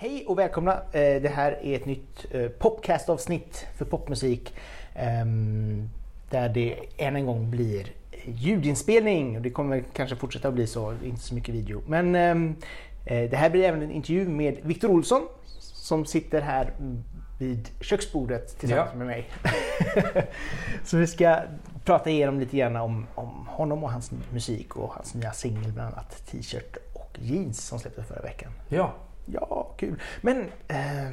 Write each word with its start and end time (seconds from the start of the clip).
Hej 0.00 0.24
och 0.28 0.38
välkomna! 0.38 0.72
Eh, 0.92 1.22
Det 1.22 1.32
här 1.34 1.52
är 1.62 1.76
ett 1.76 1.86
nytt 1.86 2.26
eh, 2.30 2.48
popcastavsnitt 2.48 3.66
för 3.76 3.84
popmusik. 3.84 4.54
ehm, 4.94 5.90
Där 6.30 6.48
det 6.48 6.78
än 6.96 7.16
en 7.16 7.26
gång 7.26 7.50
blir 7.50 7.86
ljudinspelning. 8.24 9.36
Och 9.36 9.42
Det 9.42 9.50
kommer 9.50 9.84
kanske 9.92 10.16
fortsätta 10.16 10.48
att 10.48 10.54
bli 10.54 10.66
så, 10.66 10.94
inte 11.04 11.20
så 11.20 11.34
mycket 11.34 11.54
video. 11.54 11.82
Men 11.86 12.14
ehm, 12.14 12.56
eh, 13.06 13.30
det 13.30 13.36
här 13.36 13.50
blir 13.50 13.64
även 13.64 13.82
en 13.82 13.90
intervju 13.90 14.28
med 14.28 14.58
Viktor 14.62 14.90
Olsson 14.90 15.28
som 15.60 16.04
sitter 16.04 16.40
här 16.40 16.72
vid 17.38 17.68
köksbordet 17.80 18.58
tillsammans 18.58 18.90
Ja. 18.92 18.98
med 18.98 19.06
mig. 19.06 19.28
så 20.84 20.96
vi 20.96 21.06
ska 21.06 21.38
prata 21.84 22.10
igenom 22.10 22.40
lite 22.40 22.56
grann 22.56 22.76
om, 22.76 23.06
om 23.14 23.46
honom 23.50 23.84
och 23.84 23.90
hans 23.92 24.10
musik 24.32 24.76
och 24.76 24.92
hans 24.94 25.14
nya 25.14 25.32
singel 25.32 25.72
bland 25.72 25.92
annat 25.94 26.26
T-shirt 26.26 26.76
och 26.94 27.18
jeans 27.20 27.66
som 27.66 27.78
släpptes 27.78 28.06
förra 28.06 28.22
veckan. 28.22 28.52
Ja. 28.68 28.92
Ja, 29.32 29.74
kul. 29.78 30.00
Men 30.20 30.40
eh, 30.68 31.08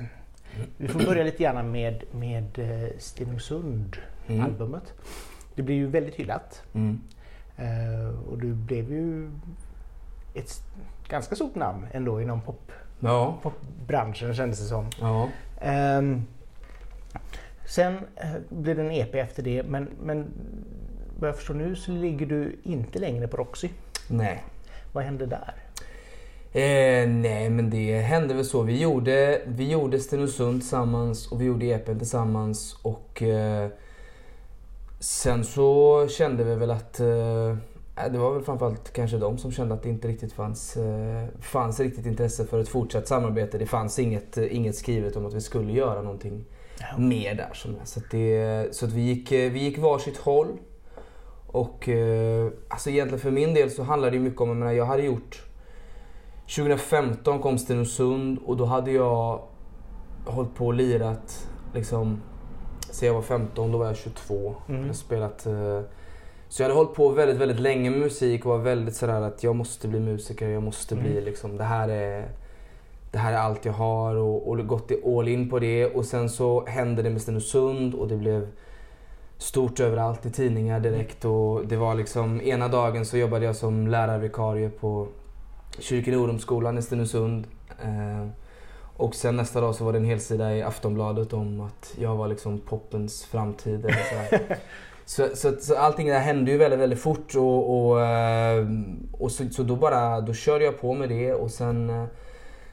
vi 0.77 0.87
får 0.87 0.99
börja 1.05 1.23
lite 1.23 1.43
grann 1.43 1.71
med, 1.71 2.03
med 2.11 2.59
eh, 2.59 2.89
Stenungsund-albumet. 2.99 4.93
Det 5.55 5.61
blev 5.61 5.77
ju 5.77 5.87
väldigt 5.87 6.15
hyllat. 6.15 6.63
Mm. 6.73 7.01
Eh, 7.57 8.29
och 8.29 8.37
du 8.37 8.53
blev 8.53 8.91
ju 8.91 9.31
ett 10.33 10.63
ganska 11.09 11.35
stort 11.35 11.55
namn 11.55 11.87
ändå 11.91 12.21
inom 12.21 12.41
pop, 12.41 12.71
Ja. 12.99 13.37
popbranschen 13.41 14.33
kändes 14.35 14.59
det 14.59 14.65
som. 14.65 14.85
Ja. 14.99 15.29
Ehm, 15.61 16.21
sen 17.65 17.93
eh, 18.15 18.31
blev 18.49 18.75
det 18.75 18.81
en 18.83 18.91
EP 18.91 19.15
efter 19.15 19.43
det 19.43 19.63
men, 19.63 19.89
men 20.03 20.25
vad 21.19 21.29
jag 21.29 21.35
förstår 21.35 21.53
nu 21.53 21.75
så 21.75 21.91
ligger 21.91 22.25
du 22.25 22.55
inte 22.63 22.99
längre 22.99 23.27
på 23.27 23.37
Roxy. 23.37 23.69
Nej. 24.09 24.43
Vad 24.93 25.03
hände 25.03 25.25
där? 25.25 25.53
Eh, 26.55 27.07
nej 27.09 27.49
men 27.49 27.69
det 27.69 27.99
hände 27.99 28.33
väl 28.33 28.45
så. 28.45 28.61
Vi 28.61 28.81
gjorde, 28.81 29.41
vi 29.45 29.71
gjorde 29.71 29.99
Stenungsund 29.99 30.61
tillsammans 30.61 31.31
och 31.31 31.41
vi 31.41 31.45
gjorde 31.45 31.65
EPn 31.65 31.97
tillsammans 31.97 32.77
och 32.81 33.21
eh, 33.23 33.69
sen 34.99 35.43
så 35.43 36.07
kände 36.09 36.43
vi 36.43 36.55
väl 36.55 36.71
att 36.71 36.99
eh, 36.99 37.55
det 38.11 38.17
var 38.17 38.33
väl 38.33 38.43
framförallt 38.43 38.93
kanske 38.93 39.17
de 39.17 39.37
som 39.37 39.51
kände 39.51 39.73
att 39.75 39.83
det 39.83 39.89
inte 39.89 40.07
riktigt 40.07 40.33
fanns, 40.33 40.77
eh, 40.77 41.25
fanns 41.41 41.79
riktigt 41.79 42.05
intresse 42.05 42.45
för 42.45 42.59
ett 42.59 42.69
fortsatt 42.69 43.07
samarbete. 43.07 43.57
Det 43.57 43.65
fanns 43.65 43.99
inget, 43.99 44.37
eh, 44.37 44.55
inget 44.55 44.75
skrivet 44.75 45.15
om 45.15 45.25
att 45.25 45.33
vi 45.33 45.41
skulle 45.41 45.71
göra 45.73 46.01
någonting 46.01 46.45
Ja. 46.79 46.97
mer 46.97 47.35
där. 47.35 47.49
Som 47.53 47.75
så 47.83 47.99
att, 47.99 48.11
det, 48.11 48.67
så 48.75 48.85
att 48.85 48.91
vi, 48.91 49.01
gick, 49.01 49.31
eh, 49.31 49.51
vi 49.51 49.59
gick 49.59 49.77
varsitt 49.77 50.17
håll. 50.17 50.47
Och 51.47 51.89
eh, 51.89 52.51
alltså 52.67 52.89
egentligen 52.89 53.19
för 53.19 53.31
min 53.31 53.53
del 53.53 53.71
så 53.71 53.83
handlade 53.83 54.17
det 54.17 54.23
mycket 54.23 54.41
om, 54.41 54.47
jag 54.49 54.57
menar 54.57 54.71
jag 54.71 54.85
hade 54.85 55.03
gjort 55.03 55.41
2015 56.47 57.39
kom 57.39 57.57
Stenungsund 57.57 58.39
och 58.45 58.57
då 58.57 58.65
hade 58.65 58.91
jag 58.91 59.41
hållit 60.25 60.55
på 60.55 60.65
och 60.65 60.73
lirat 60.73 61.47
liksom 61.73 62.21
sen 62.95 63.07
jag 63.07 63.13
var 63.13 63.21
15, 63.21 63.71
då 63.71 63.77
var 63.77 63.85
jag 63.85 63.97
22. 63.97 64.55
Mm. 64.69 64.87
Jag 64.87 64.95
spelat, 64.95 65.45
eh, 65.45 65.81
så 66.47 66.61
jag 66.61 66.69
hade 66.69 66.79
hållit 66.79 66.93
på 66.93 67.09
väldigt, 67.09 67.37
väldigt 67.37 67.59
länge 67.59 67.89
med 67.89 67.99
musik 67.99 68.45
och 68.45 68.51
var 68.51 68.57
väldigt 68.57 68.95
sådär 68.95 69.21
att 69.21 69.43
jag 69.43 69.55
måste 69.55 69.87
bli 69.87 69.99
musiker, 69.99 70.49
jag 70.49 70.63
måste 70.63 70.95
bli 70.95 71.11
Mm. 71.11 71.23
liksom, 71.23 71.57
det 71.57 71.63
här 71.63 71.89
är 71.89 72.27
det 73.11 73.17
här 73.17 73.33
är 73.33 73.37
allt 73.37 73.65
jag 73.65 73.73
har 73.73 74.15
och, 74.15 74.49
och 74.49 74.67
gått 74.67 74.91
all 75.05 75.27
in 75.27 75.49
på 75.49 75.59
det 75.59 75.85
och 75.85 76.05
sen 76.05 76.29
så 76.29 76.65
hände 76.65 77.01
det 77.01 77.09
med 77.09 77.21
Stenungsund 77.21 77.95
och 77.95 78.07
det 78.07 78.15
blev 78.15 78.47
stort 79.37 79.79
överallt 79.79 80.25
i 80.25 80.31
tidningar 80.31 80.79
direkt 80.79 81.25
och 81.25 81.67
det 81.67 81.77
var 81.77 81.95
liksom 81.95 82.41
ena 82.41 82.67
dagen 82.67 83.05
så 83.05 83.17
jobbade 83.17 83.45
jag 83.45 83.55
som 83.55 83.87
lärarvikarie 83.87 84.69
på 84.69 85.07
Kyrkan 85.79 86.77
i 86.77 86.81
Stenungsund. 86.81 87.47
Eh, 87.83 88.27
och 88.97 89.15
sen 89.15 89.35
nästa 89.35 89.61
dag 89.61 89.75
så 89.75 89.85
var 89.85 89.91
det 89.91 89.99
en 89.99 90.05
helsida 90.05 90.55
i 90.55 90.61
Aftonbladet 90.61 91.33
om 91.33 91.61
att 91.61 91.93
jag 91.99 92.15
var 92.15 92.27
liksom 92.27 92.59
poppens 92.59 93.25
framtid. 93.25 93.85
Så, 93.85 94.37
så, 95.29 95.35
så, 95.35 95.55
så 95.59 95.75
allting 95.75 96.07
där 96.07 96.19
hände 96.19 96.51
ju 96.51 96.57
väldigt, 96.57 96.79
väldigt 96.79 96.99
fort 96.99 97.35
och, 97.35 97.89
och, 97.89 98.01
eh, 98.01 98.67
och 99.11 99.31
så, 99.31 99.49
så 99.49 99.63
då 99.63 99.75
bara, 99.75 100.21
då 100.21 100.33
körde 100.33 100.65
jag 100.65 100.81
på 100.81 100.93
med 100.93 101.09
det 101.09 101.33
och 101.33 101.51
sen, 101.51 101.89
eh, 101.89 102.05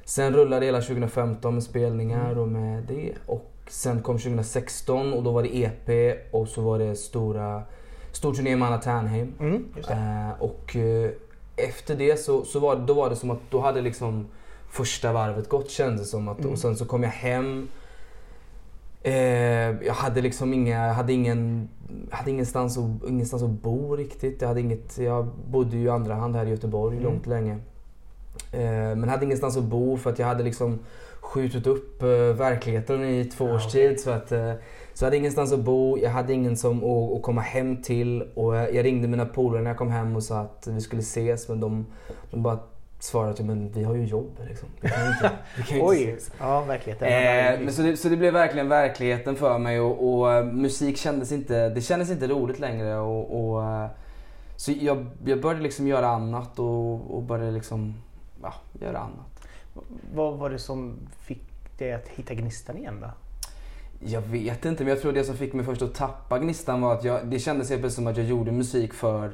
sen 0.04 0.34
rullade 0.34 0.66
hela 0.66 0.80
2015 0.80 1.54
med 1.54 1.62
spelningar 1.62 2.38
och 2.38 2.48
med 2.48 2.82
det. 2.82 3.12
Och 3.26 3.52
sen 3.69 4.02
kom 4.02 4.19
2016 4.19 5.12
och 5.12 5.22
då 5.22 5.30
var 5.30 5.42
det 5.42 5.56
EP 5.56 6.16
och 6.30 6.48
så 6.48 6.62
var 6.62 6.78
det 6.78 6.96
stora, 6.96 7.62
stor 8.12 8.34
turné 8.34 8.56
med 8.56 8.69
Anna 8.69 8.78
Ternheim. 8.78 9.34
Mm, 9.40 9.64
och 10.38 10.76
efter 11.56 11.96
det 11.96 12.16
så, 12.16 12.44
så 12.44 12.58
var, 12.60 12.76
då 12.76 12.94
var 12.94 13.10
det 13.10 13.16
som 13.16 13.30
att 13.30 13.40
då 13.50 13.60
hade 13.60 13.80
liksom 13.80 14.26
första 14.70 15.12
varvet 15.12 15.48
gått 15.48 15.70
kändes 15.70 16.10
som. 16.10 16.28
Att, 16.28 16.38
Mm. 16.38 16.52
Och 16.52 16.58
sen 16.58 16.76
så 16.76 16.84
kom 16.84 17.02
jag 17.02 17.10
hem. 17.10 17.68
Eh, 19.02 19.14
jag 19.86 19.94
hade 19.94 20.20
liksom 20.20 20.52
inga, 20.54 20.92
hade 20.92 21.12
ingen, 21.12 21.68
hade 22.10 22.30
ingenstans, 22.30 22.78
att, 22.78 23.08
ingenstans 23.08 23.42
att 23.42 23.50
bo 23.50 23.96
riktigt. 23.96 24.40
Jag, 24.40 24.48
hade 24.48 24.60
inget, 24.60 24.98
jag 24.98 25.26
bodde 25.50 25.76
ju 25.76 25.82
i 25.84 25.88
andra 25.88 26.14
hand 26.14 26.36
här 26.36 26.46
i 26.46 26.50
Göteborg 26.50 26.96
Mm. 26.96 27.10
långt 27.12 27.26
länge. 27.26 27.58
Eh, 28.53 28.97
men 28.97 29.09
hade 29.09 29.25
ingenstans 29.25 29.56
att 29.56 29.65
bo 29.65 29.97
för 29.97 30.10
att 30.10 30.19
jag 30.19 30.26
hade 30.26 30.44
liksom 30.44 30.78
skjutit 31.20 31.66
upp 31.66 32.03
eh, 32.03 32.09
verkligheten 32.09 33.04
i 33.04 33.25
två 33.25 33.44
års 33.44 33.72
tid. 33.72 34.00
Så, 34.00 34.10
att, 34.10 34.32
eh, 34.32 34.53
så 34.94 35.04
jag 35.04 35.06
hade 35.06 35.16
ingenstans 35.16 35.53
att 35.53 35.60
bo, 35.60 35.98
jag 35.98 36.10
hade 36.10 36.32
ingen 36.32 36.56
som 36.56 36.84
att, 36.84 37.16
att 37.16 37.22
komma 37.22 37.41
hem 37.41 37.82
till. 37.82 38.22
Och 38.34 38.56
jag 38.56 38.84
ringde 38.84 39.09
mina 39.09 39.26
polare 39.26 39.62
när 39.62 39.70
jag 39.70 39.78
kom 39.78 39.91
hem 39.91 40.16
och 40.16 40.22
sa 40.22 40.41
att 40.41 40.69
vi 40.70 40.81
skulle 40.81 41.03
ses 41.03 41.48
men 41.48 41.60
de, 41.60 41.87
de 42.31 42.43
bara 42.43 42.59
svarade 42.98 43.32
att 43.32 43.41
men 43.41 43.72
vi 43.72 43.84
har 43.84 43.94
ju 43.94 44.04
jobb 44.04 44.38
liksom. 44.49 44.69
Vi 44.81 44.88
kan 44.88 45.06
inte, 45.06 45.31
vi 45.56 45.62
kan 45.62 45.76
inte 45.76 45.88
Oj, 45.88 46.10
ses. 46.10 46.32
ja 46.41 46.60
verkligheten. 46.60 47.09
Eh, 47.09 47.60
men 47.60 47.72
så, 47.72 47.82
det, 47.82 47.97
så 47.97 48.09
det 48.09 48.16
blev 48.16 48.32
verkligen 48.32 48.69
verkligheten 48.69 49.37
för 49.37 49.59
mig 49.59 49.81
och, 49.81 50.22
och 50.22 50.47
musik 50.47 50.99
kändes 50.99 51.32
inte, 51.32 51.69
det 51.69 51.81
kändes 51.81 52.10
inte 52.10 52.26
roligt 52.26 52.59
längre. 52.59 52.97
Och, 52.99 53.54
och, 53.54 53.62
så 54.56 54.72
jag, 54.81 55.06
jag 55.25 55.41
började 55.41 55.62
liksom 55.62 55.87
göra 55.87 56.09
annat 56.09 56.59
och, 56.59 57.16
och 57.16 57.22
började 57.22 57.50
liksom, 57.50 57.94
ja, 58.42 58.54
göra 58.80 58.98
annat. 58.98 59.48
Vad 60.14 60.38
var 60.38 60.50
det 60.50 60.58
som 60.58 60.97
fick 61.20 61.78
dig 61.78 61.92
att 61.92 62.08
hitta 62.08 62.34
gnistan 62.34 62.76
igen 62.76 63.00
då? 63.00 63.10
Jag 64.04 64.20
vet 64.20 64.64
inte, 64.64 64.84
men 64.84 64.91
jag 64.92 65.03
tror 65.03 65.12
det 65.12 65.25
som 65.25 65.36
fick 65.36 65.53
mig 65.53 65.64
först 65.64 65.82
att 65.82 65.94
tappa 65.94 66.38
gnistan 66.38 66.81
var 66.81 66.94
att 66.94 67.04
jag, 67.04 67.26
det 67.26 67.38
kändes 67.38 67.70
helt 67.70 67.82
plötsligt 67.82 67.97
som 67.97 68.06
att 68.06 68.16
jag 68.16 68.26
gjorde 68.26 68.52
musik 68.52 68.94
för 68.94 69.32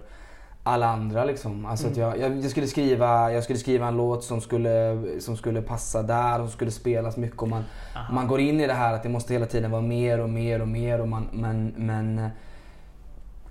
alla 0.62 0.86
andra 0.86 1.24
liksom. 1.24 1.66
Alltså 1.66 1.86
att 1.86 1.96
jag, 1.96 2.18
jag, 2.18 2.50
skulle 2.50 2.66
skriva, 2.66 3.32
jag 3.32 3.44
skulle 3.44 3.58
skriva 3.58 3.88
en 3.88 3.96
låt 3.96 4.24
som 4.24 4.40
skulle, 4.40 4.98
som 5.20 5.36
skulle 5.36 5.62
passa 5.62 6.02
där 6.02 6.40
och 6.40 6.50
skulle 6.50 6.70
spelas 6.70 7.16
mycket. 7.16 7.42
Och 7.42 7.48
man, 7.48 7.64
Aha. 7.96 8.14
man 8.14 8.28
går 8.28 8.40
in 8.40 8.60
i 8.60 8.66
det 8.66 8.72
här 8.72 8.94
att 8.94 9.02
det 9.02 9.08
måste 9.08 9.32
hela 9.32 9.46
tiden 9.46 9.70
vara 9.70 9.82
mer 9.82 10.20
och 10.20 10.28
mer 10.28 10.60
och 10.60 10.68
mer. 10.68 11.00
Och 11.00 11.08
man, 11.08 11.28
men, 11.32 11.74
men 11.76 12.30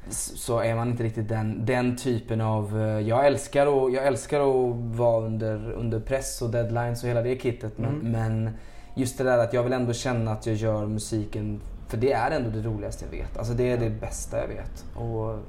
så 0.09 0.59
är 0.59 0.75
man 0.75 0.89
inte 0.89 1.03
riktigt 1.03 1.29
den, 1.29 1.65
den 1.65 1.95
typen 1.97 2.41
av... 2.41 2.81
eh, 2.81 2.99
Jag 2.99 3.27
älskar, 3.27 3.61
att, 3.87 3.93
jag 3.93 4.07
älskar 4.07 4.39
att 4.39 4.75
vara 4.97 5.25
under, 5.25 5.71
under 5.71 5.99
press 5.99 6.41
och 6.41 6.49
deadlines 6.49 7.03
och 7.03 7.09
hela 7.09 7.21
det 7.21 7.41
kittet. 7.41 7.77
Men, 7.77 7.89
Mm. 7.95 8.11
men 8.11 8.49
just 8.95 9.17
det 9.17 9.23
där 9.23 9.37
att 9.37 9.53
jag 9.53 9.63
vill 9.63 9.73
ändå 9.73 9.93
känna 9.93 10.31
att 10.31 10.45
jag 10.45 10.55
gör 10.55 10.85
musiken 10.85 11.61
för 11.87 11.97
det 11.97 12.11
är 12.11 12.31
ändå 12.31 12.49
det 12.49 12.61
roligaste 12.61 13.05
jag 13.05 13.11
vet. 13.19 13.37
Alltså 13.37 13.53
det 13.53 13.71
är 13.71 13.77
det 13.77 13.89
bästa 13.89 14.37
jag 14.41 14.47
vet. 14.47 14.85
Och 14.95 15.39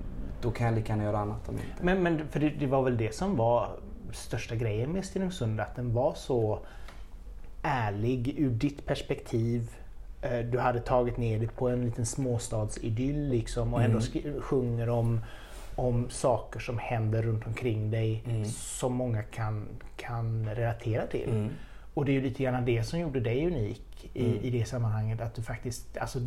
då 0.43 0.51
kan 0.51 0.67
jag 0.67 0.75
lika 0.77 0.93
gärna 0.93 1.05
göra 1.05 1.19
annat 1.19 1.49
om 1.49 1.55
inte. 1.55 1.85
Men, 1.85 2.03
men 2.03 2.29
för 2.29 2.41
det, 2.41 2.49
det 2.49 2.67
var 2.67 2.83
väl 2.83 2.97
det 2.97 3.15
som 3.15 3.37
var 3.37 3.69
största 4.13 4.55
grejen 4.55 4.93
med 4.93 5.05
Stenungsund, 5.05 5.61
att 5.61 5.77
den 5.77 5.93
var 5.95 6.15
så 6.15 6.59
ärlig 7.63 8.35
ur 8.39 8.51
ditt 8.51 8.87
perspektiv. 8.87 9.71
Eh, 10.23 10.39
Du 10.39 10.59
hade 10.59 10.81
tagit 10.81 11.17
ner 11.17 11.39
det 11.39 11.47
på 11.56 11.69
en 11.69 11.84
liten 11.84 12.06
småstadsidyll 12.06 13.29
liksom 13.29 13.75
och 13.75 13.83
ändå 13.83 13.99
Mm. 14.25 14.41
sjunger 14.41 14.89
om, 14.89 15.21
om 15.75 16.11
saker 16.11 16.61
som 16.61 16.79
händer 16.79 17.23
runt 17.23 17.47
omkring 17.47 17.91
dig 17.91 18.23
Mm. 18.27 18.45
som 18.45 18.93
många 18.95 19.23
kan, 19.23 19.67
kan 19.97 20.49
relatera 20.55 21.06
till. 21.06 21.29
Mm. 21.31 21.49
Och 21.95 22.05
det 22.05 22.11
är 22.12 22.15
ju 22.15 22.23
lite 22.23 22.43
grann 22.43 22.65
det 22.65 22.83
som 22.83 22.99
gjorde 23.01 23.21
dig 23.21 23.47
unik 23.47 24.11
i, 24.15 24.25
Mm. 24.26 24.38
i 24.43 24.50
det 24.50 24.65
sammanhanget. 24.65 25.20
Att 25.20 25.35
du 25.35 25.43
faktiskt, 25.43 25.97
alltså, 25.97 26.19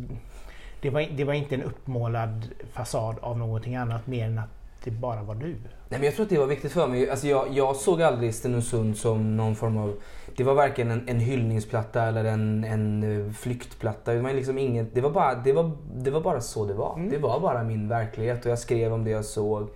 det, 0.80 0.90
var, 0.90 1.06
det 1.16 1.24
var 1.24 1.34
inte 1.34 1.54
en 1.54 1.62
uppmålad 1.62 2.48
fasad 2.72 3.16
av 3.20 3.38
någonting 3.38 3.76
annat 3.76 4.06
mer 4.06 4.26
än 4.26 4.38
att 4.38 4.61
det 4.84 4.90
bara 4.90 5.22
var 5.22 5.34
du. 5.34 5.46
Nej, 5.48 6.00
men 6.00 6.02
jag 6.02 6.14
tror 6.14 6.24
att 6.24 6.30
det 6.30 6.38
var 6.38 6.46
viktigt 6.46 6.72
för 6.72 6.86
mig. 6.86 7.10
Alltså 7.10 7.26
jag, 7.26 7.46
jag 7.50 7.76
såg 7.76 8.02
aldrig 8.02 8.34
Stenungsund 8.34 8.96
som 8.96 9.36
någon 9.36 9.56
form 9.56 9.76
av... 9.76 9.94
Det 10.36 10.44
var 10.44 10.54
varken 10.54 10.90
en, 10.90 11.08
en 11.08 11.20
hyllningsplatta 11.20 12.02
eller 12.02 12.24
en, 12.24 12.64
en 12.64 13.02
eh, 13.26 13.32
flyktplatta. 13.32 14.12
Det 14.12 14.20
var, 14.20 14.32
liksom 14.32 14.58
inget, 14.58 14.94
det, 14.94 15.00
var 15.00 15.10
bara, 15.10 15.34
det, 15.34 15.52
var, 15.52 15.70
det 15.94 16.10
var 16.10 16.20
bara 16.20 16.40
så 16.40 16.64
det 16.64 16.74
var. 16.74 16.94
Mm. 16.96 17.10
Det 17.10 17.18
var 17.18 17.40
bara 17.40 17.62
min 17.62 17.88
verklighet 17.88 18.44
och 18.44 18.50
jag 18.50 18.58
skrev 18.58 18.92
om 18.92 19.04
det 19.04 19.10
jag 19.10 19.24
såg. 19.24 19.68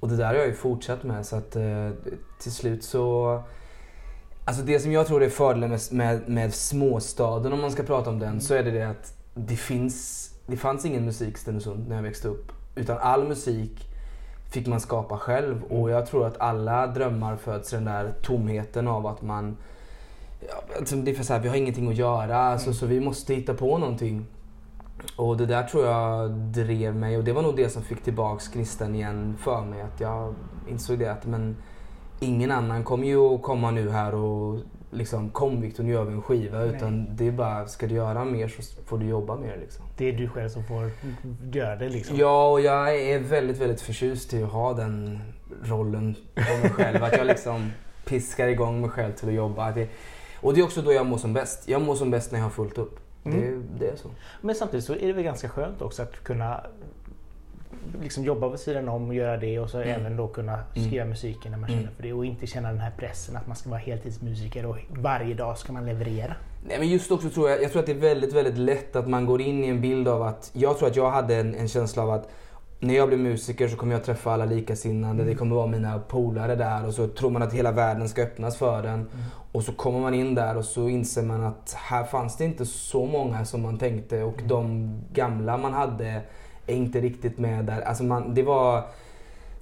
Och 0.00 0.08
det 0.08 0.16
där 0.16 0.26
har 0.26 0.34
jag 0.34 0.46
ju 0.46 0.54
fortsatt 0.54 1.02
med 1.02 1.26
så 1.26 1.36
att 1.36 1.56
eh, 1.56 1.90
till 2.40 2.52
slut 2.52 2.84
så... 2.84 3.42
Alltså 4.44 4.62
det 4.62 4.80
som 4.80 4.92
jag 4.92 5.06
tror 5.06 5.22
är 5.22 5.28
fördelen 5.28 5.70
med, 5.70 5.80
med, 5.90 6.28
med 6.28 6.54
småstaden 6.54 7.52
om 7.52 7.60
man 7.60 7.70
ska 7.70 7.82
prata 7.82 8.10
om 8.10 8.18
den 8.18 8.40
så 8.40 8.54
är 8.54 8.62
det 8.62 8.70
det 8.70 8.88
att 8.88 9.14
det 9.34 9.56
finns... 9.56 10.30
Det 10.46 10.56
fanns 10.56 10.84
ingen 10.84 11.04
musik 11.04 11.34
i 11.34 11.38
Stenungsund 11.38 11.88
när 11.88 11.96
jag 11.96 12.02
växte 12.02 12.28
upp. 12.28 12.52
Utan 12.74 12.98
all 12.98 13.28
musik 13.28 13.93
fick 14.54 14.66
man 14.66 14.80
skapa 14.80 15.18
själv 15.18 15.64
och 15.64 15.90
jag 15.90 16.06
tror 16.06 16.26
att 16.26 16.40
alla 16.40 16.86
drömmar 16.86 17.36
föds 17.36 17.72
i 17.72 17.76
den 17.76 17.84
där 17.84 18.12
tomheten 18.22 18.88
av 18.88 19.06
att 19.06 19.22
man 19.22 19.56
Ja, 20.48 20.76
alltså 20.78 20.96
det 20.96 21.10
är 21.10 21.14
för 21.14 21.24
så 21.24 21.32
här, 21.32 21.40
vi 21.40 21.48
har 21.48 21.56
ingenting 21.56 21.88
att 21.88 21.96
göra 21.96 22.36
alltså, 22.36 22.72
så 22.72 22.86
vi 22.86 23.00
måste 23.00 23.34
hitta 23.34 23.54
på 23.54 23.78
någonting. 23.78 24.26
Och 25.16 25.36
det 25.36 25.46
där 25.46 25.62
tror 25.62 25.86
jag 25.86 26.30
drev 26.30 26.96
mig 26.96 27.18
och 27.18 27.24
det 27.24 27.32
var 27.32 27.42
nog 27.42 27.56
det 27.56 27.68
som 27.68 27.82
fick 27.82 28.02
tillbaks 28.02 28.48
gnistan 28.48 28.94
igen 28.94 29.36
för 29.40 29.64
mig. 29.64 29.80
Att 29.80 30.00
jag 30.00 30.34
insåg 30.68 30.98
det 30.98 31.12
att 31.12 31.26
men 31.26 31.56
ingen 32.20 32.50
annan 32.50 32.84
kommer 32.84 33.06
ju 33.06 33.34
att 33.34 33.42
komma 33.42 33.70
nu 33.70 33.90
här 33.90 34.14
och 34.14 34.58
liksom 34.94 35.30
kom 35.30 35.60
Victor 35.60 35.84
nu 35.84 35.92
gör 35.92 36.04
vi 36.04 36.12
en 36.12 36.22
skiva. 36.22 36.58
Nej. 36.58 36.68
Utan 36.68 37.16
det 37.16 37.26
är 37.26 37.32
bara, 37.32 37.66
ska 37.66 37.86
du 37.86 37.94
göra 37.94 38.24
mer 38.24 38.48
så 38.48 38.62
får 38.84 38.98
du 38.98 39.06
jobba 39.06 39.36
mer 39.36 39.56
liksom. 39.60 39.84
Det 39.96 40.08
är 40.08 40.12
du 40.12 40.28
själv 40.28 40.48
som 40.48 40.64
får 40.64 40.90
göra 41.52 41.76
det 41.76 41.88
liksom. 41.88 42.16
Ja, 42.16 42.50
och 42.50 42.60
jag 42.60 42.96
är 43.00 43.18
väldigt, 43.18 43.58
väldigt 43.58 43.80
förtjust 43.80 44.34
i 44.34 44.42
att 44.42 44.50
ha 44.50 44.72
den 44.72 45.20
rollen 45.62 46.16
på 46.34 46.58
mig 46.62 46.70
själv. 46.70 47.04
att 47.04 47.16
jag 47.16 47.26
liksom 47.26 47.70
piskar 48.04 48.48
igång 48.48 48.80
mig 48.80 48.90
själv 48.90 49.12
till 49.12 49.28
att 49.28 49.34
jobba. 49.34 49.72
Det, 49.72 49.88
och 50.40 50.54
det 50.54 50.60
är 50.60 50.64
också 50.64 50.82
då 50.82 50.92
jag 50.92 51.06
mår 51.06 51.18
som 51.18 51.32
bäst. 51.32 51.68
Jag 51.68 51.82
mår 51.82 51.94
som 51.94 52.10
bäst 52.10 52.32
när 52.32 52.38
jag 52.38 52.44
har 52.44 52.50
fullt 52.50 52.78
upp. 52.78 53.00
Mm. 53.24 53.40
Det, 53.40 53.84
det 53.84 53.90
är 53.90 53.96
så. 53.96 54.08
Men 54.40 54.54
samtidigt 54.54 54.84
så 54.84 54.92
är 54.92 55.06
det 55.06 55.12
väl 55.12 55.24
ganska 55.24 55.48
skönt 55.48 55.82
också 55.82 56.02
att 56.02 56.24
kunna 56.24 56.60
liksom 58.02 58.24
jobba 58.24 58.48
vid 58.48 58.60
sidan 58.60 58.88
om 58.88 59.08
och 59.08 59.14
göra 59.14 59.36
det 59.36 59.58
och 59.58 59.70
så 59.70 59.78
Mm. 59.78 60.00
även 60.00 60.16
då 60.16 60.28
kunna 60.28 60.58
skriva 60.72 61.04
musiken 61.04 61.52
när 61.52 61.58
man 61.58 61.68
känner 61.68 61.82
Mm. 61.82 61.94
för 61.96 62.02
det 62.02 62.12
och 62.12 62.24
inte 62.26 62.46
känna 62.46 62.68
den 62.68 62.80
här 62.80 62.92
pressen 62.98 63.36
att 63.36 63.46
man 63.46 63.56
ska 63.56 63.70
vara 63.70 63.80
heltidsmusiker 63.80 64.66
och 64.66 64.76
varje 64.90 65.34
dag 65.34 65.58
ska 65.58 65.72
man 65.72 65.86
leverera. 65.86 66.34
Nej, 66.68 66.78
men 66.78 66.88
just 66.88 67.10
också 67.10 67.30
tror 67.30 67.50
jag, 67.50 67.62
jag 67.62 67.70
tror 67.72 67.80
att 67.80 67.86
det 67.86 67.92
är 67.92 67.96
väldigt, 67.96 68.32
väldigt 68.34 68.58
lätt 68.58 68.96
att 68.96 69.08
man 69.08 69.26
går 69.26 69.40
in 69.40 69.64
i 69.64 69.68
en 69.68 69.80
bild 69.80 70.08
av 70.08 70.22
att, 70.22 70.50
jag 70.52 70.78
tror 70.78 70.88
att 70.88 70.96
jag 70.96 71.10
hade 71.10 71.36
en, 71.36 71.54
en 71.54 71.68
känsla 71.68 72.02
av 72.02 72.10
att 72.10 72.28
när 72.80 72.94
jag 72.94 73.08
blir 73.08 73.18
musiker 73.18 73.68
så 73.68 73.76
kommer 73.76 73.92
jag 73.94 74.04
träffa 74.04 74.32
alla 74.32 74.44
likasinnade, 74.44 75.24
det 75.24 75.34
kommer 75.34 75.56
vara 75.56 75.66
mina 75.66 75.98
polare 75.98 76.54
där 76.56 76.86
och 76.86 76.94
så 76.94 77.08
tror 77.08 77.30
man 77.30 77.42
att 77.42 77.52
hela 77.52 77.72
världen 77.72 78.08
ska 78.08 78.22
öppnas 78.22 78.56
för 78.56 78.82
den. 78.82 79.10
Och 79.52 79.62
så 79.62 79.72
kommer 79.72 80.00
man 80.00 80.14
in 80.14 80.34
där 80.34 80.56
och 80.56 80.64
så 80.64 80.88
inser 80.88 81.22
man 81.22 81.44
att 81.44 81.74
här 81.78 82.04
fanns 82.04 82.36
det 82.36 82.44
inte 82.44 82.66
så 82.66 83.06
många 83.06 83.44
som 83.44 83.62
man 83.62 83.78
tänkte 83.78 84.22
och 84.22 84.40
de 84.46 84.90
gamla 85.12 85.56
man 85.56 85.72
hade 85.72 86.20
är 86.66 86.74
inte 86.74 87.00
riktigt 87.00 87.38
med 87.38 87.64
där. 87.64 87.80
Alltså 87.80 88.04
man, 88.04 88.34
det 88.34 88.42
var, 88.42 88.84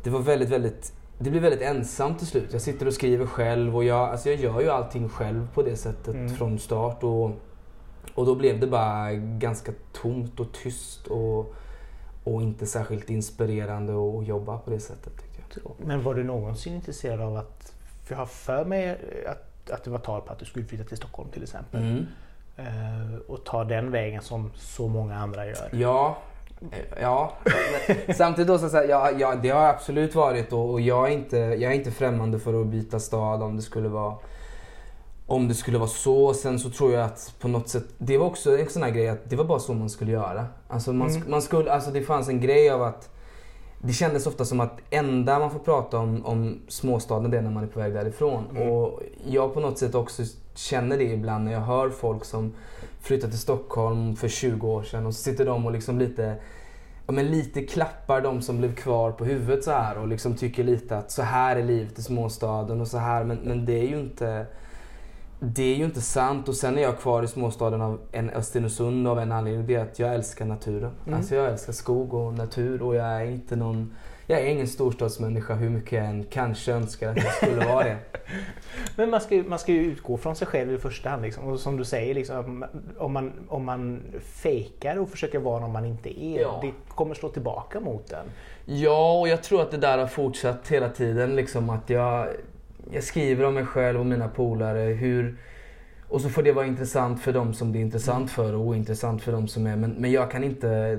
det 0.03 0.11
var 0.11 0.21
väldigt, 0.21 0.49
väldigt 0.49 0.93
det 1.19 1.31
blir 1.31 1.41
väldigt 1.41 1.63
ensamt 1.63 2.19
till 2.19 2.27
slut. 2.27 2.53
Jag 2.53 2.61
sitter 2.63 2.87
och 2.87 2.95
skriver 2.95 3.27
själv 3.27 3.77
och 3.77 3.85
jag, 3.85 4.09
alltså 4.09 4.31
jag 4.31 4.41
gör 4.41 4.61
ju 4.61 4.71
allting 4.71 5.09
själv 5.09 5.49
på 5.55 5.63
det 5.63 5.77
sättet 5.77 6.15
Mm. 6.15 6.29
från 6.29 6.59
start. 6.59 7.03
Och, 7.03 7.31
och 8.15 8.27
då 8.27 8.35
blev 8.35 8.61
det 8.61 8.67
bara 8.67 9.13
ganska 9.15 9.73
tomt 9.93 10.41
och 10.41 10.53
tyst 10.53 11.07
och, 11.07 11.55
och 12.25 12.43
inte 12.43 12.67
särskilt 12.67 13.11
inspirerande 13.11 13.93
att 13.93 14.27
jobba 14.27 14.59
på 14.59 14.71
det 14.71 14.81
sättet 14.81 15.13
tyckte 15.17 15.61
jag. 15.65 15.87
Men 15.87 16.03
var 16.03 16.15
du 16.15 16.25
någonsin 16.25 16.75
intresserad 16.75 17.21
av 17.21 17.37
att, 17.37 17.75
för 18.05 18.15
jag 18.15 18.19
har 18.19 18.27
för 18.27 18.65
mig 18.65 18.99
att, 19.27 19.71
att 19.71 19.85
det 19.85 19.91
var 19.91 19.99
tal 19.99 20.21
på 20.21 20.33
att 20.33 20.39
du 20.39 20.45
skulle 20.45 20.65
flytta 20.65 20.85
till 20.85 20.97
Stockholm 20.97 21.31
till 21.31 21.43
exempel. 21.43 21.83
Mm. 21.83 22.07
Eh, 22.57 23.17
och 23.29 23.45
ta 23.45 23.65
den 23.65 23.91
vägen 23.91 24.23
som 24.23 24.51
så 24.55 24.89
många 24.89 25.17
andra 25.17 25.47
gör. 25.47 25.69
Ja, 25.73 26.19
ja. 27.01 27.33
Samtidigt 28.17 28.49
då 28.49 28.59
så 28.59 28.69
säga, 28.69 28.85
ja, 28.91 29.11
ja, 29.19 29.35
det 29.43 29.49
har 29.49 29.67
absolut 29.67 30.15
varit 30.15 30.51
då, 30.51 30.61
och 30.63 30.81
jag 30.81 31.09
är, 31.09 31.13
inte, 31.13 31.37
jag 31.37 31.63
är 31.63 31.73
inte 31.73 31.91
främmande 31.91 32.39
för 32.39 32.61
att 32.61 32.67
byta 32.67 33.01
stad 33.01 33.43
om 33.43 33.57
det 33.57 33.63
skulle 33.63 33.89
vara 33.89 34.15
om 35.27 35.49
det 35.49 35.55
skulle 35.55 35.79
vara 35.79 35.89
så. 35.89 36.35
Sen 36.35 36.59
så 36.59 36.71
tror 36.71 36.93
jag 36.93 37.05
att 37.05 37.35
på 37.41 37.49
något 37.49 37.69
sätt, 37.69 37.85
det 37.99 38.19
var 38.19 38.27
också 38.27 38.59
en 38.59 38.69
sån 38.69 38.83
här 38.83 38.91
grej 38.91 39.09
att 39.09 39.31
det 39.31 39.37
var 39.37 39.45
bara 39.45 39.59
så 39.59 39.75
man 39.75 39.91
skulle 39.91 40.13
göra. 40.13 40.47
Alltså 40.69 40.93
man, 40.93 41.11
Mm. 41.11 41.31
man 41.31 41.43
skulle, 41.43 41.73
alltså 41.73 41.91
det 41.91 42.03
fanns 42.03 42.29
en 42.29 42.41
grej 42.41 42.71
av 42.71 42.83
att 42.83 43.09
det 43.79 43.93
kändes 43.93 44.27
ofta 44.27 44.45
som 44.45 44.61
att 44.61 44.79
enda 44.91 45.39
man 45.39 45.51
får 45.51 45.59
prata 45.59 45.99
om, 45.99 46.27
om 46.27 46.61
småstaden 46.69 47.31
det 47.31 47.39
är 47.39 47.43
när 47.43 47.51
man 47.51 47.63
är 47.63 47.67
på 47.69 47.81
väg 47.81 47.95
därifrån. 47.95 48.45
Mm. 48.51 48.69
Och 48.69 49.01
jag 49.27 49.55
på 49.55 49.61
något 49.61 49.79
sätt 49.79 49.95
också 49.95 50.23
känner 50.55 50.99
det 50.99 51.05
ibland 51.05 51.45
när 51.45 51.53
jag 51.53 51.61
hör 51.61 51.91
folk 51.91 52.25
som 52.25 52.53
flyttade 53.01 53.33
till 53.33 53.41
Stockholm 53.41 54.17
för 54.17 54.29
20 54.29 54.69
år 54.69 54.83
sedan 54.83 55.07
och 55.07 55.15
så 55.15 55.23
sitter 55.23 55.47
de 55.47 55.67
och 55.67 55.73
liksom 55.73 55.99
lite 55.99 56.37
Ja, 57.07 57.13
men 57.13 57.27
lite 57.27 57.63
klappar 57.63 58.21
de 58.21 58.43
som 58.43 58.59
blev 58.59 58.75
kvar 58.75 59.13
på 59.13 59.25
huvudet 59.25 59.65
så 59.65 59.71
här 59.71 59.99
och 59.99 60.09
liksom 60.09 60.37
tycker 60.37 60.65
lite 60.65 60.99
att 60.99 61.11
så 61.11 61.23
här 61.23 61.57
är 61.57 61.65
livet 61.65 61.99
i 61.99 62.03
småstaden 62.03 62.81
och 62.81 62.89
så 62.89 62.99
här 62.99 63.25
men, 63.25 63.37
men 63.37 63.65
det 63.65 63.81
är 63.81 63.89
ju 63.89 64.01
inte 64.01 64.47
det 65.45 65.63
är 65.63 65.77
ju 65.77 65.85
inte 65.85 66.01
sant 66.01 66.49
och 66.49 66.55
sen 66.57 66.79
är 66.79 66.83
jag 66.83 66.99
kvar 66.99 67.23
i 67.23 67.29
småstaden 67.29 67.81
av 67.81 68.01
en 68.13 68.31
Östersund 68.31 69.09
av 69.09 69.19
en 69.19 69.33
anledning. 69.33 69.67
Det 69.67 69.75
är 69.75 69.83
att 69.83 69.99
jag 69.99 70.15
älskar 70.15 70.45
naturen. 70.45 70.91
Mm. 71.07 71.19
Alltså 71.19 71.35
jag 71.35 71.51
älskar 71.51 71.73
skog 71.73 72.15
och 72.15 72.35
natur 72.35 72.83
och 72.83 72.95
jag 72.95 73.07
är 73.07 73.25
inte 73.25 73.57
någon 73.57 73.95
jag 74.27 74.41
är 74.41 74.47
ingen 74.47 74.69
storstadsmänniska 74.69 75.55
hur 75.55 75.71
mycket 75.71 75.93
jag 75.93 76.05
än 76.05 76.25
kanske 76.25 76.73
önskar 76.73 77.11
att 77.11 77.17
jag 77.17 77.35
skulle 77.35 77.67
vara 77.67 77.85
det. 77.85 77.97
Men 78.97 79.11
man 79.11 79.21
ska, 79.21 79.35
man 79.47 79.59
ska 79.59 79.73
ju 79.73 79.83
utgå 79.83 80.17
från 80.17 80.37
sig 80.37 80.47
själv 80.47 80.73
i 80.73 80.79
första 80.79 81.11
hand. 81.11 81.23
Liksom. 81.23 81.45
Och 81.45 81.61
som 81.61 81.77
du 81.77 81.85
säger, 81.85 82.15
liksom, 82.15 82.65
om, 82.99 83.13
man, 83.13 83.33
om 83.49 83.65
man 83.65 84.03
fejkar 84.23 84.97
och 84.97 85.09
försöker 85.09 85.39
vara 85.39 85.61
någon 85.61 85.73
man 85.73 85.85
inte 85.85 86.25
är, 86.25 86.41
Ja. 86.41 86.59
det 86.63 86.73
kommer 86.89 87.15
slå 87.15 87.29
tillbaka 87.29 87.81
mot 87.81 88.09
den. 88.09 88.27
Ja, 88.65 89.19
och 89.21 89.29
jag 89.29 89.43
tror 89.43 89.63
att 89.63 89.71
det 89.71 89.77
där 89.77 89.99
har 89.99 90.07
fortsatt 90.07 90.69
hela 90.69 90.89
tiden. 90.89 91.37
Liksom 91.37 91.71
att 91.71 91.91
jag, 91.91 92.29
jag 92.91 93.05
skriver 93.05 93.45
om 93.45 93.55
mig 93.55 93.67
själv 93.67 94.01
och 94.01 94.07
mina 94.07 94.29
polare. 94.29 94.79
Hur, 94.81 95.37
och 96.09 96.21
så 96.21 96.29
får 96.29 96.43
det 96.43 96.53
vara 96.53 96.67
intressant 96.67 97.21
för 97.21 97.33
dem 97.33 97.55
som 97.55 97.73
det 97.73 97.79
är 97.79 97.81
intressant 97.81 98.31
för 98.31 98.55
och 98.55 98.61
ointressant 98.61 99.23
för 99.23 99.33
dem 99.33 99.49
som 99.49 99.67
är. 99.67 99.77
Men, 99.77 99.91
men 99.91 100.13
jag 100.13 100.31
kan 100.31 100.45
inte... 100.45 100.99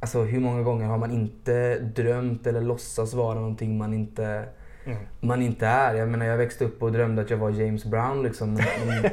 Alltså 0.00 0.22
hur 0.22 0.40
många 0.40 0.62
gånger 0.62 0.86
har 0.86 0.98
man 0.98 1.10
inte 1.10 1.78
drömt 1.78 2.46
eller 2.46 2.60
låtsas 2.60 3.14
vara 3.14 3.34
någonting 3.34 3.78
man 3.78 3.94
inte, 3.94 4.44
Mm. 4.86 4.98
man 5.20 5.42
inte 5.42 5.66
är? 5.66 5.94
Jag 5.94 6.08
menar 6.08 6.26
jag 6.26 6.36
växte 6.36 6.64
upp 6.64 6.82
och 6.82 6.92
drömde 6.92 7.22
att 7.22 7.30
jag 7.30 7.36
var 7.38 7.50
James 7.50 7.84
Brown 7.84 8.22
liksom. 8.22 8.54
Men, 8.54 8.62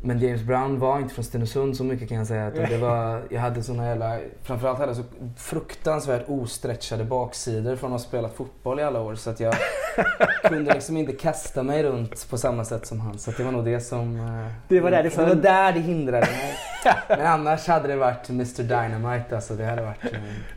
men, 0.00 0.18
James 0.18 0.42
Brown 0.42 0.78
var 0.78 0.98
inte 0.98 1.14
från 1.14 1.24
Stenungsund 1.24 1.76
så 1.76 1.84
mycket 1.84 2.08
kan 2.08 2.18
jag 2.18 2.26
säga. 2.26 2.48
Utan 2.52 2.64
det 2.70 2.78
var, 2.78 3.22
jag 3.30 3.40
hade 3.40 3.62
såna 3.62 3.86
jävla, 3.86 4.18
framförallt 4.42 4.78
hade 4.78 4.90
jag 4.90 4.96
så 4.96 5.04
fruktansvärt 5.36 6.24
ostretchade 6.28 7.04
baksidor 7.04 7.76
från 7.76 7.92
att 7.94 8.00
ha 8.00 8.08
spelat 8.08 8.34
fotboll 8.34 8.80
i 8.80 8.82
alla 8.82 9.00
år. 9.00 9.14
Så 9.14 9.30
att 9.30 9.40
jag 9.40 9.54
kunde 10.44 10.74
liksom 10.74 10.96
inte 10.96 11.12
kasta 11.12 11.62
mig 11.62 11.82
runt 11.82 12.30
på 12.30 12.38
samma 12.38 12.64
sätt 12.64 12.86
som 12.86 13.00
han. 13.00 13.18
Så 13.18 13.30
att 13.30 13.36
det 13.36 13.44
var 13.44 13.52
nog 13.52 13.64
det 13.64 13.80
som... 13.80 14.16
eh, 14.20 14.52
Det 14.68 14.80
var 14.80 14.90
där 14.90 15.02
det 15.02 15.08
det 15.08 15.16
var 15.24 15.34
där 15.34 15.72
det 15.72 15.80
hindrade 15.80 16.26
mig. 16.26 16.54
Men 17.08 17.26
annars 17.26 17.66
hade 17.66 17.88
det 17.88 17.96
varit 17.96 18.28
Mr 18.30 18.62
Dynamite 18.62 19.34
alltså. 19.36 19.54
Det 19.54 19.64
hade 19.64 19.82
varit... 19.82 20.04
eh, 20.04 20.10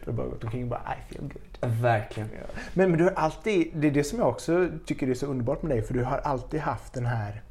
Du 0.05 0.11
har 0.11 0.17
bara 0.17 0.27
gått 0.27 0.43
omkring 0.43 0.63
och 0.63 0.69
bara 0.69 0.81
I 1.09 1.13
feel 1.13 1.21
good. 1.61 1.71
verkligen. 1.81 2.29
Men, 2.73 2.89
men 2.89 2.97
du 2.97 3.03
har 3.03 3.13
alltid, 3.15 3.71
det 3.75 3.88
är 3.88 3.91
det 3.91 4.03
som 4.03 4.19
jag 4.19 4.27
också 4.29 4.67
tycker 4.85 5.07
är 5.09 5.13
så 5.13 5.25
underbart 5.25 5.61
med 5.61 5.71
dig, 5.77 5.81
för 5.81 5.93
du 5.93 6.03
har 6.03 6.17
alltid 6.17 6.59
haft 6.59 6.93
den 6.93 7.05
här, 7.05 7.41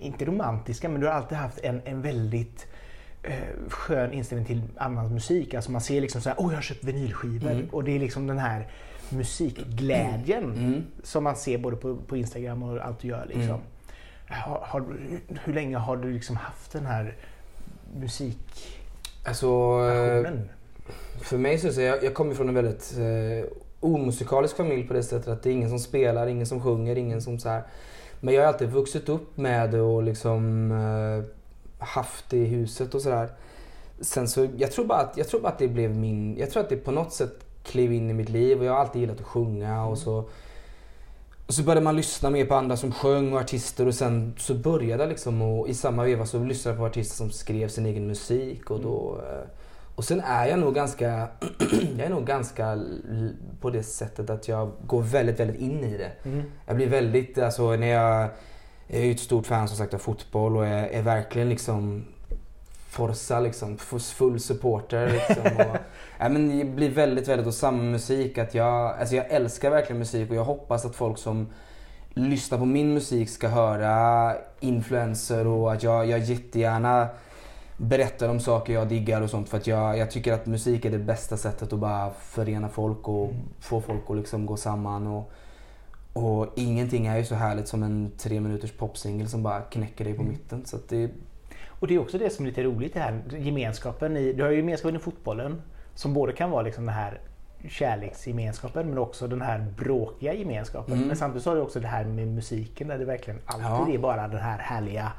inte 0.00 0.24
romantiska, 0.24 0.88
men 0.88 1.00
du 1.00 1.06
har 1.06 1.14
alltid 1.14 1.38
haft 1.38 1.58
en, 1.58 1.80
en 1.84 2.02
väldigt 2.02 2.66
eh, 3.22 3.34
skön 3.68 4.12
inställning 4.12 4.46
till 4.46 4.62
annan 4.76 5.14
musik. 5.14 5.54
Alltså 5.54 5.70
man 5.70 5.80
ser 5.80 6.00
liksom 6.00 6.20
så 6.20 6.28
här, 6.28 6.36
åh 6.40 6.50
jag 6.50 6.56
har 6.56 6.62
köpt 6.62 6.84
vinylskivor. 6.84 7.50
Mm. 7.50 7.68
Och 7.72 7.84
det 7.84 7.96
är 7.96 7.98
liksom 7.98 8.26
den 8.26 8.38
här 8.38 8.68
musikglädjen 9.08 10.44
Mm. 10.44 10.82
som 11.02 11.24
man 11.24 11.36
ser 11.36 11.58
både 11.58 11.76
på, 11.76 11.96
på 11.96 12.16
Instagram 12.16 12.62
och 12.62 12.78
allt 12.78 13.00
du 13.00 13.08
gör. 13.08 13.26
Liksom. 13.26 13.44
Mm. 13.44 13.60
Har, 14.28 14.60
har, 14.62 14.84
hur 15.44 15.52
länge 15.54 15.76
har 15.76 15.96
du 15.96 16.12
liksom 16.12 16.36
haft 16.36 16.72
den 16.72 16.86
här 16.86 17.14
musikpassionen? 17.94 18.56
Alltså... 19.24 19.46
eh, 20.26 21.20
För 21.22 21.38
mig 21.38 21.58
så 21.58 21.80
är 21.80 21.86
jag, 21.86 22.04
jag 22.04 22.14
kommer 22.14 22.34
från 22.34 22.48
en 22.48 22.54
väldigt 22.54 22.94
eh, 22.98 23.50
omusikalisk 23.80 24.56
familj 24.56 24.86
på 24.88 24.94
det 24.94 25.02
sättet 25.02 25.28
att 25.28 25.42
det 25.42 25.50
är 25.50 25.52
ingen 25.52 25.68
som 25.68 25.78
spelar, 25.78 26.26
ingen 26.26 26.46
som 26.46 26.60
sjunger, 26.60 26.96
ingen 26.96 27.22
som 27.22 27.38
så 27.38 27.48
här. 27.48 27.62
Men 28.20 28.34
jag 28.34 28.42
har 28.42 28.48
alltid 28.48 28.70
vuxit 28.70 29.08
upp 29.08 29.36
med 29.36 29.70
det 29.70 29.80
och 29.80 30.02
liksom 30.02 30.70
eh, 30.72 31.24
haft 31.84 32.30
det 32.30 32.36
i 32.36 32.44
huset 32.44 32.94
och 32.94 33.02
sådär. 33.02 33.28
Sen 34.00 34.28
så, 34.28 34.48
jag 34.56 34.72
tror, 34.72 34.84
bara 34.84 34.98
att, 34.98 35.16
jag 35.16 35.28
tror 35.28 35.40
bara 35.40 35.48
att 35.48 35.58
det 35.58 35.68
blev 35.68 35.96
min, 35.96 36.36
jag 36.38 36.50
tror 36.50 36.62
att 36.62 36.68
det 36.68 36.76
på 36.76 36.90
något 36.90 37.12
sätt 37.12 37.44
klev 37.62 37.92
in 37.92 38.10
i 38.10 38.14
mitt 38.14 38.28
liv 38.28 38.58
och 38.58 38.64
jag 38.64 38.72
har 38.72 38.80
alltid 38.80 39.00
gillat 39.00 39.20
att 39.20 39.26
sjunga 39.26 39.86
och 39.86 39.98
så. 39.98 40.24
Och 41.46 41.54
så 41.54 41.62
började 41.62 41.80
man 41.80 41.96
lyssna 41.96 42.30
mer 42.30 42.46
på 42.46 42.54
andra 42.54 42.76
som 42.76 42.92
sjöng 42.92 43.32
och 43.32 43.40
artister 43.40 43.86
och 43.86 43.94
sen 43.94 44.34
så 44.38 44.54
började 44.54 45.02
jag 45.02 45.08
liksom 45.08 45.42
och 45.42 45.68
i 45.68 45.74
samma 45.74 46.04
veva 46.04 46.26
så 46.26 46.44
lyssnade 46.44 46.74
jag 46.74 46.78
på 46.78 46.86
artister 46.86 47.16
som 47.16 47.30
skrev 47.30 47.68
sin 47.68 47.86
egen 47.86 48.06
musik 48.06 48.70
och 48.70 48.80
då 48.80 49.20
eh, 49.22 49.48
och 50.00 50.04
sen 50.04 50.20
är 50.20 50.46
jag 50.46 50.58
nog 50.58 50.74
ganska, 50.74 51.28
jag 51.96 52.06
är 52.06 52.10
nog 52.10 52.26
ganska 52.26 52.78
på 53.60 53.70
det 53.70 53.82
sättet 53.82 54.30
att 54.30 54.48
jag 54.48 54.72
går 54.86 55.02
väldigt, 55.02 55.40
väldigt 55.40 55.60
in 55.60 55.84
i 55.84 55.96
det. 55.96 56.12
Mm. 56.24 56.42
Jag 56.66 56.76
blir 56.76 56.88
väldigt, 56.88 57.38
alltså 57.38 57.76
när 57.76 57.86
jag, 57.86 58.28
jag 58.86 59.00
är 59.00 59.04
ju 59.04 59.12
ett 59.12 59.20
stort 59.20 59.46
fan 59.46 59.68
som 59.68 59.76
sagt 59.76 59.94
av 59.94 59.98
fotboll 59.98 60.56
och 60.56 60.66
är, 60.66 60.86
är 60.86 61.02
verkligen 61.02 61.48
liksom 61.48 62.04
Forza 62.88 63.40
liksom, 63.40 63.78
full 63.78 64.40
supporter 64.40 65.10
liksom. 65.12 65.56
Och, 65.56 65.76
ja, 66.18 66.28
men 66.28 66.58
jag 66.58 66.68
blir 66.68 66.90
väldigt, 66.90 67.28
väldigt 67.28 67.46
och 67.46 67.54
samma 67.54 67.82
musik 67.82 68.38
att 68.38 68.54
jag, 68.54 69.00
alltså 69.00 69.14
jag 69.14 69.26
älskar 69.30 69.70
verkligen 69.70 69.98
musik 69.98 70.30
och 70.30 70.36
jag 70.36 70.44
hoppas 70.44 70.84
att 70.84 70.96
folk 70.96 71.18
som 71.18 71.46
lyssnar 72.14 72.58
på 72.58 72.64
min 72.64 72.94
musik 72.94 73.30
ska 73.30 73.48
höra 73.48 74.34
influenser 74.60 75.46
och 75.46 75.72
att 75.72 75.82
jag, 75.82 76.06
jag 76.06 76.18
jättegärna 76.18 77.08
berättar 77.80 78.28
om 78.28 78.40
saker 78.40 78.72
jag 78.72 78.88
diggar 78.88 79.20
och 79.22 79.30
sånt 79.30 79.48
för 79.48 79.56
att 79.56 79.66
jag, 79.66 79.98
jag 79.98 80.10
tycker 80.10 80.32
att 80.32 80.46
musik 80.46 80.84
är 80.84 80.90
det 80.90 80.98
bästa 80.98 81.36
sättet 81.36 81.72
att 81.72 81.78
bara 81.78 82.10
förena 82.10 82.68
folk 82.68 83.08
och 83.08 83.30
få 83.60 83.80
folk 83.80 84.02
att 84.08 84.16
liksom 84.16 84.46
gå 84.46 84.56
samman 84.56 85.06
och, 85.06 85.30
Och 86.12 86.46
ingenting 86.56 87.06
är 87.06 87.16
ju 87.18 87.24
så 87.24 87.34
härligt 87.34 87.68
som 87.68 87.82
en 87.82 88.12
tre 88.18 88.40
minuters 88.40 88.72
popsingel 88.72 89.28
som 89.28 89.42
bara 89.42 89.60
knäcker 89.60 90.04
dig 90.04 90.14
på 90.14 90.22
Mm. 90.22 90.32
mitten. 90.32 90.66
Så 90.66 90.76
det, 90.88 91.10
Och 91.68 91.86
det 91.86 91.94
är 91.94 91.98
också 91.98 92.18
det 92.18 92.30
som 92.30 92.44
är 92.44 92.48
lite 92.48 92.62
roligt 92.62 92.94
det 92.94 93.00
här 93.00 93.22
gemenskapen 93.38 94.16
i, 94.16 94.32
du 94.32 94.42
har 94.42 94.50
ju 94.50 94.56
gemenskapen 94.56 94.96
i 94.96 94.98
fotbollen 94.98 95.62
som 95.94 96.14
både 96.14 96.32
kan 96.32 96.50
vara 96.50 96.62
liksom 96.62 96.86
den 96.86 96.94
här 96.94 97.20
kärleksgemenskapen 97.68 98.88
men 98.88 98.98
också 98.98 99.26
den 99.26 99.40
här 99.42 99.66
bråkiga 99.78 100.34
gemenskapen. 100.34 100.94
Mm. 100.94 101.06
Men 101.08 101.16
samtidigt 101.16 101.42
så 101.44 101.50
har 101.50 101.56
du 101.56 101.62
också 101.62 101.80
det 101.80 101.88
här 101.88 102.04
med 102.04 102.28
musiken 102.28 102.88
där 102.88 102.98
det 102.98 103.04
verkligen 103.04 103.40
alltid 103.46 103.94
Ja. 103.94 103.94
är 103.94 103.98
bara 103.98 104.28
den 104.28 104.40
här 104.40 104.58
härliga 104.58 105.12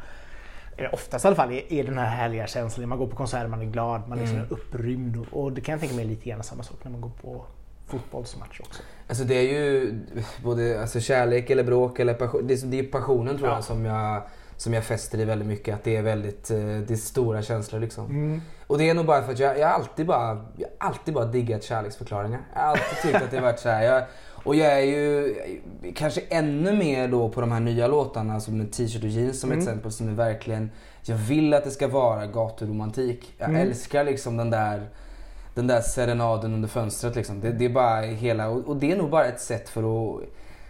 oftast 0.92 1.26
i 1.26 1.28
alla 1.28 1.36
fall 1.36 1.52
är, 1.52 1.74
är 1.74 1.84
den 1.84 1.98
här 1.98 2.06
härliga 2.06 2.48
känslan. 2.48 2.90
Man 2.90 2.98
går 2.98 3.08
på 3.08 3.16
konsert, 3.16 3.50
man 3.50 3.62
är 3.62 3.66
glad, 3.66 4.02
man 4.08 4.20
är 4.20 4.24
Mm. 4.24 4.36
liksom 4.36 4.58
upprymd. 4.58 5.18
Och, 5.32 5.44
och 5.44 5.52
det 5.52 5.62
kan 5.62 5.72
jag 5.74 5.80
tänka 5.80 5.96
mig 5.96 6.06
är 6.06 6.10
lite 6.10 6.30
grann 6.30 6.44
samma 6.44 6.64
sak 6.64 6.78
när 6.84 6.92
man 6.92 7.02
går 7.02 7.12
på 7.22 7.46
fotbollsmatch 7.88 8.60
också. 8.60 8.82
Alltså 9.08 9.24
det 9.24 9.36
är 9.36 9.42
ju 9.54 9.94
både 10.44 10.82
alltså 10.82 11.00
kärlek 11.00 11.50
eller 11.50 11.64
bråk 11.64 12.00
eller 12.00 12.14
passion. 12.14 12.48
Det 12.48 12.54
är, 12.64 12.68
det 12.68 12.80
är 12.80 12.84
passionen 12.84 13.38
tror 13.38 13.50
Ja. 13.50 13.56
jag 13.56 13.64
som 13.64 13.86
jag 13.86 14.22
som 14.58 14.74
jag 14.74 14.84
fäster 14.84 15.20
i 15.20 15.26
väldigt 15.26 15.48
mycket. 15.48 15.76
Att 15.76 15.84
det 15.84 15.96
är 15.96 16.02
väldigt, 16.02 16.52
eh, 16.52 16.58
det 16.58 16.92
är 16.92 16.96
stora 16.96 17.42
känslor 17.42 17.80
liksom. 17.80 18.06
Mm. 18.06 18.42
Och 18.68 18.78
det 18.78 18.90
är 18.90 18.94
nog 18.94 19.06
bara 19.06 19.24
för 19.24 19.32
att 19.32 19.40
jag, 19.40 19.60
jag 19.60 19.70
alltid 19.70 20.06
bara, 20.06 20.46
jag 20.58 20.70
alltid 20.78 21.14
bara 21.14 21.26
diggat 21.26 21.64
kärleksförklaringar. 21.64 22.40
Jag 22.54 22.62
har 22.62 22.68
alltid 22.68 23.02
tyckt 23.02 23.16
att 23.24 23.32
det 23.32 23.38
har 23.38 23.44
varit 23.44 23.60
så 23.60 23.70
här. 23.70 23.84
Jag, 23.84 24.04
och 24.44 24.56
jag 24.56 24.72
är 24.74 24.86
ju 24.86 25.36
kanske 25.96 26.22
ännu 26.30 26.74
mer 26.78 27.08
då 27.08 27.30
på 27.30 27.42
de 27.42 27.52
här 27.52 27.60
nya 27.60 27.88
låtarna 27.88 28.40
som 28.40 28.58
med 28.58 28.72
T-shirt 28.72 29.04
och 29.04 29.10
jeans 29.10 29.40
som 29.40 29.52
Mm. 29.52 29.60
exempel 29.64 29.92
som 29.92 30.08
är 30.10 30.14
verkligen, 30.14 30.72
jag 31.04 31.16
vill 31.16 31.54
att 31.54 31.64
det 31.64 31.72
ska 31.72 31.88
vara 31.88 32.26
gaturomantik. 32.28 33.34
Jag 33.38 33.50
Mm. 33.50 33.62
älskar 33.62 34.04
liksom 34.04 34.38
den 34.38 34.50
där 34.50 34.90
den 35.56 35.68
där 35.68 35.82
serenaden 35.82 36.54
under 36.54 36.70
fönstret 36.70 37.16
liksom. 37.16 37.40
Det, 37.42 37.52
det 37.52 37.66
är 37.66 37.70
bara 37.70 38.02
hela, 38.02 38.50
och, 38.50 38.68
och 38.68 38.76
det 38.76 38.92
är 38.92 38.98
nog 38.98 39.10
bara 39.10 39.26
ett 39.26 39.42
sätt 39.42 39.70
för 39.70 39.82
att 40.16 40.22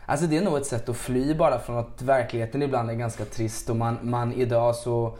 Alltså 0.06 0.26
det 0.28 0.38
är 0.38 0.42
nog 0.42 0.58
ett 0.58 0.66
sätt 0.66 0.90
att 0.90 0.98
fly 0.98 1.34
bara 1.36 1.60
från 1.60 1.78
att 1.78 2.02
verkligheten 2.02 2.62
ibland 2.62 2.90
är 2.90 2.94
ganska 2.94 3.26
trist 3.26 3.70
och 3.70 3.76
man, 3.76 3.98
man 4.02 4.34
idag 4.34 4.76
så 4.76 5.14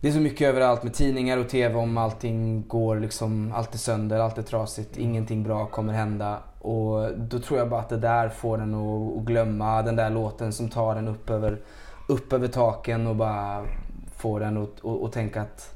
det 0.00 0.08
är 0.08 0.12
så 0.12 0.20
mycket 0.20 0.48
överallt 0.48 0.82
med 0.82 0.94
tidningar 0.94 1.38
och 1.38 1.48
TV 1.48 1.74
om 1.74 1.98
allting 1.98 2.64
går 2.68 3.00
liksom, 3.00 3.52
allt 3.54 3.74
är 3.74 3.78
sönder, 3.78 4.18
allt 4.18 4.38
är 4.38 4.42
trasigt, 4.42 4.96
ingenting 4.96 5.42
bra 5.42 5.66
kommer 5.66 5.92
hända. 5.92 6.38
Och 6.58 7.18
då 7.18 7.38
tror 7.38 7.58
jag 7.58 7.68
bara 7.68 7.80
att 7.80 7.88
det 7.88 7.96
där 7.96 8.28
får 8.28 8.60
en 8.60 8.74
att, 8.74 9.16
att 9.16 9.24
glömma 9.24 9.82
den 9.82 9.96
där 9.96 10.10
låten 10.10 10.52
som 10.52 10.68
tar 10.68 10.96
en 10.96 11.08
upp 11.08 11.30
över, 11.30 11.58
upp 12.08 12.32
över 12.32 12.48
taken 12.48 13.06
och 13.06 13.16
bara 13.16 13.64
får 14.16 14.42
en 14.42 14.56
att, 14.56 14.84
att, 14.84 15.02
att 15.02 15.12
tänka 15.12 15.40
att 15.40 15.74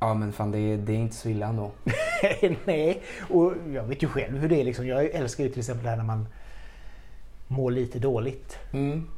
ja 0.00 0.14
men 0.14 0.32
fan 0.32 0.50
det 0.50 0.58
är, 0.58 0.76
det 0.76 0.92
är 0.92 0.96
inte 0.96 1.16
så 1.16 1.28
illa 1.28 1.46
ändå. 1.46 1.70
Nej, 2.64 3.02
och 3.30 3.52
jag 3.74 3.82
vet 3.82 4.02
ju 4.02 4.08
själv 4.08 4.38
hur 4.38 4.48
det 4.48 4.60
är. 4.60 4.64
Liksom. 4.64 4.86
Jag 4.86 5.04
älskar 5.04 5.44
ju 5.44 5.50
till 5.50 5.58
exempel 5.58 5.84
det 5.84 5.90
här 5.90 5.96
när 5.96 6.04
man 6.04 6.26
mår 7.48 7.70
lite 7.70 7.98
dåligt. 7.98 8.58
Mm, 8.72 9.08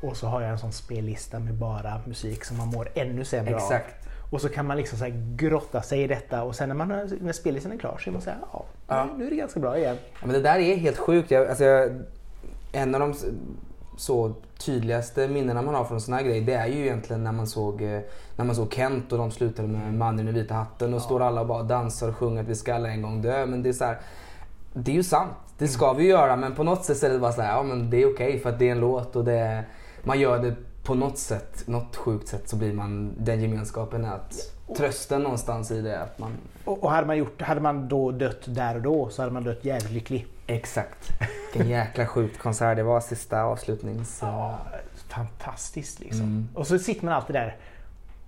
Och 0.00 0.16
så 0.16 0.26
har 0.26 0.40
jag 0.40 0.50
en 0.50 0.58
sån 0.58 0.72
spellista 0.72 1.38
med 1.38 1.54
bara 1.54 2.00
musik 2.06 2.44
som 2.44 2.56
man 2.56 2.68
mår 2.68 2.88
ännu 2.94 3.24
sämre 3.24 3.54
av. 3.54 3.60
exakt. 3.60 3.94
Och 4.30 4.40
så 4.40 4.48
kan 4.48 4.66
man 4.66 4.76
liksom 4.76 4.98
så 4.98 5.04
här 5.04 5.34
grotta 5.36 5.82
sig 5.82 6.02
i 6.02 6.06
detta 6.06 6.42
och 6.42 6.54
sen 6.54 6.68
när, 6.68 6.76
man, 6.76 6.88
när 7.20 7.32
spellistan 7.32 7.72
är 7.72 7.78
klar 7.78 7.98
så 8.04 8.10
är 8.10 8.12
man 8.12 8.22
såhär, 8.22 8.38
ja, 8.52 8.64
Ja. 8.88 9.08
nu 9.18 9.26
är 9.26 9.30
det 9.30 9.36
ganska 9.36 9.60
bra 9.60 9.78
igen. 9.78 9.96
Ja, 10.12 10.26
men 10.26 10.30
det 10.34 10.40
där 10.42 10.58
är 10.58 10.76
helt 10.76 10.98
sjukt. 10.98 11.30
Jag, 11.30 11.46
alltså 11.48 11.64
jag, 11.64 11.90
en 12.72 12.94
av 12.94 13.00
de 13.00 13.14
så 13.96 14.32
tydligaste 14.58 15.28
minnena 15.28 15.62
man 15.62 15.74
har 15.74 15.84
från 15.84 16.00
såna 16.00 16.16
här 16.16 16.24
grejer 16.24 16.42
det 16.42 16.52
är 16.54 16.66
ju 16.66 16.80
egentligen 16.80 17.24
när 17.24 17.32
man 17.32 17.46
såg, 17.46 17.82
eh, 17.82 18.00
när 18.36 18.44
man 18.44 18.54
såg 18.56 18.72
Kent 18.74 19.12
och 19.12 19.18
de 19.18 19.30
slutade 19.30 19.68
med 19.68 19.94
Mannen 19.94 20.28
i 20.28 20.32
vita 20.32 20.54
hatten 20.54 20.94
och 20.94 21.02
står 21.02 21.22
alla 21.22 21.40
och 21.40 21.46
bara 21.46 21.62
dansar 21.62 22.08
och 22.08 22.16
sjunger 22.16 22.42
att 22.42 22.48
vi 22.48 22.54
ska 22.54 22.74
alla 22.74 22.88
en 22.88 23.02
gång 23.02 23.22
dö. 23.22 23.46
Men 23.46 23.62
det 23.62 23.68
är 23.68 23.72
så 23.72 23.84
här, 23.84 23.98
det 24.72 24.90
är 24.90 24.94
ju 24.96 25.02
sant. 25.02 25.32
Det 25.58 25.68
ska 25.68 25.92
vi 25.92 26.06
göra 26.06 26.36
men 26.36 26.54
på 26.54 26.62
något 26.62 26.84
sätt 26.84 26.96
så 26.98 27.06
är 27.06 27.10
det 27.10 27.18
bara 27.18 27.32
så 27.32 27.42
här, 27.42 27.56
ja 27.56 27.62
men 27.62 27.90
det 27.90 28.02
är 28.02 28.12
okej 28.14 28.38
för 28.38 28.50
att 28.50 28.58
det 28.58 28.68
är 28.68 28.72
en 28.72 28.80
låt 28.80 29.16
och 29.16 29.24
det 29.24 29.38
är, 29.38 29.64
man 30.04 30.20
gör 30.20 30.38
det 30.38 30.54
på 30.82 30.94
något 30.94 31.18
sätt, 31.18 31.62
något 31.66 31.96
sjukt 31.96 32.28
sätt 32.28 32.48
så 32.48 32.56
blir 32.56 32.72
man, 32.72 33.14
den 33.18 33.40
gemenskapen 33.40 34.04
att 34.04 34.52
trösten 34.76 35.22
någonstans 35.22 35.70
i 35.70 35.80
det 35.80 36.00
att 36.00 36.18
man 36.18 36.32
Och, 36.64 36.84
och 36.84 36.90
hade, 36.90 37.06
man 37.06 37.16
gjort, 37.16 37.42
hade 37.42 37.60
man 37.60 37.88
då 37.88 38.10
dött 38.10 38.42
där 38.46 38.76
och 38.76 38.82
då 38.82 39.08
så 39.08 39.22
hade 39.22 39.32
man 39.32 39.44
dött 39.44 39.64
jävligt 39.64 39.92
lycklig. 39.92 40.26
Exakt. 40.46 41.08
Vilken 41.52 41.70
jäkla 41.70 42.06
sjukt 42.06 42.38
konsert 42.38 42.76
det 42.76 42.82
var. 42.82 43.00
Sista 43.00 43.42
avslutnings... 43.42 44.18
Ja, 44.22 44.58
fantastiskt 45.08 46.00
liksom. 46.00 46.22
Mm. 46.22 46.48
Och 46.54 46.66
så 46.66 46.78
sitter 46.78 47.04
man 47.04 47.14
alltid 47.14 47.36
där 47.36 47.56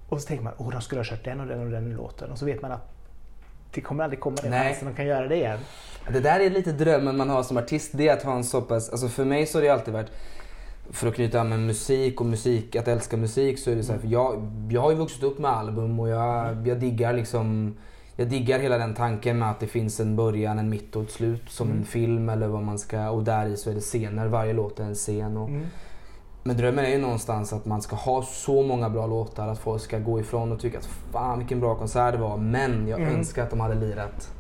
och 0.09 0.21
så 0.21 0.27
tänker 0.27 0.45
man, 0.45 0.53
åh 0.57 0.71
de 0.71 0.81
skulle 0.81 0.99
ha 0.99 1.05
kört 1.05 1.25
den 1.25 1.41
och 1.41 1.47
den 1.47 1.61
och 1.61 1.71
den 1.71 1.95
låten. 1.95 2.31
Och 2.31 2.39
så 2.39 2.45
vet 2.45 2.63
man 2.63 2.73
att 2.73 2.89
det 3.75 3.81
kommer 3.81 4.05
aldrig 4.05 4.21
komma 4.21 4.37
den 4.43 4.53
chansen 4.53 4.89
de 4.89 4.95
kan 4.95 5.07
göra 5.07 5.29
det 5.29 5.37
igen. 5.37 5.59
Det 6.09 6.21
där 6.21 6.41
är 6.41 6.51
lite 6.51 6.73
drömmen 6.73 7.17
man 7.17 7.31
har 7.31 7.43
som 7.43 7.57
artist. 7.57 7.91
Det 7.95 8.09
är 8.09 8.13
att 8.13 8.23
ha 8.23 8.37
en 8.37 8.45
så 8.45 8.63
pass... 8.63 8.91
Alltså 8.91 9.09
för 9.09 9.25
mig 9.25 9.47
så 9.47 9.59
har 9.59 9.63
det 9.63 9.69
alltid 9.69 9.95
varit... 9.95 10.11
För 10.93 11.07
att 11.09 11.15
knyta 11.15 11.41
an 11.41 11.49
med 11.49 11.61
musik 11.61 12.21
och 12.21 12.27
musik, 12.27 12.77
att 12.77 12.89
älska 12.89 13.17
musik 13.17 13.59
så 13.59 13.71
är 13.71 13.77
det 13.77 13.83
så 13.83 13.93
här, 13.93 13.99
för 13.99 14.09
jag, 14.09 14.51
jag 14.71 14.81
har 14.81 14.91
ju 14.91 14.97
vuxit 14.97 15.23
upp 15.23 15.39
med 15.39 15.51
album 15.51 16.01
och 16.01 16.09
jag, 16.09 16.69
jag 16.69 16.81
diggar 16.81 17.13
liksom... 17.13 17.75
Jag 18.17 18.29
diggar 18.29 18.59
hela 18.59 18.79
den 18.79 18.95
tanken 18.95 19.39
med 19.39 19.51
att 19.51 19.61
det 19.61 19.67
finns 19.67 20.01
en 20.01 20.17
början, 20.17 20.59
en 20.59 20.69
mitt 20.69 20.97
och 20.97 21.03
ett 21.03 21.11
slut 21.11 21.43
som 21.51 21.67
Mm. 21.67 21.79
en 21.79 21.85
film 21.85 22.29
eller 22.29 22.47
vad 22.49 22.63
man 22.63 22.79
ska... 22.79 23.11
Och 23.11 23.23
där 23.25 23.47
i 23.47 23.57
så 23.57 23.71
är 23.71 23.75
det 23.75 23.81
scener, 23.81 24.27
varje 24.29 24.53
låt 24.53 24.81
är 24.81 24.85
en 24.85 24.95
scen. 24.95 25.37
Och, 25.37 25.49
Mm. 25.49 25.67
Men 26.45 26.57
drömmen 26.57 26.85
är 26.85 26.89
ju 26.91 26.99
någonstans 26.99 27.53
att 27.53 27.67
man 27.67 27.83
ska 27.83 27.97
ha 27.97 28.23
så 28.23 28.63
många 28.63 28.91
bra 28.91 29.07
låtar 29.07 29.49
att 29.49 29.59
folk 29.59 29.83
ska 29.83 29.99
gå 29.99 30.21
ifrån 30.21 30.53
och 30.53 30.61
tycka 30.61 30.79
att 30.79 30.89
fan 31.13 31.39
vilken 31.39 31.61
bra 31.61 31.75
konsert 31.75 32.13
det 32.15 32.21
var. 32.21 32.37
Men 32.37 32.89
jag 32.89 33.01
Mm. 33.01 33.15
önskar 33.15 33.43
att 33.43 33.51
de 33.51 33.61
hade 33.61 33.75
lirat, 33.75 34.33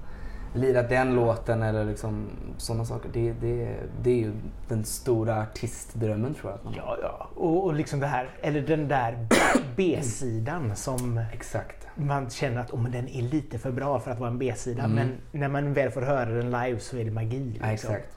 lirat 0.54 0.88
den 0.88 1.14
låten 1.14 1.62
eller 1.62 1.84
liksom 1.84 2.28
sådana 2.56 2.84
saker. 2.84 3.10
Det, 3.12 3.32
det, 3.32 3.76
det 4.02 4.10
är 4.10 4.16
ju 4.16 4.32
den 4.68 4.84
stora 4.84 5.42
artistdrömmen 5.42 6.34
tror 6.34 6.50
jag. 6.50 6.58
Att 6.58 6.64
man 6.64 6.74
Ja, 6.76 6.98
ja. 7.02 7.28
Och, 7.36 7.64
och 7.64 7.74
liksom 7.74 8.00
det 8.00 8.06
här, 8.06 8.30
eller 8.42 8.60
den 8.60 8.88
där 8.88 9.26
B-sidan 9.76 10.76
som 10.76 11.20
Exakt. 11.32 11.86
man 11.94 12.30
känner 12.30 12.60
att 12.60 12.70
oh, 12.70 12.82
men 12.82 12.92
den 12.92 13.08
är 13.08 13.22
lite 13.22 13.58
för 13.58 13.72
bra 13.72 14.00
för 14.00 14.10
att 14.10 14.18
vara 14.18 14.30
en 14.30 14.38
B-sida. 14.38 14.82
Mm. 14.84 14.94
Men 14.94 15.40
när 15.40 15.48
man 15.48 15.72
väl 15.72 15.90
får 15.90 16.02
höra 16.02 16.30
den 16.30 16.50
live 16.50 16.78
så 16.78 16.96
är 16.96 17.04
det 17.04 17.10
magi. 17.10 17.44
Liksom. 17.44 17.66
Ja, 17.66 17.72
exakt. 17.72 18.08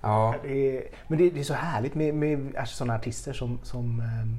Ja, 0.00 0.34
Det 0.42 0.76
är, 0.76 0.82
men 1.08 1.18
det, 1.18 1.30
det 1.30 1.40
är 1.40 1.44
så 1.44 1.54
härligt 1.54 1.94
med, 1.94 2.14
med 2.14 2.56
alltså, 2.56 2.76
sådana 2.76 2.94
artister 2.94 3.32
som, 3.32 3.58
som, 3.62 4.00
ehm, 4.00 4.36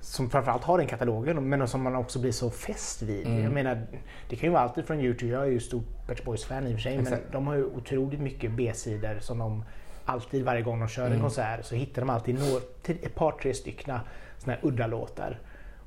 som 0.00 0.30
framförallt 0.30 0.64
har 0.64 0.78
den 0.78 0.86
katalogen 0.86 1.48
men 1.48 1.68
som 1.68 1.82
man 1.82 1.96
också 1.96 2.18
blir 2.18 2.32
så 2.32 2.50
fäst 2.50 3.02
vid. 3.02 3.26
Mm. 3.26 3.42
Jag 3.42 3.52
menar, 3.52 3.86
det 4.28 4.36
kan 4.36 4.48
ju 4.48 4.52
vara 4.52 4.62
alltid 4.62 4.84
från 4.86 5.00
YouTube. 5.00 5.32
Jag 5.32 5.42
är 5.42 5.50
ju 5.50 5.60
stor 5.60 5.82
Pet 6.06 6.24
Boys-fan 6.24 6.66
i 6.66 6.70
och 6.70 6.74
för 6.74 6.82
sig 6.82 6.96
men 6.96 7.06
Exakt. 7.06 7.32
de 7.32 7.46
har 7.46 7.54
ju 7.54 7.64
otroligt 7.64 8.20
mycket 8.20 8.50
B-sidor 8.52 9.18
som 9.20 9.38
de 9.38 9.64
alltid 10.04 10.44
varje 10.44 10.62
gång 10.62 10.80
de 10.80 10.88
kör 10.88 11.04
en 11.04 11.10
Mm. 11.12 11.20
konsert 11.22 11.64
så 11.64 11.74
hittar 11.74 12.02
de 12.02 12.10
alltid 12.10 12.34
nå- 12.34 12.60
till 12.82 12.96
ett 13.02 13.14
par 13.14 13.32
tre 13.32 13.54
styckna 13.54 14.00
såna 14.38 14.52
här 14.52 14.60
udda 14.62 14.86
låtar. 14.86 15.38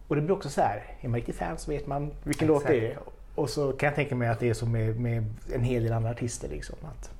Och 0.07 0.15
det 0.15 0.21
blir 0.21 0.35
också 0.35 0.49
så 0.49 0.61
här, 0.61 0.83
är 1.01 1.07
man 1.07 1.15
riktigt 1.15 1.35
fan 1.35 1.57
så 1.57 1.71
vet 1.71 1.87
man 1.87 2.11
vilken 2.23 2.47
låt 2.47 2.67
det 2.67 2.79
är. 2.79 2.89
Exakt. 2.91 3.07
Och 3.35 3.49
så 3.49 3.71
kan 3.71 3.87
jag 3.87 3.95
tänka 3.95 4.15
mig 4.15 4.27
att 4.27 4.39
det 4.39 4.49
är 4.49 4.53
så 4.53 4.65
med, 4.65 4.99
med 4.99 5.25
en 5.53 5.63
hel 5.63 5.83
del 5.83 5.93
andra 5.93 6.09
artister. 6.09 6.49
Liksom, 6.49 6.75
att, 6.83 7.11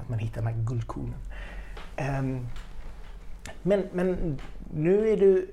att 0.00 0.08
man 0.08 0.18
hittar 0.18 0.42
de 0.42 0.46
här 0.46 0.62
guldkornen. 0.64 1.14
Ehm, 1.96 2.46
men, 3.62 3.88
men 3.92 4.38
nu 4.74 5.08
är 5.08 5.16
du 5.16 5.48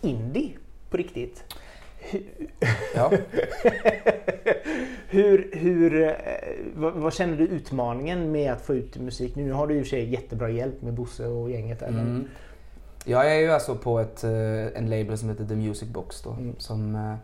indie 0.00 0.52
på 0.90 0.96
riktigt. 0.96 1.44
ja. 2.94 3.12
Hur, 5.08 5.50
hur, 5.52 6.02
eh, 6.02 6.12
vad, 6.74 6.92
vad 6.94 7.14
känner 7.14 7.36
du 7.36 7.44
utmaningen 7.46 8.32
med 8.32 8.52
att 8.52 8.60
få 8.66 8.74
ut 8.74 8.96
musik 8.96 9.36
nu? 9.36 9.52
Har 9.52 9.66
du 9.66 9.74
i 9.74 9.80
och 9.80 9.84
för 9.84 9.90
sig 9.90 10.08
jättebra 10.08 10.50
hjälp 10.50 10.82
med 10.82 10.92
Bosse 10.94 11.26
och 11.26 11.50
gänget. 11.50 11.80
Men- 11.80 11.98
Mm. 11.98 12.28
Jag 13.04 13.34
är 13.34 13.40
ju 13.40 13.50
alltså 13.50 13.74
på 13.76 13.98
ett, 14.00 14.24
eh, 14.24 14.30
en 14.78 14.90
label 14.90 15.18
som 15.18 15.28
heter 15.28 15.44
The 15.44 15.54
Music 15.56 15.88
Box 15.88 16.22
då. 16.22 16.30
Mm. 16.30 16.54
Som, 16.58 16.94
eh, 16.94 17.14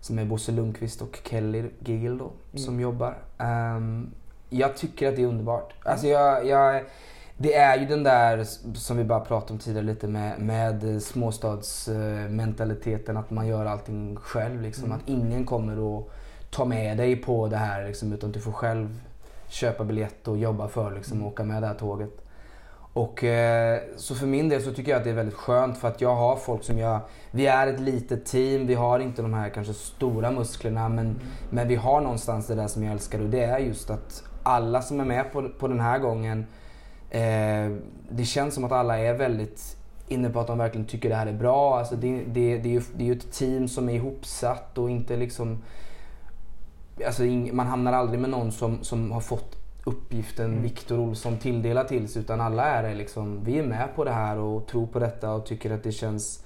som 0.00 0.18
är 0.18 0.24
Bosse 0.24 0.52
Lundqvist 0.52 1.02
och 1.02 1.18
Kelly 1.30 1.64
Giggle 1.84 2.18
då, 2.18 2.30
som 2.58 2.80
jobbar. 2.80 3.18
Ehm, 3.38 4.10
jag 4.50 4.76
tycker 4.76 5.08
att 5.08 5.16
det 5.16 5.22
är 5.22 5.26
underbart. 5.26 5.72
Alltså 5.84 6.06
jag, 6.06 6.46
jag, 6.46 6.82
det 7.40 7.54
är 7.54 7.78
ju 7.78 7.86
den 7.86 8.02
där 8.02 8.44
som 8.74 8.96
vi 8.96 9.04
bara 9.04 9.20
pratade 9.20 9.52
om 9.52 9.58
tidigare 9.58 9.86
lite 9.86 10.08
med, 10.08 10.40
med 10.40 11.02
småstadsmentaliteten 11.02 13.16
att 13.16 13.30
man 13.30 13.46
gör 13.46 13.66
allting 13.66 14.16
själv. 14.16 14.62
Liksom. 14.62 14.84
Mm. 14.84 14.96
Att 14.96 15.08
ingen 15.08 15.46
kommer 15.46 15.98
att 15.98 16.04
ta 16.50 16.64
med 16.64 16.96
dig 16.96 17.16
på 17.16 17.48
det 17.48 17.56
här 17.56 17.86
liksom, 17.86 18.12
utan 18.12 18.32
du 18.32 18.40
får 18.40 18.52
själv 18.52 19.00
köpa 19.48 19.84
biljett 19.84 20.28
och 20.28 20.38
jobba 20.38 20.68
för 20.68 20.90
liksom, 20.90 21.22
och 21.22 21.28
åka 21.32 21.44
med 21.44 21.62
det 21.62 21.66
här 21.66 21.74
tåget. 21.74 22.24
Och 22.92 23.24
eh, 23.24 23.80
så 23.96 24.14
för 24.14 24.26
min 24.26 24.48
del 24.48 24.62
så 24.62 24.72
tycker 24.72 24.90
jag 24.90 24.98
att 24.98 25.04
det 25.04 25.10
är 25.10 25.14
väldigt 25.14 25.34
skönt 25.34 25.78
för 25.78 25.88
att 25.88 26.00
jag 26.00 26.14
har 26.14 26.36
folk 26.36 26.64
som 26.64 26.78
jag... 26.78 27.00
Vi 27.30 27.46
är 27.46 27.66
ett 27.66 27.80
litet 27.80 28.26
team, 28.26 28.66
vi 28.66 28.74
har 28.74 28.98
inte 28.98 29.22
de 29.22 29.34
här 29.34 29.48
kanske 29.48 29.74
stora 29.74 30.30
musklerna 30.30 30.88
men, 30.88 31.20
men 31.50 31.68
vi 31.68 31.74
har 31.74 32.00
någonstans 32.00 32.46
det 32.46 32.54
där 32.54 32.66
som 32.66 32.84
jag 32.84 32.92
älskar 32.92 33.20
och 33.20 33.28
det 33.28 33.44
är 33.44 33.58
just 33.58 33.90
att 33.90 34.22
alla 34.42 34.82
som 34.82 35.00
är 35.00 35.04
med 35.04 35.32
på, 35.32 35.48
på 35.58 35.68
den 35.68 35.80
här 35.80 35.98
gången 35.98 36.46
eh, 37.10 37.76
det 38.10 38.24
känns 38.24 38.54
som 38.54 38.64
att 38.64 38.72
alla 38.72 38.98
är 38.98 39.14
väldigt 39.14 39.76
inne 40.08 40.30
på 40.30 40.40
att 40.40 40.46
de 40.46 40.58
verkligen 40.58 40.86
tycker 40.86 41.08
det 41.08 41.14
här 41.14 41.26
är 41.26 41.32
bra. 41.32 41.78
Alltså 41.78 41.96
det, 41.96 42.24
det, 42.26 42.58
det, 42.58 42.68
är 42.68 42.72
ju, 42.72 42.82
det 42.96 43.02
är 43.02 43.06
ju 43.06 43.12
ett 43.12 43.32
team 43.32 43.68
som 43.68 43.88
är 43.88 43.94
ihopsatt 43.94 44.78
och 44.78 44.90
inte 44.90 45.16
liksom... 45.16 45.58
Alltså 47.06 47.24
ing, 47.24 47.56
man 47.56 47.66
hamnar 47.66 47.92
aldrig 47.92 48.20
med 48.20 48.30
någon 48.30 48.52
som, 48.52 48.84
som 48.84 49.12
har 49.12 49.20
fått 49.20 49.58
uppgiften 49.84 50.46
Mm. 50.46 50.62
Viktor 50.62 50.98
Olsson 50.98 51.36
tilldelar 51.36 51.84
till 51.84 52.08
sig 52.08 52.22
utan 52.22 52.40
alla 52.40 52.64
är 52.64 52.94
liksom, 52.94 53.44
vi 53.44 53.58
är 53.58 53.62
med 53.62 53.88
på 53.96 54.04
det 54.04 54.10
här 54.10 54.38
och 54.38 54.66
tror 54.66 54.86
på 54.86 54.98
detta 54.98 55.32
och 55.32 55.46
tycker 55.46 55.70
att 55.70 55.82
det 55.82 55.92
känns, 55.92 56.44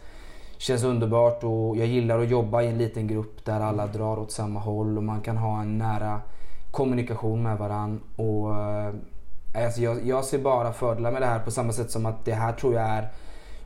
känns 0.58 0.84
underbart 0.84 1.44
och 1.44 1.76
jag 1.76 1.86
gillar 1.86 2.18
att 2.18 2.30
jobba 2.30 2.62
i 2.62 2.66
en 2.66 2.78
liten 2.78 3.06
grupp 3.06 3.44
där 3.44 3.60
alla 3.60 3.86
drar 3.86 4.18
åt 4.18 4.32
samma 4.32 4.60
håll 4.60 4.96
och 4.96 5.02
man 5.02 5.20
kan 5.20 5.36
ha 5.36 5.62
en 5.62 5.78
nära 5.78 6.20
kommunikation 6.70 7.42
med 7.42 7.58
varann. 7.58 8.00
Och, 8.16 8.56
eh, 8.60 8.94
alltså 9.54 9.80
jag, 9.80 10.06
jag 10.06 10.24
ser 10.24 10.38
bara 10.38 10.72
fördelar 10.72 11.12
med 11.12 11.22
det 11.22 11.26
här 11.26 11.38
på 11.38 11.50
samma 11.50 11.72
sätt 11.72 11.90
som 11.90 12.06
att 12.06 12.24
det 12.24 12.34
här 12.34 12.52
tror 12.52 12.74
jag 12.74 12.82
är 12.82 13.08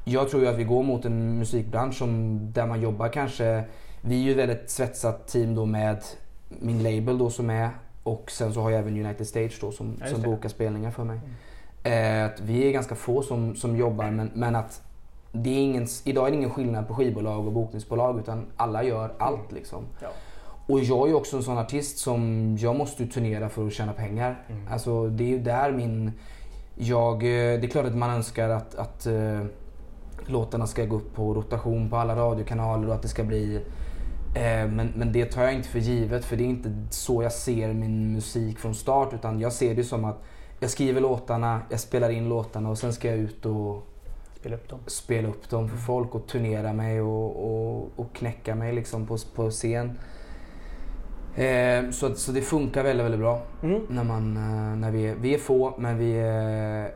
jag 0.09 0.31
tror 0.31 0.43
ju 0.43 0.49
att 0.49 0.57
vi 0.57 0.65
går 0.65 0.83
mot 0.83 1.05
en 1.05 1.39
musikbransch 1.39 1.95
som, 1.95 2.39
där 2.53 2.67
man 2.67 2.81
jobbar 2.81 3.09
kanske... 3.09 3.65
Vi 4.01 4.15
är 4.15 4.25
ju 4.25 4.31
ett 4.31 4.37
väldigt 4.37 4.71
svetsat 4.71 5.29
team 5.29 5.55
då 5.55 5.67
med 5.67 6.05
min 6.49 6.83
label 6.83 7.19
då 7.19 7.31
som 7.31 7.51
är 7.51 7.71
och 8.03 8.31
sen 8.31 8.55
så 8.55 8.61
har 8.61 8.71
jag 8.71 8.81
även 8.81 9.05
United 9.05 9.27
Stage 9.27 9.59
då 9.61 9.73
som, 9.73 9.97
Ja, 10.01 10.07
som 10.07 10.23
bokar 10.23 10.49
spelningar 10.49 10.91
för 10.91 11.05
mig. 11.05 11.21
Eh, 11.83 12.25
att 12.25 12.41
vi 12.41 12.69
är 12.69 12.73
ganska 12.73 12.95
få 12.95 13.23
som, 13.23 13.57
som 13.57 13.77
jobbar 13.77 14.11
men, 14.11 14.31
men 14.35 14.57
att 14.57 14.83
det 15.33 15.51
är 15.51 15.63
ingen, 15.63 15.87
idag 16.05 16.27
är 16.27 16.31
det 16.31 16.37
ingen 16.37 16.51
skillnad 16.51 16.89
på 16.89 16.95
skivbolag 16.95 17.47
och 17.47 17.53
bokningsbolag 17.53 18.19
utan 18.19 18.47
alla 18.57 18.83
gör 18.83 19.15
allt 19.19 19.53
liksom. 19.53 19.85
Ja. 20.03 20.09
Och 20.67 20.81
jag 20.81 21.05
är 21.05 21.09
ju 21.09 21.15
också 21.15 21.37
en 21.37 21.43
sån 21.43 21.59
artist 21.59 21.99
som, 21.99 22.57
jag 22.61 22.77
måste 22.77 23.07
turnera 23.07 23.49
för 23.49 23.67
att 23.67 23.73
tjäna 23.73 23.93
pengar. 23.93 24.45
Mm. 24.49 24.63
Alltså 24.71 25.09
det 25.09 25.25
är 25.25 25.29
ju 25.29 25.39
där 25.39 25.73
min... 25.73 26.13
Jag, 26.75 27.15
eh, 27.15 27.61
det 27.61 27.67
är 27.67 27.69
klart 27.69 27.87
att 27.87 27.97
man 27.97 28.11
önskar 28.11 28.49
att, 28.49 28.75
att 28.75 29.07
eh, 29.07 29.41
låtarna 30.27 30.67
ska 30.67 30.85
gå 30.85 30.97
upp 30.97 31.15
på 31.15 31.35
rotation 31.35 31.91
på 31.91 31.97
alla 31.97 32.17
radiokanaler 32.17 32.89
och 32.89 32.95
att 32.95 33.03
det 33.03 33.09
ska 33.09 33.25
bli... 33.25 33.57
Eh, 34.35 34.69
men, 34.69 34.93
men 34.97 35.13
det 35.13 35.25
tar 35.25 35.43
jag 35.43 35.55
inte 35.55 35.69
för 35.69 35.79
givet 35.79 36.25
för 36.25 36.37
det 36.37 36.45
är 36.45 36.49
inte 36.49 36.73
så 36.91 37.23
jag 37.23 37.33
ser 37.33 37.73
min 37.73 38.13
musik 38.13 38.59
från 38.59 38.75
start 38.75 39.15
utan 39.15 39.41
jag 39.41 39.53
ser 39.53 39.75
det 39.75 39.85
som 39.85 40.05
att 40.05 40.23
jag 40.61 40.71
skriver 40.71 41.01
låtarna, 41.01 41.61
jag 41.71 41.81
spelar 41.81 42.11
in 42.11 42.29
låtarna 42.29 42.71
och 42.71 42.79
sen 42.79 42.93
ska 42.93 43.09
jag 43.09 43.19
ut 43.19 43.47
och 43.47 43.87
Spela 44.37 44.57
upp 44.57 44.69
dem. 44.69 44.79
spela 44.87 45.29
upp 45.29 45.51
dem 45.51 45.69
för 45.69 45.77
folk 45.77 46.15
och 46.15 46.27
turnera 46.27 46.73
mig 46.73 47.01
och, 47.01 47.47
och, 47.47 47.91
och 47.97 48.15
knäcka 48.15 48.55
mig 48.55 48.73
liksom 48.73 49.07
på, 49.07 49.17
på 49.35 49.51
scen. 49.51 49.99
Eh, 51.37 51.91
så, 51.91 52.15
så 52.15 52.33
det 52.33 52.41
funkar 52.41 52.83
väldigt, 52.83 53.05
väldigt 53.05 53.21
bra 53.21 53.43
Mm. 53.63 53.81
när, 53.89 54.05
man, 54.05 54.37
eh, 54.37 54.77
när 54.77 54.91
vi, 54.91 55.07
är, 55.07 55.15
vi 55.15 55.35
är 55.35 55.39
få 55.39 55.75
men 55.79 55.99
vi 55.99 56.13
är 56.19 56.91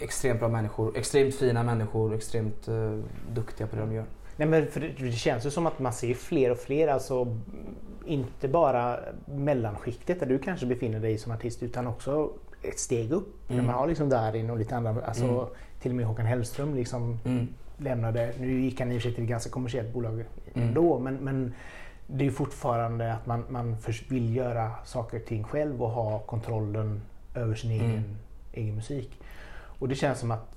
extremt 0.00 0.40
bra 0.40 0.48
människor. 0.48 0.96
Extremt 0.96 1.34
fina 1.34 1.62
människor, 1.62 2.14
extremt 2.14 2.68
eh, 2.68 2.98
duktiga 3.34 3.66
på 3.66 3.76
det 3.76 3.82
de 3.82 3.92
gör. 3.92 4.04
Nej, 4.36 4.48
men 4.48 4.66
för 4.66 4.80
det, 4.98 5.12
känns 5.12 5.46
ju 5.46 5.50
som 5.50 5.66
att 5.66 5.78
man 5.78 5.92
ser 5.92 6.14
fler 6.14 6.50
och 6.50 6.58
fler, 6.58 6.88
alltså 6.88 7.36
inte 8.06 8.48
bara 8.48 8.98
mellanskiktet 9.26 10.20
där 10.20 10.26
du 10.26 10.38
kanske 10.38 10.66
befinner 10.66 11.00
dig 11.00 11.18
som 11.18 11.32
artist 11.32 11.62
utan 11.62 11.86
också 11.86 12.30
ett 12.62 12.78
steg 12.78 13.12
upp. 13.12 13.50
Mm. 13.50 13.56
När 13.60 13.72
man 13.72 13.80
har 13.80 13.86
liksom 13.86 14.08
Darin 14.08 14.50
och 14.50 14.58
lite 14.58 14.76
andra, 14.76 14.96
alltså 15.04 15.24
Mm. 15.24 15.44
till 15.80 15.90
och 15.90 15.96
med 15.96 16.06
Håkan 16.06 16.26
Hellström 16.26 16.74
liksom 16.74 17.18
Mm. 17.24 17.48
lämnade, 17.78 18.32
nu 18.40 18.60
gick 18.60 18.80
han 18.80 18.92
i 18.92 18.98
och 18.98 19.02
för 19.02 19.08
sig 19.08 19.14
till 19.14 19.24
ett 19.24 19.30
ganska 19.30 19.50
kommersiellt 19.50 19.92
bolag 19.92 20.24
Mm. 20.54 21.02
men, 21.02 21.14
men 21.16 21.54
det 22.06 22.26
är 22.26 22.30
fortfarande 22.30 23.12
att 23.12 23.26
man, 23.26 23.44
man 23.48 23.76
vill 24.08 24.36
göra 24.36 24.70
saker 24.84 25.20
och 25.20 25.26
ting 25.26 25.44
själv 25.44 25.82
och 25.82 25.90
ha 25.90 26.18
kontrollen 26.18 27.02
över 27.34 27.54
sin 27.54 27.70
egen, 27.70 27.90
Mm. 27.90 28.16
egen 28.52 28.74
musik. 28.74 29.20
Och 29.78 29.88
det 29.88 29.94
känns 29.94 30.18
som 30.18 30.30
att 30.30 30.56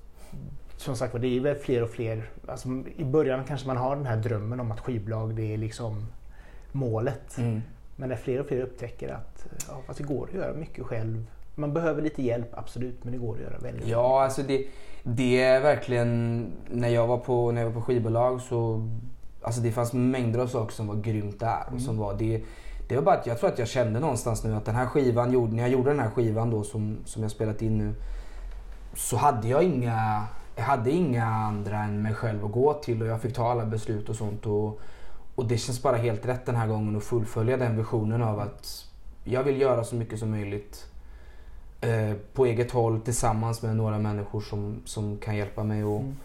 som 0.78 0.96
sagt 0.96 1.14
var, 1.14 1.20
det 1.20 1.28
är 1.28 1.40
väl 1.40 1.56
fler 1.56 1.84
och 1.84 1.90
fler. 1.90 2.30
Alltså, 2.48 2.70
I 2.96 3.04
början 3.04 3.44
kanske 3.48 3.68
man 3.68 3.78
har 3.78 3.96
den 3.96 4.06
här 4.06 4.18
drömmen 4.18 4.60
om 4.60 4.72
att 4.72 4.80
skivbolag 4.80 5.36
det 5.36 5.54
är 5.54 5.58
liksom 5.58 6.08
målet. 6.72 7.38
Mm. 7.38 7.62
Men 7.96 8.10
när 8.10 8.16
fler 8.16 8.40
och 8.40 8.48
fler 8.48 8.62
upptäcker 8.62 9.10
att 9.14 9.46
ja, 9.68 9.74
fast 9.88 10.00
det 10.00 10.06
går 10.06 10.28
att 10.28 10.34
göra 10.34 10.54
mycket 10.54 10.86
själv. 10.86 11.26
Man 11.56 11.74
behöver 11.74 12.02
lite 12.02 12.24
hjälp, 12.24 12.48
absolut, 12.52 13.04
men 13.04 13.14
det 13.14 13.20
går 13.20 13.36
att 13.36 13.42
göra 13.42 13.58
väldigt 13.58 13.88
Ja, 13.88 14.24
alltså 14.24 14.42
det, 14.44 14.66
det 15.04 15.42
är 15.42 15.62
verkligen... 15.62 16.46
När 16.72 16.90
jag 16.90 17.08
var 17.08 17.18
på, 17.18 17.52
när 17.52 17.62
jag 17.62 17.70
var 17.70 17.76
på 17.76 17.82
skivbolag 17.82 18.42
så... 18.42 18.90
Alltså 19.42 19.62
det 19.62 19.72
fanns 19.72 19.94
mängder 19.94 20.40
av 20.40 20.48
saker 20.48 20.74
som 20.74 20.88
var 20.88 20.96
grymt 20.96 21.40
där. 21.40 21.62
Mm. 21.62 21.76
Och 21.76 21.82
som 21.82 21.98
var, 21.98 22.14
det, 22.14 22.44
det 22.88 22.96
var 22.96 23.04
bara 23.04 23.16
att 23.16 23.28
jag 23.28 23.40
tror 23.40 23.50
att 23.50 23.60
jag 23.60 23.68
kände 23.68 24.00
någonstans 24.00 24.44
nu 24.44 24.56
att 24.56 24.66
den 24.66 24.76
här 24.76 24.86
skivan, 24.86 25.32
gjorde, 25.32 25.56
när 25.56 25.64
jag 25.64 25.72
gjorde 25.72 25.90
den 25.90 26.00
här 26.00 26.10
skivan 26.10 26.50
då 26.50 26.64
som, 26.64 26.98
som 27.06 27.22
jag 27.22 27.32
spelat 27.32 27.62
in 27.62 27.78
nu. 27.78 27.94
Så 28.94 29.18
hade 29.18 29.48
jag 29.48 29.64
inga... 29.64 30.24
Jag 30.56 30.64
hade 30.64 30.92
inga 30.92 31.26
andra 31.26 31.84
än 31.84 32.02
mig 32.02 32.14
själv 32.14 32.46
att 32.46 32.52
gå 32.52 32.74
till 32.74 33.02
och 33.02 33.08
jag 33.08 33.22
fick 33.22 33.36
ta 33.36 33.52
alla 33.52 33.66
beslut 33.66 34.10
och 34.10 34.16
sånt. 34.16 34.46
Och, 34.46 34.80
och 35.36 35.46
det 35.46 35.58
känns 35.58 35.84
bara 35.84 35.98
helt 35.98 36.26
rätt 36.26 36.46
den 36.46 36.56
här 36.56 36.68
gången 36.68 36.96
att 36.96 37.04
fullfölja 37.04 37.58
den 37.58 37.78
visionen 37.78 38.24
av 38.24 38.40
att 38.40 38.86
jag 39.24 39.44
vill 39.44 39.62
göra 39.62 39.84
så 39.84 39.96
mycket 39.96 40.20
som 40.20 40.32
möjligt 40.32 40.86
eh, 41.82 42.14
på 42.34 42.46
eget 42.46 42.72
håll 42.72 43.02
tillsammans 43.02 43.62
med 43.62 43.76
några 43.76 44.00
människor 44.00 44.42
som, 44.42 44.82
som 44.86 45.18
kan 45.18 45.36
hjälpa 45.36 45.64
mig 45.64 45.82
att 45.82 46.02
Mm. 46.02 46.16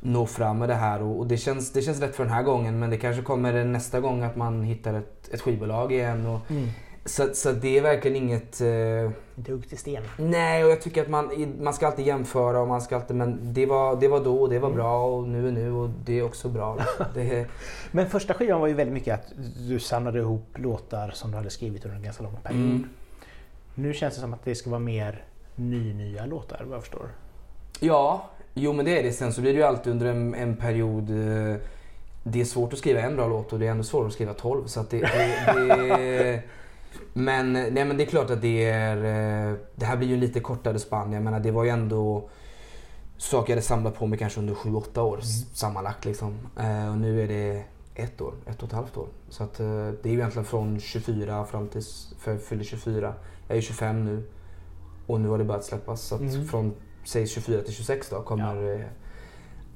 Nå 0.00 0.26
fram 0.26 0.58
med 0.58 0.68
det 0.68 0.74
här. 0.74 1.02
Och, 1.02 1.18
och 1.18 1.26
det, 1.26 1.36
känns, 1.36 1.72
det 1.72 1.82
känns 1.82 2.00
rätt 2.00 2.16
för 2.16 2.24
den 2.24 2.32
här 2.32 2.42
gången 2.42 2.78
men 2.78 2.90
det 2.90 2.96
kanske 2.96 3.22
kommer 3.22 3.64
nästa 3.64 4.00
gång 4.00 4.22
att 4.22 4.36
man 4.36 4.62
hittar 4.62 4.94
ett, 4.94 5.28
ett 5.32 5.40
skivbolag 5.40 5.92
igen. 5.92 6.26
Och, 6.26 6.50
Mm. 6.50 6.68
så, 7.04 7.28
så 7.34 7.52
det 7.52 7.78
är 7.78 7.82
verkligen 7.82 8.16
inget... 8.16 8.60
Eh, 8.60 9.10
hugg 9.52 9.68
till 9.68 9.78
sten. 9.78 10.02
nej, 10.18 10.64
och 10.64 10.70
jag 10.70 10.80
tycker 10.82 11.02
att 11.02 11.08
man, 11.08 11.54
man 11.60 11.74
ska 11.74 11.86
alltid 11.86 12.06
jämföra 12.06 12.60
och 12.60 12.68
man 12.68 12.80
ska 12.80 12.96
alltid... 12.96 13.16
Men 13.16 13.38
det 13.54 13.66
var, 13.66 13.96
det 14.00 14.08
var 14.08 14.20
då 14.24 14.42
och 14.42 14.50
det 14.50 14.58
var 14.58 14.68
Mm. 14.68 14.76
bra 14.78 15.04
och 15.06 15.28
nu 15.28 15.48
är 15.48 15.52
nu 15.52 15.72
och 15.72 15.90
det 16.04 16.18
är 16.18 16.22
också 16.22 16.48
bra. 16.48 16.78
Det, 17.14 17.46
Men 17.90 18.08
första 18.10 18.34
skivan 18.34 18.60
var 18.60 18.66
ju 18.68 18.74
väldigt 18.74 18.94
mycket 18.94 19.14
att 19.14 19.32
du 19.68 19.78
samlade 19.80 20.18
ihop 20.18 20.46
låtar 20.58 21.10
som 21.10 21.30
du 21.30 21.36
hade 21.36 21.50
skrivit 21.50 21.84
under 21.84 21.96
en 21.96 22.02
ganska 22.02 22.22
lång 22.22 22.36
period. 22.42 22.60
mm. 22.62 22.88
Nu 23.74 23.94
känns 23.94 24.14
det 24.14 24.20
som 24.20 24.34
att 24.34 24.44
det 24.44 24.54
ska 24.54 24.70
vara 24.70 24.80
mer 24.80 25.24
ny-nya 25.56 26.26
låtar 26.26 26.62
vad 26.66 26.74
jag 26.76 26.82
förstår. 26.82 27.08
Ja, 27.80 28.30
jo 28.60 28.72
men 28.72 28.84
det 28.84 28.98
är 28.98 29.02
det. 29.02 29.12
Sen 29.12 29.32
så 29.32 29.40
blir 29.40 29.52
det 29.52 29.58
ju 29.58 29.64
alltid 29.64 29.92
under 29.92 30.06
en, 30.06 30.34
en 30.34 30.56
period 30.56 31.10
eh, 31.10 31.56
det 32.22 32.40
är 32.40 32.44
svårt 32.44 32.72
att 32.72 32.78
skriva 32.78 33.00
en 33.00 33.16
bra 33.16 33.28
låt 33.28 33.52
och 33.52 33.58
det 33.58 33.66
är 33.66 33.70
ändå 33.70 33.84
svårare 33.84 34.06
att 34.06 34.12
skriva 34.12 34.34
12. 34.34 34.66
Så 34.66 34.84
det, 34.90 34.98
det, 35.00 35.44
det, 35.56 36.42
men, 37.12 37.52
nej, 37.52 37.84
men 37.84 37.96
det 37.96 38.02
är 38.04 38.06
klart 38.06 38.30
att 38.30 38.42
det 38.42 38.64
är... 38.64 38.96
eh, 39.50 39.54
Det 39.74 39.84
här 39.86 39.96
blir 39.96 40.08
ju 40.08 40.14
en 40.14 40.20
lite 40.20 40.40
kortare 40.40 40.78
spann. 40.78 41.12
Jag 41.12 41.22
menar 41.22 41.40
det 41.40 41.50
var 41.50 41.64
ju 41.64 41.70
ändå 41.70 42.28
saker 43.16 43.52
jag 43.52 43.56
hade 43.56 43.66
samlat 43.66 43.94
på 43.98 44.06
mig 44.06 44.18
kanske 44.18 44.40
under 44.40 44.54
7-8 44.54 44.98
år 45.00 45.18
s- 45.22 45.46
sammanlagt. 45.58 46.04
Liksom. 46.04 46.34
Eh, 46.58 46.90
och 46.90 46.98
nu 46.98 47.22
är 47.22 47.28
det 47.28 47.64
ett 47.94 48.20
år, 48.20 48.34
ett 48.46 48.62
och 48.62 48.68
ett 48.68 48.74
halvt 48.74 48.96
år. 48.96 49.06
Så 49.28 49.44
att, 49.44 49.60
eh, 49.60 49.66
det 49.66 50.08
är 50.08 50.12
ju 50.12 50.18
egentligen 50.18 50.44
från 50.46 50.80
24 50.80 51.44
fram 51.44 51.68
till 51.68 51.82
för 52.18 52.30
jag 52.32 52.42
fyller 52.42 52.64
24. 52.64 53.14
Jag 53.48 53.56
är 53.56 53.60
25 53.62 54.04
nu 54.04 54.22
och 55.06 55.20
nu 55.20 55.28
har 55.28 55.38
det 55.38 55.44
börjat 55.44 55.64
släppas. 55.64 56.00
Så 56.02 56.14
att 56.14 56.20
Mm. 56.20 56.48
från 56.48 56.74
säg 57.04 57.26
24 57.26 57.62
till 57.62 57.74
26 57.74 58.08
då 58.10 58.22
kommer 58.22 58.54
det 58.56 58.84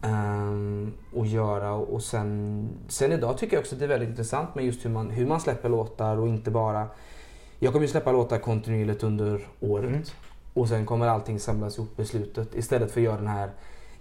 ehm, 0.08 0.92
att 1.16 1.28
göra. 1.28 1.72
Och 1.72 2.02
sen, 2.02 2.68
sen 2.88 3.12
idag 3.12 3.38
tycker 3.38 3.56
jag 3.56 3.60
också 3.60 3.74
att 3.74 3.78
det 3.78 3.84
är 3.84 3.88
väldigt 3.88 4.08
intressant 4.08 4.54
med 4.54 4.64
just 4.64 4.84
hur 4.84 4.90
man, 4.90 5.10
hur 5.10 5.26
man 5.26 5.40
släpper 5.40 5.68
låtar 5.68 6.16
och 6.16 6.28
inte 6.28 6.50
bara... 6.50 6.86
Jag 7.58 7.72
kommer 7.72 7.86
ju 7.86 7.90
släppa 7.92 8.12
låtar 8.12 8.38
kontinuerligt 8.38 9.02
under 9.02 9.46
året. 9.60 9.88
Mm. 9.88 10.02
Och 10.54 10.68
sen 10.68 10.86
kommer 10.86 11.06
allting 11.06 11.40
samlas 11.40 11.78
ihop 11.78 12.00
i 12.00 12.04
slutet. 12.04 12.54
Istället 12.54 12.92
för 12.92 13.00
att 13.00 13.04
göra 13.04 13.16
den 13.16 13.26
här 13.26 13.50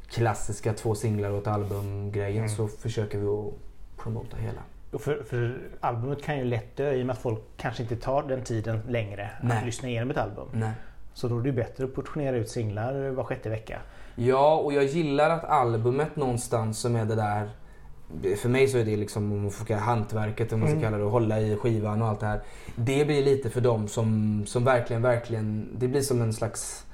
klassiska 0.07 0.73
två 0.73 0.95
singlar 0.95 1.29
och 1.29 1.37
ett 1.37 1.47
album-grejen 1.47 2.43
Mm. 2.43 2.55
så 2.55 2.67
försöker 2.67 3.17
vi 3.17 3.27
att 3.27 3.53
promota 3.97 4.37
hela. 4.37 4.61
För, 4.99 5.23
för 5.23 5.59
albumet 5.79 6.23
kan 6.23 6.37
ju 6.37 6.43
lätt 6.43 6.77
dö 6.77 6.93
i 6.93 7.01
och 7.01 7.05
med 7.05 7.13
att 7.13 7.21
folk 7.21 7.41
kanske 7.57 7.83
inte 7.83 7.95
tar 7.95 8.23
den 8.23 8.43
tiden 8.43 8.81
längre 8.87 9.29
Nej. 9.41 9.57
att 9.57 9.65
lyssna 9.65 9.89
igenom 9.89 10.11
ett 10.11 10.17
album. 10.17 10.47
Nej. 10.53 10.71
Så 11.13 11.27
då 11.27 11.37
är 11.39 11.41
det 11.43 11.51
bättre 11.51 11.83
att 11.83 11.95
portionera 11.95 12.35
ut 12.35 12.49
singlar 12.49 13.09
var 13.09 13.23
sjätte 13.23 13.49
vecka. 13.49 13.79
Ja, 14.15 14.55
och 14.55 14.73
jag 14.73 14.83
gillar 14.83 15.29
att 15.29 15.43
albumet 15.43 16.15
någonstans 16.15 16.79
som 16.79 16.95
är 16.95 17.05
det 17.05 17.15
där... 17.15 17.49
För 18.37 18.49
mig 18.49 18.67
så 18.67 18.77
är 18.77 18.85
det 18.85 18.95
liksom 18.97 19.31
om 19.31 19.41
man 19.41 19.51
får 19.51 19.65
kalla 19.65 19.79
hantverket, 19.81 20.53
om 20.53 20.59
man 20.59 20.67
ska 20.69 20.77
Mm. 20.77 20.83
kalla 20.83 20.97
det, 20.97 21.03
och 21.03 21.11
hålla 21.11 21.39
i 21.39 21.55
skivan 21.57 22.01
och 22.01 22.07
allt 22.07 22.19
det 22.19 22.25
här. 22.25 22.41
Det 22.75 23.05
blir 23.05 23.23
lite 23.25 23.49
för 23.49 23.61
dem 23.61 23.87
som, 23.87 24.43
som 24.47 24.65
verkligen, 24.65 25.01
verkligen... 25.01 25.69
Det 25.77 25.87
blir 25.87 26.01
som 26.01 26.21
en 26.21 26.33
slags 26.33 26.85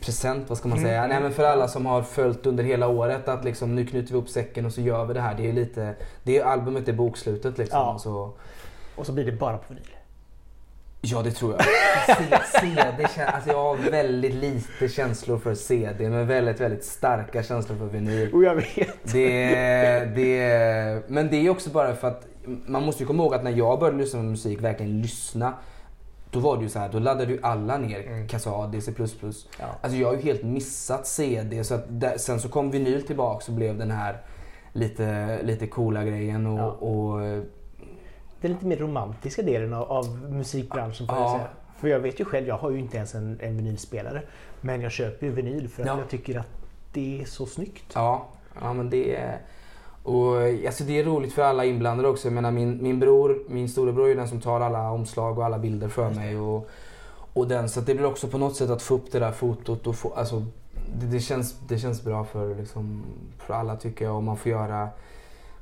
present, 0.00 0.48
vad 0.48 0.58
ska 0.58 0.68
man 0.68 0.78
Mm. 0.78 0.90
säga? 0.90 1.06
Nej 1.06 1.20
men 1.22 1.32
för 1.32 1.44
alla 1.44 1.68
som 1.68 1.86
har 1.86 2.02
följt 2.02 2.46
under 2.46 2.64
hela 2.64 2.88
året 2.88 3.28
att 3.28 3.44
liksom 3.44 3.74
nu 3.74 3.86
knyter 3.86 4.12
vi 4.12 4.18
upp 4.18 4.28
säcken 4.28 4.66
och 4.66 4.72
så 4.72 4.80
gör 4.80 5.04
vi 5.04 5.14
det 5.14 5.20
här. 5.20 5.34
Det 5.34 5.48
är 5.48 5.52
lite... 5.52 5.94
Det 6.22 6.38
är, 6.38 6.44
albumet 6.44 6.88
är 6.88 6.92
bokslutet 6.92 7.58
liksom. 7.58 7.78
Ja. 7.78 7.92
Och 7.94 8.00
så, 8.00 8.32
Och 8.96 9.06
så 9.06 9.12
blir 9.12 9.24
det 9.24 9.32
bara 9.32 9.56
på 9.58 9.64
vinyl. 9.74 9.86
Ja, 11.00 11.22
det 11.22 11.30
tror 11.30 11.52
jag. 11.52 11.62
CD, 12.60 13.06
alltså 13.26 13.50
jag 13.50 13.64
har 13.64 13.90
väldigt 13.90 14.34
lite 14.34 14.88
känslor 14.88 15.38
för 15.38 15.54
CD 15.54 16.10
men 16.10 16.26
väldigt, 16.26 16.60
väldigt 16.60 16.84
starka 16.84 17.42
känslor 17.42 17.76
för 17.76 17.86
vinyl. 17.86 18.34
Och 18.34 18.44
jag 18.44 18.54
vet. 18.54 19.12
Det, 19.12 20.04
det, 20.16 21.02
men 21.08 21.28
det 21.30 21.36
är 21.46 21.50
också 21.50 21.70
bara 21.70 21.94
för 21.94 22.08
att 22.08 22.26
man 22.66 22.82
måste 22.82 23.02
ju 23.02 23.06
komma 23.06 23.22
ihåg 23.22 23.34
att 23.34 23.44
när 23.44 23.50
jag 23.50 23.78
började 23.80 23.98
lyssna 23.98 24.20
på 24.20 24.24
musik, 24.24 24.60
verkligen 24.60 25.00
lyssna. 25.02 25.54
Då 26.30 26.38
var 26.40 26.56
det 26.56 26.62
ju 26.62 26.68
så 26.68 26.78
här, 26.78 26.88
då 26.88 26.98
laddade 26.98 27.32
ju 27.32 27.38
alla 27.42 27.78
ner 27.78 28.00
Mm. 28.06 28.28
Kazaa, 28.28 28.66
DC++. 28.66 28.92
Ja. 29.60 29.66
Alltså 29.80 29.98
jag 29.98 30.08
har 30.08 30.14
ju 30.14 30.22
helt 30.22 30.42
missat 30.42 31.06
CD. 31.06 31.64
Så 31.64 31.74
att 31.74 31.84
där, 31.88 32.18
sen 32.18 32.40
så 32.40 32.48
kom 32.48 32.70
vinyl 32.70 33.06
tillbaka 33.06 33.44
och 33.48 33.52
blev 33.52 33.78
den 33.78 33.90
här 33.90 34.16
lite, 34.72 35.38
lite 35.42 35.66
coola 35.66 36.04
grejen. 36.04 36.46
Och, 36.46 36.58
Ja. 36.58 36.70
och 36.70 37.20
Den 38.40 38.52
lite 38.52 38.66
mer 38.66 38.76
romantiska 38.76 39.42
delen 39.42 39.74
av, 39.74 39.92
av 39.92 40.18
musikbranschen 40.30 41.06
får 41.06 41.16
jag 41.16 41.30
säga. 41.30 41.48
För 41.78 41.88
jag 41.88 42.00
vet 42.00 42.20
ju 42.20 42.24
själv, 42.24 42.48
jag 42.48 42.58
har 42.58 42.70
ju 42.70 42.78
inte 42.78 42.96
ens 42.96 43.14
en, 43.14 43.38
en 43.40 43.56
vinylspelare. 43.56 44.22
Men 44.60 44.80
jag 44.80 44.92
köper 44.92 45.26
ju 45.26 45.32
vinyl 45.32 45.68
för 45.68 45.82
att 45.82 45.88
Ja. 45.88 45.98
jag 45.98 46.08
tycker 46.08 46.38
att 46.38 46.48
det 46.92 47.20
är 47.20 47.24
så 47.24 47.46
snyggt. 47.46 47.92
Ja, 47.94 48.26
ja 48.60 48.72
men 48.72 48.90
det 48.90 49.16
är... 49.16 49.38
Och, 50.02 50.36
alltså 50.66 50.84
det 50.84 50.98
är 50.98 51.04
roligt 51.04 51.32
för 51.32 51.42
alla 51.42 51.64
inblandade 51.64 52.08
också. 52.08 52.28
Jag 52.28 52.32
menar, 52.32 52.50
min, 52.50 52.82
min 52.82 53.00
bror, 53.00 53.38
min 53.48 53.68
storebror 53.68 54.08
är 54.08 54.14
den 54.14 54.28
som 54.28 54.40
tar 54.40 54.60
alla 54.60 54.90
omslag 54.90 55.38
och 55.38 55.44
alla 55.44 55.58
bilder 55.58 55.88
för 55.88 56.10
mig. 56.10 56.36
Och, 56.38 56.68
och 57.32 57.48
den, 57.48 57.68
så 57.68 57.80
det 57.80 57.94
blir 57.94 58.06
också 58.06 58.28
på 58.28 58.38
något 58.38 58.56
sätt 58.56 58.70
att 58.70 58.82
få 58.82 58.94
upp 58.94 59.12
det 59.12 59.18
där 59.18 59.32
fotot. 59.32 59.86
Och 59.86 59.96
få, 59.96 60.12
alltså, 60.14 60.44
det, 61.00 61.06
det, 61.06 61.20
känns, 61.20 61.54
det 61.68 61.78
känns 61.78 62.04
bra 62.04 62.24
för, 62.24 62.54
liksom, 62.54 63.02
för 63.38 63.54
alla 63.54 63.76
tycker 63.76 64.04
jag. 64.04 64.16
Och 64.16 64.22
man 64.22 64.36
får 64.36 64.52
göra, 64.52 64.88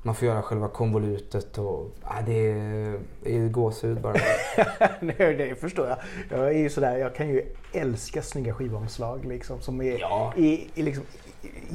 man 0.06 0.14
får 0.14 0.28
göra 0.28 0.42
själva 0.42 0.68
konvolutet. 0.68 1.58
Och, 1.58 1.90
ja, 2.02 2.14
det, 2.26 2.50
är, 2.50 2.98
det 3.22 3.36
är 3.36 3.48
gåshud 3.48 4.00
bara. 4.00 4.14
Nej, 5.00 5.34
det 5.34 5.60
förstår 5.60 5.88
jag. 5.88 5.98
Jag 6.30 6.48
är 6.48 6.58
ju 6.58 6.70
sådär, 6.70 6.96
jag 6.96 7.14
kan 7.14 7.28
ju 7.28 7.42
älska 7.72 8.22
snygga 8.22 8.54
skivomslag 8.54 9.24
liksom 9.24 9.60
som 9.60 9.80
är, 9.82 9.98
Ja. 10.00 10.32
är, 10.36 10.58
är 10.74 10.82
liksom 10.82 11.04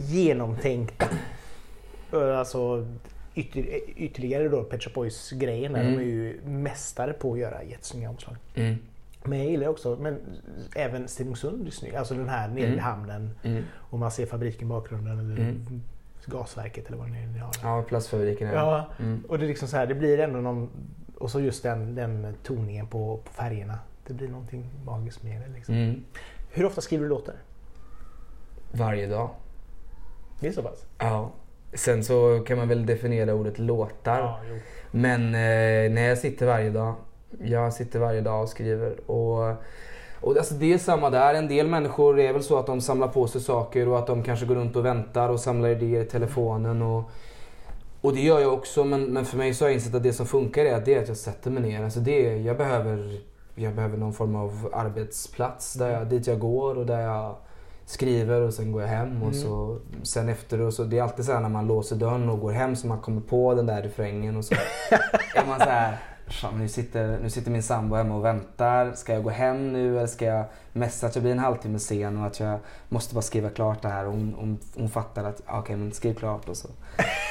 genomtänkta. 0.06 1.06
Alltså 2.12 2.88
ytter, 3.36 3.60
ytterligare 3.98 4.50
då 4.50 4.63
Pet 4.63 4.84
Shop 4.84 4.91
Boys 4.94 5.32
grejen 5.32 5.76
Mm. 5.76 5.91
de 5.94 5.98
är 6.00 6.06
ju 6.06 6.41
mästare 6.46 7.13
på 7.13 7.34
att 7.34 7.39
göra 7.39 7.63
jättesnygga 7.63 8.10
omslag. 8.10 8.36
Mm. 8.56 8.76
Men 9.24 9.39
jag 9.39 9.48
gillar 9.48 9.67
också, 9.67 9.98
men 10.02 10.17
även 10.76 11.08
Stenungsund 11.08 11.67
är 11.67 11.72
snygg. 11.72 11.96
Alltså 11.96 12.13
den 12.13 12.30
här 12.30 12.48
nere 12.48 12.60
Mm. 12.60 12.72
vid 12.72 12.80
hamnen 12.80 13.30
Mm. 13.44 13.63
och 13.76 14.00
man 14.00 14.12
ser 14.12 14.26
fabriken 14.26 14.62
i 14.67 14.70
bakgrunden 14.70 15.20
eller 15.20 15.41
Mm. 15.41 15.82
Gasverket 16.25 16.88
eller 16.88 16.97
vad 16.97 17.07
det 17.12 17.17
är 17.17 17.27
ni 17.27 17.39
har. 17.39 17.51
Ja, 17.63 17.84
plastfabriken. 17.88 18.47
är- 18.47 18.53
Ja, 18.53 18.86
Mm. 18.99 19.23
och 19.29 19.39
det 19.39 19.45
är 19.45 19.47
liksom 19.47 19.67
så 19.67 19.77
här, 19.77 19.88
det 19.88 19.95
blir 19.95 20.19
ändå 20.19 20.39
någon... 20.39 20.69
Och 21.17 21.31
så 21.31 21.39
just 21.39 21.63
den, 21.63 21.95
den 21.95 22.36
toningen 22.43 22.88
på, 22.88 23.17
på 23.25 23.31
färgerna. 23.31 23.79
Det 24.07 24.13
blir 24.13 24.27
någonting 24.27 24.65
magiskt 24.86 25.23
med 25.23 25.41
det. 25.41 25.47
Liksom. 25.55 25.75
Mm. 25.75 26.03
Hur 26.51 26.65
ofta 26.65 26.81
skriver 26.81 27.03
du 27.03 27.10
låtar? 27.10 27.36
Varje 28.71 29.07
dag. 29.07 29.29
Det 30.39 30.47
är 30.47 30.51
så 30.51 30.63
pass? 30.63 30.86
Ja. 30.97 31.31
Sen 31.73 32.03
så 32.03 32.43
kan 32.47 32.57
man 32.57 32.67
väl 32.67 32.86
definiera 32.86 33.34
ordet 33.34 33.60
låtar. 33.60 34.39
jo. 34.49 34.60
Men 34.91 35.21
eh, 35.25 35.91
nej, 35.91 36.03
jag 36.03 36.17
sitter 36.17 36.45
varje 36.45 36.69
dag. 36.69 36.95
Jag 37.43 37.73
sitter 37.73 37.99
varje 37.99 38.21
dag 38.21 38.41
och 38.41 38.49
skriver. 38.49 39.12
Och, 39.12 39.55
och 40.21 40.38
alltså 40.38 40.53
det 40.53 40.73
är 40.73 40.77
samma 40.77 41.10
där. 41.10 41.34
En 41.34 41.47
del 41.47 41.67
människor 41.67 42.19
är 42.19 42.34
väl 42.34 42.43
så 42.43 42.57
att 42.60 42.65
de 42.65 42.81
samlar 42.81 43.07
på 43.07 43.27
sig 43.27 43.41
saker 43.41 43.88
och 43.88 43.99
att 43.99 44.07
de 44.07 44.23
kanske 44.23 44.45
går 44.45 44.55
runt 44.55 44.75
och 44.75 44.86
väntar 44.86 45.29
och 45.29 45.39
samlar 45.39 45.69
idéer 45.69 46.01
i 46.01 46.05
telefonen. 46.05 46.81
Och, 46.81 47.03
och 48.01 48.13
det 48.13 48.21
gör 48.21 48.39
jag 48.39 48.53
också. 48.53 48.84
Men, 48.84 49.03
men 49.03 49.25
för 49.25 49.38
mig 49.38 49.53
så 49.53 49.63
har 49.65 49.69
jag 49.69 49.75
insett 49.75 49.95
att 49.95 50.03
det 50.03 50.13
som 50.13 50.25
funkar 50.25 50.65
är 50.65 50.75
att, 50.75 50.86
det 50.86 50.93
är 50.93 51.01
att 51.01 51.07
jag 51.07 51.17
sätter 51.17 51.51
mig 51.51 51.63
ner. 51.63 51.84
Alltså 51.84 51.99
det, 51.99 52.38
jag, 52.38 52.57
behöver, 52.57 53.19
jag 53.55 53.75
behöver 53.75 53.97
någon 53.97 54.13
form 54.13 54.36
av 54.36 54.69
arbetsplats 54.73 55.73
där 55.73 55.89
jag, 55.91 56.07
dit 56.07 56.27
jag 56.27 56.39
går 56.39 56.77
och 56.77 56.86
där 56.86 56.99
jag 57.01 57.36
skriver 57.86 58.41
och 58.41 58.53
sen 58.53 58.71
går 58.71 58.81
jag 58.81 58.89
hem. 58.89 59.23
Och 59.23 59.27
Mm. 59.29 59.34
så, 59.34 59.77
sen 60.03 60.29
efter 60.29 60.62
och 60.62 60.73
så, 60.73 60.84
det 60.84 60.97
är 60.97 61.03
alltid 61.03 61.25
så 61.25 61.31
här 61.31 61.39
när 61.39 61.49
man 61.49 61.67
låser 61.67 61.95
dörren 61.95 62.29
och 62.29 62.39
går 62.39 62.51
hem 62.51 62.75
så 62.75 62.88
man 62.88 62.99
kommer 62.99 63.21
på 63.21 63.53
den 63.53 63.65
där 63.65 63.81
refrängen 63.81 64.38
och 64.38 64.45
så 64.45 64.55
är 65.36 65.47
man 65.47 65.60
så 65.60 65.65
här. 65.65 65.97
"Fan, 66.32 66.60
Nu 66.60 66.67
sitter, 66.67 67.20
nu 67.22 67.30
sitter 67.30 67.52
min 67.52 67.63
sambo 67.63 67.96
hemma 67.96 68.15
och 68.15 68.26
väntar. 68.26 68.91
Ska 68.94 69.13
jag 69.13 69.24
gå 69.24 69.30
hem 69.30 69.74
nu 69.74 69.98
eller 69.98 70.08
ska 70.08 70.26
jag 70.26 70.46
messa 70.74 71.08
att 71.08 71.15
jag 71.15 71.24
blir 71.24 71.32
en 71.32 71.39
halvtimme 71.39 71.80
sen 71.80 72.17
och 72.17 72.26
att 72.26 72.39
jag 72.39 72.60
måste 72.89 73.15
bara 73.15 73.22
skriva 73.22 73.50
klart 73.50 73.82
det 73.82 73.88
här. 73.88 74.06
Och 74.06 74.12
hon, 74.12 74.36
hon, 74.38 74.60
hon 74.76 74.89
fattar 74.89 75.24
att 75.24 75.41
okej 75.48 75.76
men 75.76 75.91
skriv 75.91 76.13
klart 76.13 76.50
och 76.50 76.58
så. 76.58 76.67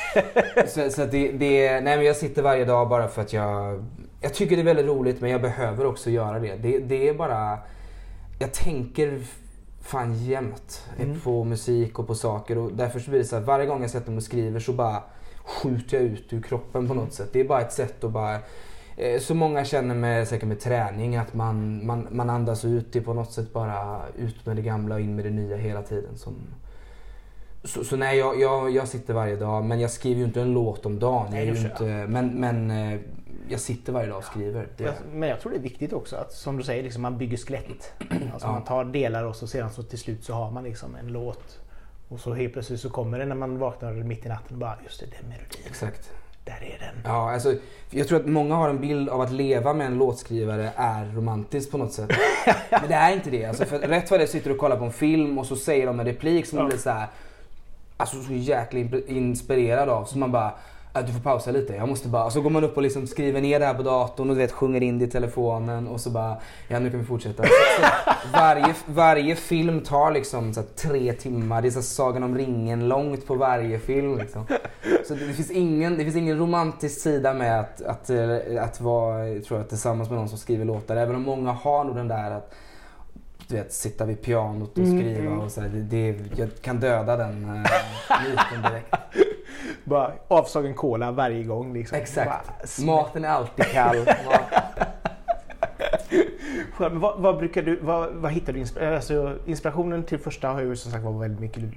så 0.69 0.91
så 0.91 1.03
att 1.03 1.11
det, 1.11 1.33
det, 1.33 1.81
nej 1.81 1.97
men 1.97 2.05
jag 2.05 2.17
sitter 2.17 2.43
varje 2.43 2.65
dag 2.65 2.89
bara 2.89 3.09
för 3.09 3.23
att 3.23 3.33
jag, 3.33 3.85
jag 4.21 4.35
tycker 4.35 4.57
det 4.57 4.63
är 4.63 4.65
väldigt 4.65 4.87
roligt 4.87 5.21
men 5.21 5.31
jag 5.31 5.43
behöver 5.43 5.87
också 5.87 6.11
göra 6.11 6.39
det. 6.39 6.57
Det, 6.57 6.79
det 6.79 7.09
är 7.09 7.15
bara, 7.15 7.59
jag 8.39 8.53
tänker 8.53 9.21
fan 9.83 10.15
jämt 10.15 10.87
Mm. 10.99 11.21
på 11.21 11.45
musik 11.45 11.99
och 11.99 12.07
på 12.07 12.15
saker 12.15 12.59
och 12.59 12.73
därför 12.73 13.01
så 13.01 13.11
blir 13.11 13.21
det 13.21 13.27
så 13.27 13.37
här, 13.37 13.43
varje 13.43 13.67
gång 13.67 13.81
jag 13.83 13.91
sätter 13.91 14.11
mig 14.11 14.17
och 14.17 14.23
skriver 14.23 14.61
så 14.61 14.73
bara 14.73 15.03
skjuter 15.45 15.97
jag 15.97 16.07
ut 16.07 16.33
ur 16.33 16.43
kroppen 16.43 16.89
på 16.89 16.95
något 16.95 17.13
sätt. 17.13 17.29
Det 17.33 17.41
är 17.41 17.45
bara 17.45 17.61
ett 17.61 17.73
sätt 17.73 18.05
att 18.05 18.11
bara 18.11 18.39
så 19.21 19.35
många 19.35 19.65
känner 19.65 19.95
med, 19.95 20.29
säkert 20.29 20.49
med 20.49 20.61
träning 20.61 21.17
att 21.17 21.35
man, 21.35 21.87
man, 21.87 22.07
man 22.11 22.31
andas 22.31 22.65
ut. 22.65 22.93
Det 22.93 22.99
är 22.99 23.03
på 23.03 23.15
något 23.15 23.33
sätt 23.33 23.53
bara 23.53 24.03
ut 24.19 24.47
med 24.47 24.57
det 24.57 24.63
gamla 24.63 24.95
och 24.95 25.01
in 25.01 25.17
med 25.17 25.25
det 25.25 25.31
nya 25.31 25.57
hela 25.57 25.83
tiden. 25.83 26.17
Som... 26.19 26.35
Så, 27.65 27.85
så 27.85 27.97
nej, 27.97 28.19
jag, 28.19 28.41
jag, 28.41 28.71
jag 28.71 28.89
sitter 28.89 29.15
varje 29.15 29.37
dag. 29.37 29.65
Men 29.65 29.81
jag 29.81 29.91
skriver 29.91 30.19
ju 30.19 30.25
inte 30.25 30.41
en 30.41 30.53
låt 30.53 30.87
om 30.87 30.99
dagen. 30.99 31.27
Nej, 31.31 31.47
jag 31.49 31.57
inte, 31.57 31.85
men, 32.09 32.29
men 32.41 32.71
eh, 32.71 33.01
jag 33.49 33.61
sitter 33.61 33.93
varje 33.93 34.09
dag 34.09 34.19
och 34.19 34.25
skriver. 34.25 34.69
Det, 34.77 34.95
Men 35.13 35.29
jag 35.29 35.41
tror 35.41 35.53
det 35.53 35.59
är 35.59 35.63
viktigt 35.63 35.93
också 35.93 36.17
att 36.17 36.33
som 36.33 36.57
du 36.57 36.63
säger, 36.63 36.83
liksom, 36.83 37.03
man 37.03 37.19
bygger 37.19 37.37
skelett. 37.37 37.93
Alltså 38.33 38.49
Ja. 38.49 38.53
man 38.53 38.65
tar 38.65 38.85
delar 38.85 39.25
och 39.25 39.37
så 39.37 39.47
sedan 39.47 39.71
så 39.71 39.83
till 39.83 39.99
slut 39.99 40.25
så 40.25 40.35
har 40.35 40.51
man 40.51 40.65
liksom 40.65 40.95
en 40.95 41.09
låt. 41.09 41.61
Och 42.09 42.21
så 42.21 42.35
helt 42.35 42.53
plötsligt 42.53 42.81
så 42.81 42.91
kommer 42.91 43.19
det 43.19 43.27
när 43.27 43.35
man 43.35 43.59
vaknar 43.59 43.93
mitt 43.93 44.27
i 44.27 44.29
natten 44.29 44.53
och 44.55 44.61
bara 44.61 44.79
just 44.85 45.01
det, 45.01 45.07
den 45.07 45.29
melodin. 45.29 45.61
Exakt. 45.67 46.13
Där 46.61 46.67
är 46.67 46.79
den. 46.79 47.13
Ja, 47.13 47.33
alltså, 47.33 47.55
jag 47.91 48.09
tror 48.09 48.21
att 48.21 48.27
många 48.27 48.55
har 48.55 48.69
en 48.69 48.81
bild 48.81 49.09
av 49.09 49.21
att 49.21 49.33
leva 49.33 49.75
med 49.75 49.87
en 49.87 49.99
låtskrivare 49.99 50.71
är 50.77 51.05
romantiskt 51.15 51.71
på 51.73 51.79
något 51.79 51.93
sätt. 51.93 52.11
Men 52.71 52.89
det 52.89 52.95
är 52.95 53.13
inte 53.13 53.31
det. 53.31 53.45
Alltså, 53.45 53.65
för 53.65 53.79
rätt 53.79 54.11
vad 54.11 54.21
det 54.21 54.27
sitter 54.27 54.49
du 54.49 54.55
och 54.55 54.61
kollar 54.61 54.77
på 54.77 54.85
en 54.85 54.93
film 54.93 55.39
och 55.39 55.47
så 55.47 55.57
säger 55.57 55.87
de 55.87 56.01
en 56.01 56.07
replik 56.07 56.47
som 56.47 56.59
Ja. 56.59 56.63
man 56.63 56.69
blir 56.69 56.79
så 56.79 56.91
här, 56.91 57.07
alltså 57.97 58.23
så 58.23 58.33
jäkla 58.33 58.81
inspirerad 59.09 59.89
av. 59.89 60.05
Så 60.05 60.19
man 60.19 60.33
bara, 60.33 60.45
"Ah, 60.47 60.59
du 60.93 61.13
får 61.13 61.21
pausa 61.21 61.51
lite. 61.51 61.75
Jag 61.75 61.89
måste 61.89 62.09
bara, 62.09 62.25
och 62.25 62.33
så 62.33 62.41
går 62.41 62.51
man 62.51 62.65
upp 62.65 62.77
och 62.77 62.83
liksom 62.83 63.07
skriver 63.07 63.41
ner 63.41 63.61
det 63.61 63.67
här 63.67 63.75
på 63.75 63.83
datorn 63.83 64.31
och 64.31 64.37
du 64.37 64.41
vet, 64.41 64.53
sjunger 64.53 64.83
in 64.83 64.99
det 64.99 65.05
i 65.05 65.09
telefonen 65.09 65.89
och 65.89 66.01
så 66.01 66.11
bara, 66.11 66.37
ja 66.69 66.79
nu 66.79 66.91
kan 66.91 66.99
vi 67.01 67.05
fortsätta. 67.07 67.43
Så, 67.43 67.49
varje, 68.33 68.75
varje 68.87 69.37
film 69.37 69.81
tar 69.81 70.11
liksom 70.11 70.55
så 70.55 70.61
här, 70.61 70.69
tre 70.69 71.13
timmar. 71.13 71.63
Det 71.63 71.69
är 71.69 71.71
så 71.71 71.79
här, 71.79 71.83
Sagan 71.85 72.23
om 72.23 72.39
ringen 72.39 72.89
långt 72.89 73.27
på 73.27 73.35
varje 73.35 73.79
film. 73.79 74.19
Liksom. 74.19 74.47
Så 75.09 75.15
det, 75.15 75.27
det, 75.27 75.33
finns 75.33 75.51
ingen, 75.51 75.97
det 75.99 76.05
finns 76.05 76.17
ingen 76.17 76.39
romantisk 76.39 77.01
sida 77.01 77.35
med 77.35 77.61
att, 77.61 77.83
att, 77.83 78.11
eh, 78.11 78.37
att 78.61 78.81
vara 78.81 79.29
jag 79.29 79.45
tror 79.45 79.61
jag, 79.61 79.69
tillsammans 79.69 80.09
med 80.11 80.19
någon 80.19 80.29
som 80.29 80.39
skriver 80.39 80.65
låtar. 80.65 80.97
Även 80.97 81.17
om 81.17 81.23
många 81.23 81.53
har 81.53 81.85
nog 81.85 81.97
den 81.97 82.09
där 82.09 82.31
att 82.31 82.55
du 83.49 83.57
vet, 83.57 83.73
sitta 83.73 84.05
vid 84.05 84.23
pianot 84.23 84.73
och 84.73 84.85
Mm, 84.85 84.99
skriva. 85.01 85.21
mm. 85.21 85.41
Och 85.41 85.51
så 85.51 85.61
här, 85.61 85.69
det, 85.69 85.81
det, 86.13 86.17
jag 86.37 86.49
kan 86.63 86.81
döda 86.81 87.17
den 87.17 87.45
uh, 87.45 87.51
myten 88.25 88.63
direkt. 88.73 88.95
Bara 89.85 90.13
avslagen 90.29 90.75
cola 90.75 91.11
varje 91.11 91.45
gång. 91.45 91.73
Liksom. 91.75 91.99
Exakt. 91.99 92.31
Bara. 92.31 92.87
Maten 92.87 93.25
är 93.25 93.29
alltid 93.29 93.65
kall. 93.65 93.97
Men 96.79 97.01
vad, 97.01 97.21
vad 97.21 97.39
brukar 97.39 97.63
du, 97.63 97.77
vad, 97.81 98.13
vad 98.15 98.33
hittar 98.33 98.53
du 98.53 98.59
inspirationen? 98.59 98.97
Alltså, 98.97 99.39
inspirationen 99.47 100.05
till 100.05 100.19
första 100.19 100.49
har 100.49 100.61
ju 100.61 100.77
som 100.77 100.93
sagt 100.93 101.05
var 101.05 101.13
väldigt 101.13 101.41
mycket 101.41 101.63
eh, 101.63 101.71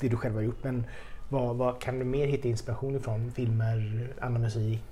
det 0.00 0.08
du 0.08 0.16
själv 0.16 0.34
har 0.34 0.42
gjort. 0.42 0.64
Men 0.64 0.86
vad, 1.28 1.56
vad 1.56 1.80
kan 1.80 1.98
du 1.98 2.04
mer 2.04 2.26
hitta 2.26 2.48
inspiration 2.48 2.96
ifrån? 2.96 3.32
Filmer, 3.34 4.08
annan 4.20 4.42
musik? 4.42 4.82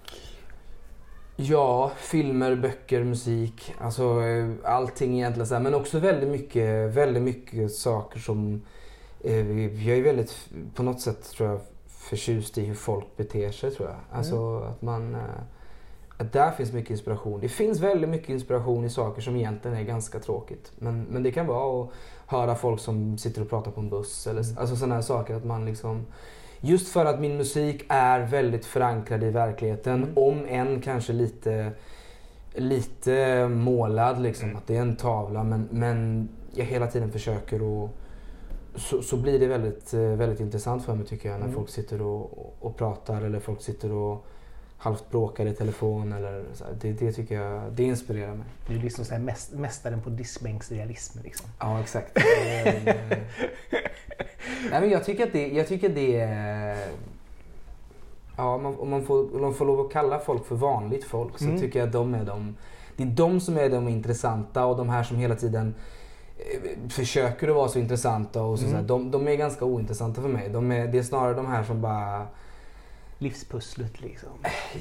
Ja, 1.37 1.93
filmer, 1.97 2.57
böcker, 2.57 3.05
musik. 3.05 3.75
Alltså 3.79 4.23
eh, 4.23 4.49
allting 4.65 5.19
egentligen 5.19 5.47
så. 5.47 5.59
Men 5.59 5.75
också 5.75 5.99
väldigt 5.99 6.29
mycket, 6.29 6.91
väldigt 6.91 7.23
mycket 7.23 7.73
saker 7.73 8.19
som... 8.19 8.63
Eh, 9.21 9.87
jag 9.87 9.99
är 9.99 10.03
väldigt, 10.03 10.49
på 10.75 10.83
något 10.83 11.01
sätt 11.01 11.31
tror 11.31 11.49
jag, 11.49 11.61
förtjust 12.03 12.59
i 12.59 12.65
hur 12.65 12.75
folk 12.75 13.17
beter 13.17 13.51
sig 13.51 13.71
tror 13.71 13.89
jag. 13.89 13.99
Alltså 14.19 14.59
att 14.59 14.83
man... 14.83 15.15
Eh, 15.15 15.21
att 16.19 16.33
där 16.33 16.51
finns 16.51 16.73
mycket 16.73 16.91
inspiration. 16.91 17.41
Det 17.41 17.49
finns 17.49 17.81
väldigt 17.81 18.11
mycket 18.11 18.29
inspiration 18.29 18.85
i 18.85 18.91
saker 18.91 19.23
som 19.23 19.37
egentligen 19.37 19.77
är 19.77 19.83
ganska 19.83 20.19
tråkigt. 20.19 20.73
Men, 20.79 21.03
men 21.03 21.23
det 21.23 21.33
kan 21.33 21.47
vara 21.47 21.83
att 21.83 21.91
höra 22.27 22.55
folk 22.55 22.81
som 22.81 23.19
sitter 23.19 23.43
och 23.43 23.51
pratar 23.51 23.71
på 23.71 23.81
en 23.81 23.89
buss. 23.89 24.27
Eller, 24.27 24.43
Mm. 24.43 24.59
Alltså 24.59 24.77
sådana 24.77 24.95
här 24.95 25.03
saker 25.03 25.35
att 25.35 25.45
man 25.45 25.65
liksom... 25.65 26.07
Just 26.61 26.89
för 26.89 27.05
att 27.05 27.21
min 27.21 27.37
musik 27.37 27.85
är 27.89 28.21
väldigt 28.21 28.65
förankrad 28.65 29.23
i 29.23 29.31
verkligheten. 29.31 30.03
Mm. 30.03 30.19
Om 30.19 30.47
än 30.49 30.81
kanske 30.81 31.13
lite, 31.13 31.73
lite 32.55 33.49
målad 33.49 34.23
liksom. 34.23 34.45
Mm. 34.45 34.57
Att 34.57 34.67
det 34.67 34.77
är 34.77 34.81
en 34.81 34.97
tavla. 34.97 35.45
Men, 35.45 35.69
men 35.71 36.29
jag 36.55 36.65
hela 36.65 36.87
tiden 36.87 37.13
försöker 37.13 37.85
att 37.85 37.91
så, 38.75 39.03
så 39.03 39.17
blir 39.17 39.39
det 39.39 39.47
väldigt, 39.47 39.95
eh, 39.95 40.01
väldigt 40.01 40.41
intressant 40.41 40.85
för 40.85 40.95
mig 40.95 41.07
tycker 41.07 41.29
jag 41.31 41.39
när 41.39 41.47
Mm. 41.47 41.57
folk 41.57 41.69
sitter 41.71 42.03
och, 42.03 42.39
och, 42.39 42.57
och 42.61 42.77
pratar 42.77 43.23
eller 43.23 43.41
folk 43.41 43.63
sitter 43.63 43.93
och 43.93 44.25
halvt 44.79 45.11
bråkar 45.11 45.47
i 45.47 45.55
telefon. 45.55 46.13
Eller 46.13 46.45
så. 46.55 46.65
Det, 46.81 46.93
det 46.93 47.13
tycker 47.13 47.35
jag, 47.43 47.73
det 47.73 47.83
inspirerar 47.85 48.35
mig. 48.35 48.47
Du 48.69 48.75
är 48.77 48.79
liksom 48.83 49.05
så 49.05 49.19
mäst, 49.19 49.53
mästaren 49.53 50.01
på 50.01 50.11
diskbänksrealism. 50.11 51.19
Liksom. 51.25 51.49
Ja, 51.59 51.81
exakt. 51.81 52.17
Eh, 52.17 52.75
Nej, 54.71 54.81
men 54.81 54.91
jag 54.91 55.05
tycker 55.05 55.27
att 55.27 55.33
det, 55.33 55.49
jag 55.49 55.69
tycker 55.69 55.89
det 55.89 56.21
är... 56.21 56.77
Ja, 58.37 58.59
man, 58.59 58.77
om, 58.79 58.91
man 58.91 59.03
får, 59.05 59.35
om 59.35 59.41
man 59.41 59.55
får 59.55 59.65
lov 59.67 59.81
att 59.87 59.93
kalla 59.93 60.19
folk 60.19 60.47
för 60.47 60.55
vanligt 60.55 61.05
folk 61.05 61.39
så 61.39 61.45
Mm. 61.45 61.61
tycker 61.61 61.79
jag 61.79 61.87
att 61.87 61.93
de 61.93 62.15
är 62.15 62.25
de... 62.25 62.57
Det 62.97 63.03
är 63.03 63.07
de 63.07 63.41
som 63.41 63.59
är 63.59 63.69
de 63.71 63.89
intressanta 63.89 64.65
och 64.67 64.77
de 64.77 64.89
här 64.89 65.03
som 65.03 65.17
hela 65.17 65.35
tiden 65.35 65.75
försöker 66.89 67.49
att 67.49 67.55
vara 67.55 67.69
så 67.69 67.79
intressanta 67.79 68.43
och 68.43 68.59
så, 68.59 68.65
Mm. 68.65 68.73
så 68.77 68.81
här, 68.81 68.89
de, 68.89 69.11
de 69.11 69.29
är 69.29 69.35
ganska 69.35 69.65
ointressanta 69.65 70.23
för 70.23 70.29
mig. 70.29 70.49
De 70.49 70.73
är, 70.73 70.87
det 70.87 70.99
är 70.99 71.03
snarare 71.03 71.35
de 71.35 71.47
här 71.47 71.63
som 71.65 71.81
bara 71.81 72.27
livspusslet 73.19 74.01
liksom? 74.01 74.31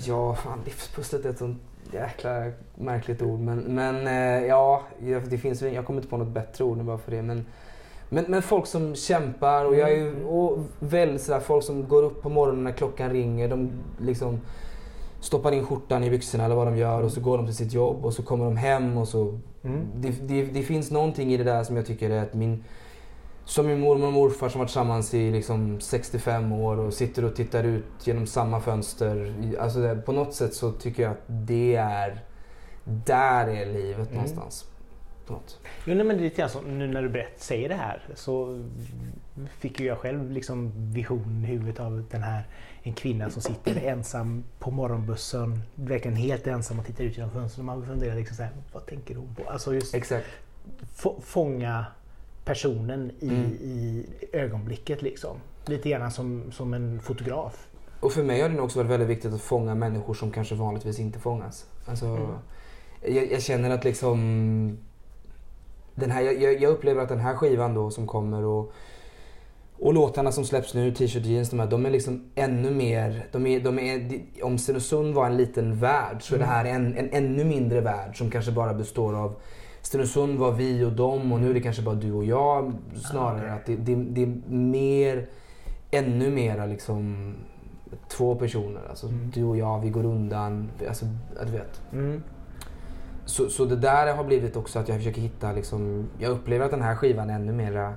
Ja, 0.06 0.36
fan 0.36 0.60
livspusslet 0.66 1.26
är 1.26 1.30
ett 1.30 1.38
sånt 1.38 1.62
jäkla 1.94 2.52
märkligt 2.76 3.22
ord. 3.22 3.40
Men, 3.40 3.60
men 3.60 4.08
eh, 4.08 4.48
ja, 4.48 4.84
det 5.30 5.38
finns, 5.38 5.62
jag 5.62 5.86
kommer 5.86 6.00
inte 6.00 6.10
på 6.10 6.18
något 6.18 6.28
bättre 6.28 6.64
ord 6.64 6.78
bara 6.84 6.98
för 6.98 7.12
det. 7.12 7.22
Men, 7.22 7.46
men, 8.10 8.26
men 8.28 8.42
folk 8.42 8.66
som 8.68 8.96
kämpar 8.96 9.66
och 9.66 9.76
jag 9.76 9.92
är 9.92 10.02
Mm. 10.08 10.26
och 10.28 10.60
väldigt 10.80 11.22
sådär, 11.22 11.40
folk 11.40 11.64
som 11.66 11.88
går 11.88 12.04
upp 12.04 12.22
på 12.22 12.30
morgonen 12.30 12.64
när 12.64 12.72
klockan 12.72 13.10
ringer. 13.10 13.48
De 13.50 13.72
liksom 14.00 14.40
stoppar 15.22 15.52
in 15.52 15.66
skjortan 15.66 16.04
i 16.04 16.10
byxorna 16.10 16.46
eller 16.46 16.56
vad 16.56 16.68
de 16.68 16.78
gör 16.78 17.02
och 17.02 17.12
så 17.12 17.22
går 17.22 17.38
de 17.38 17.46
till 17.46 17.56
sitt 17.56 17.74
jobb 17.74 18.06
och 18.06 18.14
så 18.14 18.24
kommer 18.24 18.46
de 18.46 18.58
hem 18.58 18.98
och 18.98 19.08
så 19.08 19.40
Mm. 19.64 19.88
det, 19.96 20.10
det, 20.28 20.44
det 20.46 20.64
finns 20.64 20.92
någonting 20.92 21.34
i 21.34 21.38
det 21.38 21.44
där 21.44 21.64
som 21.64 21.76
jag 21.76 21.86
tycker 21.86 22.10
är 22.10 22.24
att 22.24 22.34
min... 22.34 22.64
Som 23.46 23.68
min 23.68 23.80
mormor 23.80 24.08
och 24.08 24.14
morfar 24.14 24.50
som 24.50 24.60
varit 24.60 24.70
tillsammans 24.70 25.14
i 25.14 25.32
liksom 25.32 25.80
65 25.80 26.52
år 26.52 26.80
och 26.80 26.94
sitter 26.94 27.26
och 27.26 27.36
tittar 27.36 27.64
ut 27.64 27.84
genom 28.04 28.28
samma 28.28 28.60
fönster. 28.62 29.34
Alltså 29.60 29.80
det, 29.80 29.96
på 29.96 30.12
något 30.12 30.34
sätt 30.34 30.54
så 30.54 30.72
tycker 30.72 31.04
jag 31.04 31.12
att 31.12 31.24
det 31.28 31.76
är... 31.76 32.20
Där 32.84 33.48
är 33.48 33.66
livet 33.66 33.98
Mm. 34.08 34.14
någonstans. 34.14 34.66
På 35.28 35.34
något. 35.34 35.60
Jo, 35.86 35.96
nej, 35.96 36.06
men 36.06 36.18
det 36.18 36.22
är 36.22 36.24
lite 36.24 36.38
grann 36.42 36.50
som 36.50 36.80
nu 36.80 36.88
när 36.88 37.02
du 37.02 37.10
berätt, 37.10 37.40
säger 37.42 37.70
det 37.70 37.76
här 37.76 38.02
så 38.16 38.64
fick 39.60 39.80
ju 39.80 39.86
jag 39.86 39.98
själv 39.98 40.32
liksom 40.32 40.72
vision 40.94 41.44
i 41.46 41.48
huvudet 41.48 41.80
av 41.80 42.04
den 42.12 42.24
här 42.24 42.44
en 42.84 42.94
kvinna 42.94 43.30
som 43.30 43.42
sitter 43.42 43.76
ensam 43.88 44.44
på 44.60 44.72
morgonbussen, 44.72 45.62
verkligen 45.76 46.18
helt 46.18 46.48
ensam 46.48 46.80
och 46.80 46.86
tittar 46.86 47.04
ut 47.04 47.18
genom 47.18 47.32
fönstret. 47.32 47.60
Och 47.60 47.66
man 47.66 47.86
funderar 47.86 48.16
liksom 48.16 48.36
så 48.38 48.44
här, 48.44 48.52
vad 48.74 48.86
tänker 48.86 49.16
hon 49.16 49.36
på? 49.36 49.50
Alltså 49.50 49.74
just 49.74 49.96
Exakt. 49.96 50.26
få, 50.96 51.22
fånga 51.22 51.86
personen 52.46 53.12
i, 53.20 53.28
Mm. 53.30 53.52
i 53.52 54.06
ögonblicket 54.32 55.02
liksom. 55.02 55.38
Lite 55.66 55.90
grann 55.90 56.12
som, 56.12 56.52
som 56.52 56.74
en 56.74 57.00
fotograf. 57.02 57.68
Och 58.00 58.12
för 58.12 58.24
mig 58.24 58.42
har 58.42 58.50
det 58.50 58.62
också 58.62 58.80
varit 58.80 58.92
väldigt 58.92 59.10
viktigt 59.10 59.34
att 59.34 59.42
fånga 59.42 59.76
människor 59.76 60.14
som 60.14 60.32
kanske 60.32 60.56
vanligtvis 60.56 61.00
inte 61.00 61.20
fångas. 61.20 61.66
Alltså, 61.86 62.06
Mm. 62.06 62.28
jag, 63.16 63.32
jag 63.32 63.42
känner 63.42 63.70
att 63.70 63.84
liksom... 63.84 64.78
Den 65.96 66.12
här, 66.12 66.22
jag, 66.22 66.62
jag 66.62 66.72
upplever 66.72 67.04
att 67.04 67.10
den 67.10 67.20
här 67.20 67.36
skivan 67.36 67.74
då 67.74 67.92
som 67.92 68.08
kommer 68.08 68.44
och, 68.44 68.74
och 69.82 69.94
låtarna 69.94 70.32
som 70.32 70.46
släpps 70.46 70.74
nu, 70.74 70.92
T-shirt 70.92 71.26
jeans, 71.26 71.50
de, 71.50 71.60
här, 71.60 71.68
de 71.68 71.86
är 71.86 71.90
liksom 71.90 72.24
ännu 72.36 72.72
mer... 72.72 73.26
De 73.32 73.48
är, 73.48 73.60
de 73.60 73.80
är, 73.80 74.22
om 74.44 74.58
Stenungsund 74.58 75.14
var 75.14 75.26
en 75.26 75.38
liten 75.38 75.80
värld 75.80 76.18
så 76.20 76.36
är 76.36 76.40
det 76.40 76.46
här 76.46 76.66
en, 76.66 76.98
en 76.98 77.10
ännu 77.12 77.44
mindre 77.44 77.82
värld 77.82 78.18
som 78.18 78.32
kanske 78.32 78.52
bara 78.52 78.74
består 78.74 79.16
av 79.16 79.36
Stenungsund 79.82 80.40
var 80.40 80.52
vi 80.52 80.84
och 80.84 80.92
dem 80.92 81.32
och 81.32 81.40
nu 81.40 81.50
är 81.50 81.54
det 81.54 81.62
kanske 81.62 81.82
bara 81.82 81.96
du 81.96 82.12
och 82.14 82.26
jag 82.26 82.74
snarare. 83.12 83.54
Att 83.54 83.66
det, 83.66 83.76
det, 83.76 83.96
det 83.96 84.24
är 84.24 84.52
mer, 84.52 85.30
ännu 85.92 86.30
mera 86.30 86.66
liksom 86.66 87.34
två 88.10 88.36
personer. 88.36 88.82
Alltså 88.90 89.08
Mm. 89.08 89.32
du 89.34 89.44
och 89.44 89.58
jag, 89.58 89.80
vi 89.80 89.90
går 89.90 90.06
undan. 90.06 90.70
Alltså, 90.88 91.06
du 91.46 91.52
vet. 91.52 91.82
Mm. 91.94 92.24
Så, 93.26 93.50
så 93.50 93.66
det 93.66 93.76
där 93.76 94.16
har 94.16 94.24
blivit 94.24 94.56
också 94.58 94.80
att 94.80 94.88
jag 94.88 94.98
försöker 94.98 95.22
hitta 95.22 95.52
liksom, 95.52 96.10
jag 96.20 96.32
upplever 96.32 96.66
att 96.66 96.72
den 96.72 96.82
här 96.82 96.96
skivan 96.96 97.30
är 97.30 97.36
ännu 97.36 97.52
mera 97.52 97.94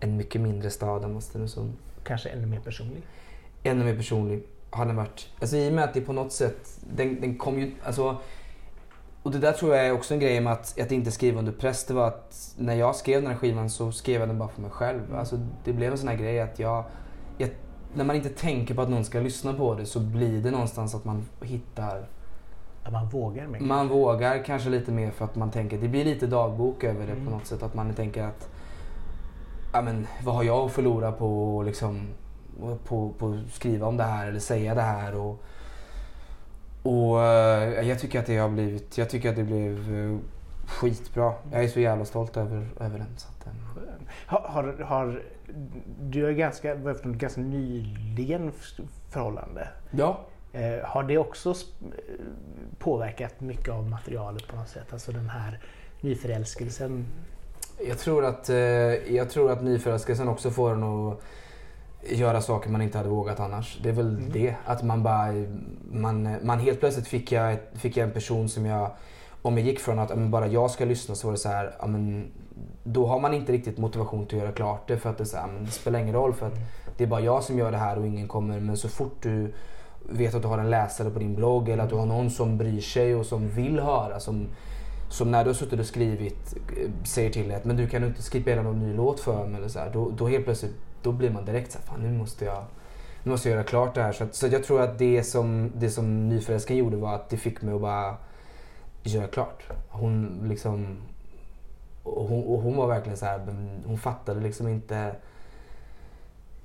en 0.00 0.16
mycket 0.16 0.40
mindre 0.40 0.70
stad 0.70 1.04
än 1.04 1.20
Stenungsund. 1.20 1.72
Kanske 2.04 2.28
ännu 2.28 2.46
mer 2.46 2.60
personlig. 2.60 3.02
Ännu 3.62 3.84
mer 3.84 3.96
personlig 3.96 4.42
har 4.70 4.86
den 4.86 4.96
varit. 4.96 5.28
Alltså 5.40 5.56
i 5.56 5.68
och 5.68 5.72
med 5.72 5.84
att 5.84 5.94
det 5.94 6.00
på 6.00 6.12
något 6.12 6.32
sätt, 6.32 6.78
den, 6.96 7.20
den 7.20 7.38
kom 7.38 7.58
ju, 7.60 7.72
alltså 7.84 8.16
och 9.22 9.30
det 9.30 9.38
där 9.38 9.52
tror 9.52 9.74
jag 9.76 9.86
är 9.86 9.92
också 9.92 10.14
en 10.14 10.20
grej 10.20 10.40
med 10.40 10.52
att, 10.52 10.80
att 10.80 10.92
inte 10.92 11.10
skriva 11.10 11.38
under 11.38 11.52
press. 11.52 11.84
Det 11.84 11.94
var 11.94 12.06
att 12.08 12.54
när 12.58 12.74
jag 12.74 12.96
skrev 12.96 13.22
den 13.22 13.30
här 13.30 13.38
skivan 13.38 13.70
så 13.70 13.92
skrev 13.92 14.20
jag 14.20 14.28
den 14.28 14.38
bara 14.38 14.48
för 14.48 14.60
mig 14.62 14.70
själv. 14.70 15.14
Alltså 15.14 15.38
det 15.64 15.72
blev 15.72 15.92
en 15.92 15.98
sån 15.98 16.08
här 16.08 16.16
grej 16.16 16.40
att 16.40 16.58
jag, 16.58 16.84
jag 17.38 17.50
när 17.94 18.04
man 18.04 18.16
inte 18.16 18.28
tänker 18.28 18.74
på 18.74 18.82
att 18.82 18.88
någon 18.90 19.04
ska 19.04 19.20
lyssna 19.20 19.52
på 19.54 19.74
det 19.74 19.86
så 19.86 20.00
blir 20.00 20.42
det 20.42 20.50
någonstans 20.50 20.94
att 20.94 21.04
man 21.04 21.24
hittar 21.42 22.06
Att 22.82 22.92
man 22.92 23.08
vågar 23.08 23.46
mer. 23.46 23.60
man 23.60 23.88
vågar 23.88 24.44
kanske 24.44 24.70
lite 24.70 24.92
mer 24.92 25.10
för 25.10 25.24
att 25.24 25.36
man 25.36 25.50
tänker, 25.50 25.78
det 25.78 25.88
blir 25.88 26.04
lite 26.04 26.26
dagbok 26.26 26.84
över 26.84 27.06
det 27.06 27.12
Mm. 27.12 27.24
på 27.24 27.30
något 27.30 27.46
sätt. 27.46 27.62
Att 27.62 27.74
man 27.74 27.94
tänker 27.94 28.22
att, 28.22 28.48
ja 29.74 29.82
men 29.82 30.06
vad 30.24 30.34
har 30.34 30.42
jag 30.42 30.66
att 30.66 30.72
förlora 30.72 31.12
på 31.12 31.60
att 31.60 31.66
liksom, 31.66 32.08
på, 32.84 33.12
på 33.18 33.40
skriva 33.52 33.86
om 33.86 33.96
det 33.96 34.04
här 34.04 34.26
eller 34.26 34.40
säga 34.40 34.74
det 34.74 34.82
här. 34.82 35.16
Och, 35.16 35.42
och 36.82 37.22
eh, 37.22 37.88
jag 37.88 37.98
tycker 37.98 38.18
att 38.20 38.26
det 38.26 38.36
har 38.36 38.48
blivit, 38.48 38.98
jag 38.98 39.10
tycker 39.10 39.30
att 39.30 39.36
det 39.36 39.44
blev 39.44 39.94
eh, 39.94 40.18
skitbra. 40.66 41.32
Jag 41.52 41.64
är 41.64 41.68
så 41.68 41.80
jävla 41.80 42.04
stolt 42.04 42.36
över, 42.36 42.68
över 42.80 42.98
den. 42.98 43.16
Så 43.16 43.28
att, 43.28 43.46
eh, 43.46 43.52
Har, 44.26 44.40
har, 44.40 44.84
har, 44.84 45.22
du 46.00 46.26
är 46.26 46.32
ganska, 46.32 46.74
ganska 47.04 47.40
nyligen 47.40 48.52
förhållande. 49.10 49.68
ja, 49.90 50.20
Eh, 50.54 50.84
har 50.84 51.02
det 51.02 51.18
också 51.18 51.54
påverkat 52.78 53.40
mycket 53.40 53.68
av 53.68 53.88
materialet 53.88 54.48
på 54.48 54.56
något 54.56 54.68
sätt? 54.68 54.92
Alltså 54.92 55.12
den 55.12 55.28
här 55.28 55.60
nyförälskelsen? 56.00 57.06
Jag 57.88 57.98
tror 57.98 58.24
att, 58.24 58.48
eh, 58.48 58.56
jag 59.14 59.30
tror 59.30 59.50
att 59.50 59.62
nyförälskelsen 59.62 60.28
också 60.28 60.50
får 60.50 60.72
en 60.72 60.82
att 60.82 61.20
göra 62.02 62.40
saker 62.40 62.70
man 62.70 62.82
inte 62.82 62.98
hade 62.98 63.10
vågat 63.10 63.40
annars. 63.40 63.78
Det 63.82 63.88
är 63.88 63.92
väl 63.92 64.08
Mm. 64.08 64.30
det. 64.32 64.54
Att 64.64 64.82
man 64.82 65.02
bara... 65.02 65.32
Man, 65.92 66.36
man 66.42 66.58
helt 66.58 66.80
plötsligt 66.80 67.06
fick 67.06 67.32
jag, 67.32 67.56
fick 67.74 67.96
jag 67.96 68.04
en 68.08 68.14
person 68.14 68.48
som 68.48 68.66
jag... 68.66 68.90
Om 69.42 69.58
jag 69.58 69.66
gick 69.66 69.80
från 69.80 69.98
att 69.98 70.08
men 70.08 70.30
bara 70.30 70.46
jag 70.46 70.70
ska 70.70 70.84
lyssna 70.84 71.14
så 71.14 71.26
var 71.26 71.32
det 71.32 71.38
så 71.38 71.48
här... 71.48 71.74
Men, 71.86 72.32
då 72.84 73.06
har 73.06 73.20
man 73.20 73.34
inte 73.34 73.52
riktigt 73.52 73.78
motivation 73.78 74.26
till 74.26 74.38
att 74.38 74.44
göra 74.44 74.52
klart 74.52 74.88
det 74.88 74.96
för 74.96 75.10
att 75.10 75.18
det, 75.18 75.26
så 75.26 75.36
här, 75.36 75.46
men 75.46 75.64
det 75.64 75.70
spelar 75.70 75.98
ingen 75.98 76.14
roll 76.14 76.32
för 76.34 76.46
att 76.46 76.54
det 76.96 77.04
är 77.04 77.08
bara 77.08 77.20
jag 77.20 77.42
som 77.42 77.58
gör 77.58 77.70
det 77.70 77.76
här 77.76 77.98
och 77.98 78.06
ingen 78.06 78.28
kommer. 78.28 78.60
Men 78.60 78.76
så 78.76 78.88
fort 78.88 79.16
du 79.22 79.52
vet 80.08 80.34
att 80.34 80.42
du 80.42 80.48
har 80.48 80.58
en 80.58 80.70
läsare 80.70 81.10
på 81.10 81.18
din 81.18 81.34
blogg 81.34 81.68
eller 81.68 81.84
att 81.84 81.90
du 81.90 81.96
har 81.96 82.06
någon 82.06 82.30
som 82.30 82.58
bryr 82.58 82.80
sig 82.80 83.14
och 83.14 83.26
som 83.26 83.48
vill 83.48 83.80
höra. 83.80 84.20
Som, 84.20 84.46
som 85.14 85.30
när 85.30 85.44
du 85.44 85.50
har 85.50 85.54
suttit 85.54 85.80
och 85.80 85.86
skrivit 85.86 86.54
eh, 86.56 86.90
säger 87.04 87.30
till 87.30 87.48
dig 87.48 87.56
att 87.56 87.64
men 87.64 87.76
du 87.76 87.88
kan 87.88 88.04
inte 88.04 88.22
spela 88.22 88.62
någon 88.62 88.80
ny 88.80 88.94
låt 88.94 89.20
för 89.20 89.46
mig. 89.46 89.58
Eller 89.58 89.68
så 89.68 89.78
här, 89.78 89.90
då, 89.92 90.10
då 90.10 90.28
helt 90.28 90.44
plötsligt 90.44 90.74
då 91.02 91.12
blir 91.12 91.30
man 91.30 91.44
direkt 91.44 91.72
så 91.72 91.78
här, 91.78 91.86
fan 91.86 92.00
nu 92.00 92.18
måste 92.18 92.44
jag, 92.44 92.64
nu 93.22 93.30
måste 93.30 93.48
jag 93.48 93.56
göra 93.56 93.64
klart 93.64 93.94
det 93.94 94.02
här. 94.02 94.12
Så, 94.12 94.24
att, 94.24 94.34
så 94.34 94.46
jag 94.46 94.64
tror 94.64 94.80
att 94.80 94.98
det 94.98 95.22
som, 95.22 95.72
det 95.74 95.90
som 95.90 96.28
nyförälskan 96.28 96.76
gjorde 96.76 96.96
var 96.96 97.14
att 97.14 97.28
det 97.28 97.36
fick 97.36 97.62
mig 97.62 97.74
att 97.74 97.80
bara 97.80 98.16
göra 99.02 99.26
klart. 99.26 99.62
Hon 99.88 100.40
liksom, 100.48 100.96
och 102.02 102.28
hon, 102.28 102.44
och 102.44 102.60
hon 102.62 102.76
var 102.76 102.86
verkligen 102.86 103.18
så 103.18 103.26
här, 103.26 103.40
hon 103.86 103.98
fattade 103.98 104.40
liksom 104.40 104.68
inte 104.68 105.16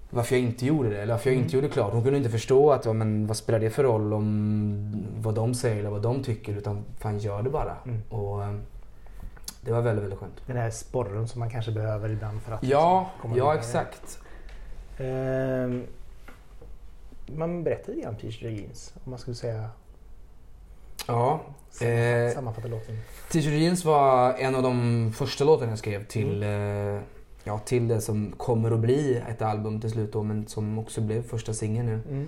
varför 0.09 0.35
jag 0.35 0.43
inte 0.45 0.65
gjorde 0.65 0.89
det 0.89 1.01
eller 1.01 1.13
varför 1.13 1.29
jag 1.29 1.37
inte 1.37 1.53
Mm. 1.53 1.63
gjorde 1.63 1.73
klart. 1.73 1.93
Hon 1.93 2.03
kunde 2.03 2.17
inte 2.17 2.29
förstå 2.29 2.71
att 2.71 2.85
ja, 2.85 2.93
men, 2.93 3.27
vad 3.27 3.37
spelar 3.37 3.59
det 3.59 3.69
för 3.69 3.83
roll 3.83 4.13
om 4.13 5.05
vad 5.17 5.35
de 5.35 5.53
säger 5.55 5.79
eller 5.79 5.89
vad 5.89 6.01
de 6.01 6.23
tycker 6.23 6.53
utan 6.57 6.83
fan 6.99 7.19
gör 7.19 7.41
det 7.41 7.49
bara. 7.49 7.75
Mm. 7.85 8.01
Och 8.09 8.43
eh, 8.43 8.55
det 9.61 9.71
var 9.71 9.81
väldigt, 9.81 10.03
väldigt 10.03 10.19
skönt. 10.19 10.41
Den 10.47 10.57
här 10.57 10.69
sporren 10.69 11.27
som 11.27 11.39
man 11.39 11.49
kanske 11.49 11.71
behöver 11.71 12.09
ibland 12.09 12.41
för 12.41 12.51
att 12.51 12.63
Ja, 12.63 12.99
liksom 13.01 13.21
komma 13.21 13.37
ja 13.37 13.43
vidare. 13.51 13.59
exakt. 13.59 14.19
Ehm, 14.97 15.83
man 17.35 17.63
berättar 17.63 17.93
lite 17.93 18.07
om 18.09 18.15
t-shirt 18.15 18.43
och 18.45 18.51
jeans. 18.51 18.93
Om 19.03 19.09
man 19.09 19.19
skulle 19.19 19.35
säga 19.35 19.69
Ja, 21.07 21.41
sammanfatta, 21.71 21.85
Eh, 22.27 22.33
sammanfatta 22.33 22.67
låten. 22.67 22.97
T-shirt 23.31 23.53
jeans 23.53 23.85
var 23.85 24.33
en 24.33 24.55
av 24.55 24.63
de 24.63 25.11
första 25.15 25.43
låtarna 25.43 25.71
jag 25.71 25.79
skrev 25.79 26.05
till, 26.05 26.43
eh, 26.43 26.99
ja, 27.49 27.59
till 27.59 27.87
det 27.87 28.01
som 28.01 28.31
kommer 28.37 28.71
att 28.71 28.79
bli 28.79 29.21
ett 29.29 29.41
album 29.41 29.81
till 29.81 29.89
slut 29.89 30.13
då, 30.13 30.23
men 30.23 30.47
som 30.47 30.79
också 30.79 31.01
blev 31.01 31.23
första 31.23 31.53
singeln 31.53 31.85
nu. 31.85 32.01
Mm. 32.09 32.27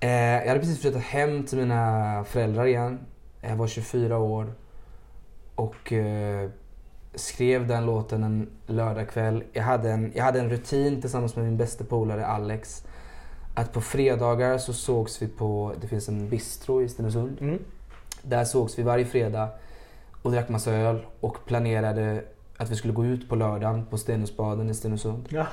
Eh, 0.00 0.42
jag 0.42 0.48
hade 0.48 0.60
precis 0.60 0.80
flyttat 0.80 1.02
hem 1.02 1.44
till 1.46 1.58
mina 1.58 2.24
föräldrar 2.24 2.66
igen. 2.66 2.98
Jag 3.40 3.56
var 3.56 3.66
24 3.66 4.18
år 4.18 4.52
och 5.54 5.92
eh, 5.92 6.50
skrev 7.14 7.66
den 7.66 7.86
låten 7.86 8.22
en 8.22 8.48
lördagkväll. 8.66 9.44
Jag 9.52 9.62
hade, 9.62 9.90
en, 9.90 10.12
jag 10.14 10.24
hade 10.24 10.40
en 10.40 10.50
rutin 10.50 11.00
tillsammans 11.00 11.36
med 11.36 11.44
min 11.44 11.56
bästa 11.56 11.84
polare 11.84 12.26
Alex. 12.26 12.84
Att 13.54 13.72
på 13.72 13.80
fredagar 13.80 14.58
så 14.58 14.72
sågs 14.72 15.22
vi 15.22 15.28
på, 15.28 15.72
det 15.80 15.88
finns 15.88 16.08
en 16.08 16.28
bistro 16.28 16.82
i 16.82 16.88
Stenungsund. 16.88 17.36
Mm. 17.40 17.58
Där 18.22 18.44
sågs 18.44 18.78
vi 18.78 18.82
varje 18.82 19.04
fredag 19.04 19.48
och 20.22 20.32
drack 20.32 20.48
massa 20.48 20.72
öl 20.72 21.06
och 21.20 21.44
planerade 21.46 22.24
att 22.58 22.70
vi 22.70 22.76
skulle 22.76 22.92
gå 22.94 23.04
ut 23.06 23.28
på 23.28 23.36
lördagen 23.36 23.86
på 23.90 23.98
Stenungsbaden 23.98 24.70
i 24.70 24.74
Stenungsund. 24.74 25.28
Ja. 25.28 25.46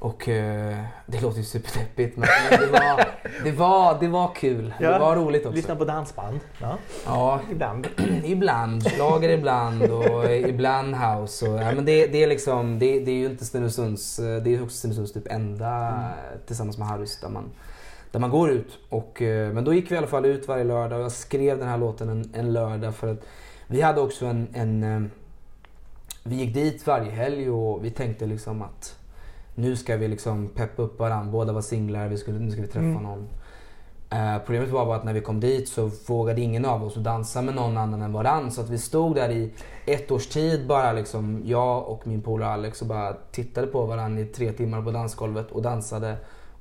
Och 0.00 0.28
eh, 0.28 0.78
det 1.06 1.20
låter 1.20 1.38
ju 1.38 1.44
superdeppigt 1.44 2.16
men, 2.16 2.28
det, 2.50 2.66
var, 2.66 3.04
det, 3.44 3.50
var, 3.52 4.00
det 4.00 4.08
var 4.08 4.34
kul. 4.34 4.74
Ja. 4.80 4.92
Det 4.92 4.98
var 4.98 5.16
roligt 5.16 5.46
också. 5.46 5.56
Lyssna 5.56 5.76
på 5.76 5.84
dansband. 5.84 6.40
Ja, 6.60 6.78
Ja, 7.06 7.40
ibland. 7.50 7.88
ibland. 8.24 8.90
Schlager 8.90 9.28
ibland 9.28 9.82
och 9.82 10.30
ibland 10.30 10.94
house. 10.94 11.48
Och, 11.48 11.58
ja, 11.58 11.72
men 11.74 11.84
det, 11.84 12.06
det, 12.06 12.22
är 12.22 12.26
liksom, 12.26 12.78
det, 12.78 13.00
det 13.00 13.10
är 13.10 13.14
ju 13.14 13.26
inte 13.26 13.44
Stenungsunds, 13.44 14.18
eh, 14.18 14.42
det 14.42 14.54
är 14.54 14.62
också 14.62 14.76
Stenungsunds 14.76 15.12
typ 15.12 15.26
enda 15.32 15.68
Mm. 15.88 16.10
tillsammans 16.46 16.78
med 16.78 16.88
Harrys 16.88 17.20
där 17.20 17.28
man, 17.28 17.44
där 18.10 18.20
man 18.20 18.30
går 18.30 18.50
ut. 18.50 18.78
Och, 18.88 19.22
eh, 19.22 19.52
men 19.52 19.64
då 19.64 19.74
gick 19.74 19.90
vi 19.90 19.94
i 19.94 19.98
alla 19.98 20.06
fall 20.06 20.24
ut 20.26 20.48
varje 20.48 20.64
lördag 20.64 20.98
och 20.98 21.04
jag 21.04 21.12
skrev 21.12 21.58
den 21.58 21.68
här 21.68 21.78
låten 21.78 22.08
en, 22.08 22.30
en 22.34 22.52
lördag 22.52 22.94
för 22.94 23.12
att 23.12 23.26
vi 23.66 23.80
hade 23.80 24.00
också 24.00 24.26
en, 24.26 24.48
en 24.54 24.82
eh, 24.82 25.02
vi 26.24 26.36
gick 26.36 26.54
dit 26.54 26.86
varje 26.86 27.10
helg 27.10 27.50
och 27.50 27.84
vi 27.84 27.90
tänkte 27.90 28.26
liksom 28.26 28.62
att 28.62 28.98
nu 29.54 29.76
ska 29.76 29.96
vi 29.96 30.08
liksom 30.08 30.48
peppa 30.48 30.82
upp 30.82 30.98
varandra. 30.98 31.32
Båda 31.32 31.52
var 31.52 31.60
singlar, 31.60 32.08
vi 32.08 32.16
skulle, 32.18 32.38
nu 32.38 32.50
ska 32.50 32.60
vi 32.60 32.66
träffa 32.66 32.86
Mm. 32.86 33.02
någon. 33.02 33.28
Eh, 34.10 34.38
problemet 34.38 34.70
var 34.70 34.86
bara 34.86 34.96
att 34.96 35.04
när 35.04 35.12
vi 35.12 35.20
kom 35.20 35.40
dit 35.40 35.68
så 35.68 35.90
vågade 36.06 36.40
ingen 36.40 36.64
av 36.64 36.84
oss 36.84 36.94
dansa 36.94 37.42
med 37.42 37.54
någon 37.54 37.76
annan 37.76 38.02
än 38.02 38.12
varann. 38.12 38.50
Så 38.50 38.60
att 38.60 38.70
vi 38.70 38.78
stod 38.78 39.14
där 39.14 39.30
i 39.30 39.52
ett 39.86 40.10
års 40.10 40.26
tid 40.26 40.66
bara 40.66 40.92
liksom, 40.92 41.42
jag 41.44 41.88
och 41.88 42.06
min 42.06 42.22
polare 42.22 42.50
Alex 42.52 42.82
och 42.82 42.88
bara 42.88 43.12
tittade 43.32 43.66
på 43.66 43.86
varandra 43.86 44.20
i 44.22 44.24
tre 44.24 44.52
timmar 44.52 44.82
på 44.82 44.90
dansgolvet 44.90 45.50
och 45.50 45.62
dansade. 45.62 46.16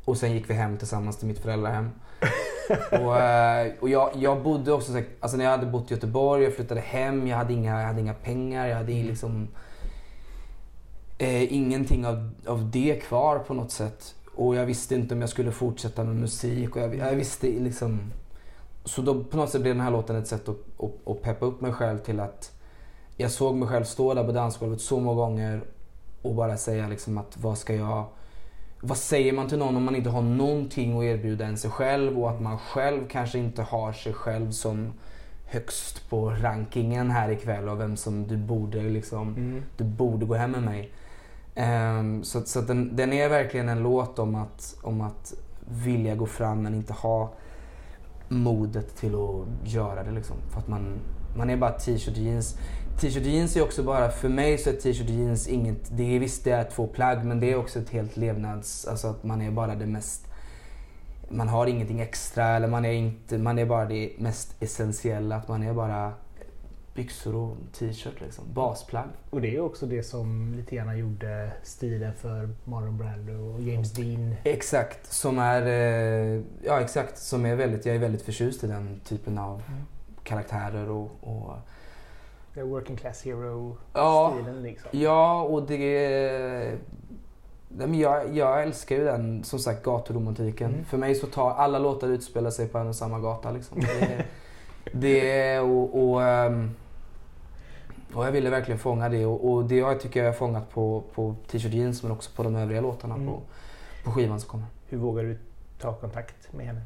Och 0.06 0.18
sen 0.18 0.32
gick 0.34 0.50
vi 0.50 0.54
hem 0.54 0.78
tillsammans 0.78 1.18
till 1.18 1.28
mitt 1.28 1.40
föräldrahem. 1.40 1.90
och, 2.92 3.18
eh, 3.18 3.72
och 3.80 3.90
jag, 3.90 4.12
jag 4.16 4.44
bodde 4.44 4.72
också, 4.72 4.92
så- 4.92 5.02
alltså 5.20 5.38
när 5.38 5.44
jag 5.46 5.52
hade 5.52 5.66
bott 5.66 5.92
i 5.92 5.94
Göteborg, 5.94 6.44
jag 6.44 6.56
flyttade 6.56 6.82
hem, 6.82 7.28
jag 7.28 7.38
hade 7.38 7.54
inga, 7.54 7.80
jag 7.80 7.88
hade 7.88 8.02
inga 8.02 8.14
pengar, 8.14 8.68
jag 8.68 8.76
hade 8.76 8.92
liksom 8.92 9.48
eh, 11.18 11.54
ingenting 11.54 12.06
av, 12.06 12.30
av 12.48 12.72
det 12.72 13.02
kvar 13.04 13.40
på 13.40 13.54
något 13.54 13.72
sätt. 13.72 14.16
Och 14.36 14.56
jag 14.56 14.66
visste 14.66 14.96
inte 14.96 15.14
om 15.16 15.22
jag 15.22 15.30
skulle 15.30 15.52
fortsätta 15.52 16.04
med 16.04 16.16
musik. 16.16 16.76
Och 16.76 16.82
jag, 16.82 16.96
jag 16.96 17.16
visste 17.16 17.48
liksom... 17.48 18.00
Så 18.86 19.02
då 19.02 19.24
på 19.24 19.38
något 19.38 19.50
sätt 19.50 19.62
blev 19.62 19.76
den 19.76 19.84
här 19.84 19.92
låten 19.92 20.16
ett 20.16 20.28
sätt 20.28 20.50
att, 20.50 20.56
att, 20.80 21.08
att 21.08 21.22
peppa 21.22 21.46
upp 21.46 21.62
mig 21.62 21.74
själv 21.74 21.98
till 22.00 22.20
att 22.20 22.52
jag 23.16 23.32
såg 23.32 23.56
mig 23.56 23.68
själv 23.70 23.84
stå 23.84 24.14
där 24.14 24.24
på 24.24 24.32
dansgolvet 24.32 24.82
så 24.82 25.00
många 25.00 25.16
gånger 25.16 25.62
och 26.22 26.36
bara 26.36 26.58
säga 26.58 26.88
liksom 26.88 27.18
att 27.18 27.38
vad 27.38 27.58
ska 27.58 27.76
jag... 27.76 28.06
Vad 28.82 28.98
säger 28.98 29.34
man 29.34 29.48
till 29.48 29.58
någon 29.58 29.76
om 29.76 29.84
man 29.84 29.96
inte 29.96 30.10
har 30.10 30.22
någonting 30.22 30.98
att 30.98 31.04
erbjuda 31.04 31.46
än 31.46 31.58
sig 31.58 31.72
själv 31.72 32.20
och 32.20 32.30
att 32.30 32.42
man 32.42 32.58
själv 32.58 33.08
kanske 33.08 33.40
inte 33.40 33.62
har 33.62 33.94
sig 33.94 34.14
själv 34.14 34.52
som 34.52 34.94
högst 35.46 36.10
på 36.10 36.30
rankingen 36.30 37.12
här 37.12 37.30
ikväll 37.30 37.70
och 37.70 37.80
vem 37.80 37.98
som 37.98 38.28
du 38.28 38.38
borde 38.38 38.82
liksom, 38.82 39.28
Mm. 39.28 39.64
du 39.78 39.84
borde 39.84 40.26
gå 40.26 40.34
hem 40.36 40.52
med 40.52 40.64
mig. 40.64 40.92
Ehm, 41.56 42.24
så 42.24 42.42
så 42.42 42.62
den, 42.62 42.96
den 42.96 43.14
är 43.14 43.30
verkligen 43.30 43.70
en 43.70 43.84
låt 43.84 44.20
om 44.20 44.36
att, 44.36 44.76
om 44.82 45.02
att 45.02 45.34
vilja 45.84 46.16
gå 46.16 46.26
fram 46.26 46.62
men 46.64 46.74
inte 46.74 46.94
ha 46.94 47.34
modet 48.30 48.96
till 48.96 49.16
att 49.16 49.72
göra 49.74 50.04
det. 50.04 50.12
Liksom. 50.12 50.36
För 50.50 50.60
att 50.60 50.68
man, 50.68 51.00
man 51.38 51.50
är 51.50 51.58
bara 51.58 51.72
t-shirt 51.72 52.18
och 52.18 52.24
jeans. 52.24 52.58
T-shirt 53.00 53.26
jeans 53.26 53.56
är 53.56 53.62
också 53.64 53.84
bara, 53.84 54.12
för 54.12 54.30
mig 54.30 54.58
så 54.58 54.70
är 54.70 54.74
t-shirt 54.74 55.10
jeans 55.10 55.48
inget, 55.48 55.98
det 55.98 56.16
är 56.16 56.20
visst 56.20 56.44
det 56.44 56.52
är 56.52 56.64
två 56.64 56.88
plagg 56.88 57.26
men 57.26 57.40
det 57.40 57.52
är 57.52 57.56
också 57.56 57.80
ett 57.80 57.90
helt 57.90 58.18
levnads, 58.18 58.86
alltså 58.88 59.08
att 59.08 59.24
man 59.24 59.42
är 59.42 59.52
bara 59.52 59.76
det 59.76 59.86
mest 59.86 60.28
man 61.30 61.48
har 61.48 61.68
ingenting 61.68 62.00
extra 62.00 62.46
eller 62.46 62.68
man 62.68 62.86
är, 62.86 62.92
inte, 62.92 63.38
man 63.38 63.60
är 63.60 63.66
bara 63.66 63.86
det 63.86 64.12
mest 64.18 64.56
essentiella. 64.60 65.36
Att 65.36 65.48
man 65.48 65.64
är 65.64 65.74
bara 65.74 66.14
byxor 66.96 67.36
och 67.36 67.58
t-shirt 67.80 68.22
liksom. 68.22 68.44
Basplagg. 68.54 69.08
Och 69.30 69.42
det 69.42 69.56
är 69.56 69.60
också 69.60 69.86
det 69.86 70.04
som 70.04 70.54
lite 70.58 70.76
grann 70.76 70.98
gjorde 70.98 71.52
stilen 71.64 72.14
för 72.14 72.50
Marlon 72.64 72.98
Brando 72.98 73.34
och 73.34 73.62
James 73.62 73.92
Dean. 73.92 74.36
Exakt, 74.44 75.14
som 75.14 75.40
är, 75.40 75.62
eh, 75.68 76.42
ja 76.66 76.82
exakt, 76.82 77.18
som 77.18 77.46
är 77.46 77.56
väldigt, 77.56 77.86
jag 77.86 77.96
är 77.96 78.00
väldigt 78.00 78.22
förtjust 78.22 78.64
i 78.64 78.68
den 78.68 79.00
typen 79.06 79.38
av 79.38 79.64
Mm. 79.68 79.82
karaktärer 80.24 80.90
och, 80.90 81.12
och 81.22 81.54
The 82.58 82.64
working 82.64 82.98
class 82.98 83.26
hero-stilen 83.26 84.56
ja, 84.56 84.62
liksom. 84.62 84.90
ja 84.92 85.42
och 85.42 85.64
det 85.68 86.78
Nej, 87.70 87.88
men 87.88 88.00
jag, 88.00 88.36
jag 88.36 88.64
älskar 88.64 88.96
ju 88.96 89.04
den, 89.04 89.44
som 89.44 89.60
sagt, 89.60 89.84
gaturomantiken. 89.84 90.74
Mm. 90.74 90.86
För 90.86 90.98
mig 90.98 91.16
så 91.16 91.28
tar 91.28 91.52
alla 91.52 91.80
låtar 91.80 92.08
utspelar 92.08 92.50
sig 92.50 92.68
på 92.68 92.78
en 92.78 92.88
och 92.88 92.96
samma 92.96 93.20
gata. 93.20 93.52
Liksom. 93.52 93.80
Det, 93.80 94.26
det 94.94 95.60
och, 95.60 96.10
och, 96.10 96.24
ehm, 96.24 96.72
och 98.14 98.26
jag 98.26 98.32
ville 98.32 98.50
verkligen 98.50 98.80
fånga 98.80 99.10
det. 99.10 99.26
Och, 99.26 99.52
och 99.52 99.66
det 99.66 99.76
jag 99.76 100.00
tycker 100.00 100.20
jag 100.20 100.28
har 100.28 100.34
fångat 100.34 100.70
på, 100.70 101.04
på 101.14 101.36
T-shirt 101.48 101.74
jeans 101.74 102.04
men 102.04 102.12
också 102.12 102.32
på 102.36 102.44
de 102.44 102.56
övriga 102.56 102.82
låtarna 102.82 103.16
Mm. 103.16 103.28
på, 103.28 103.42
på 104.04 104.12
skivan 104.12 104.40
som 104.40 104.50
kommer. 104.50 104.66
Hur 104.88 104.98
vågar 104.98 105.24
du 105.24 105.38
ta 105.80 105.94
kontakt 105.94 106.54
med 106.54 106.66
henne? 106.66 106.82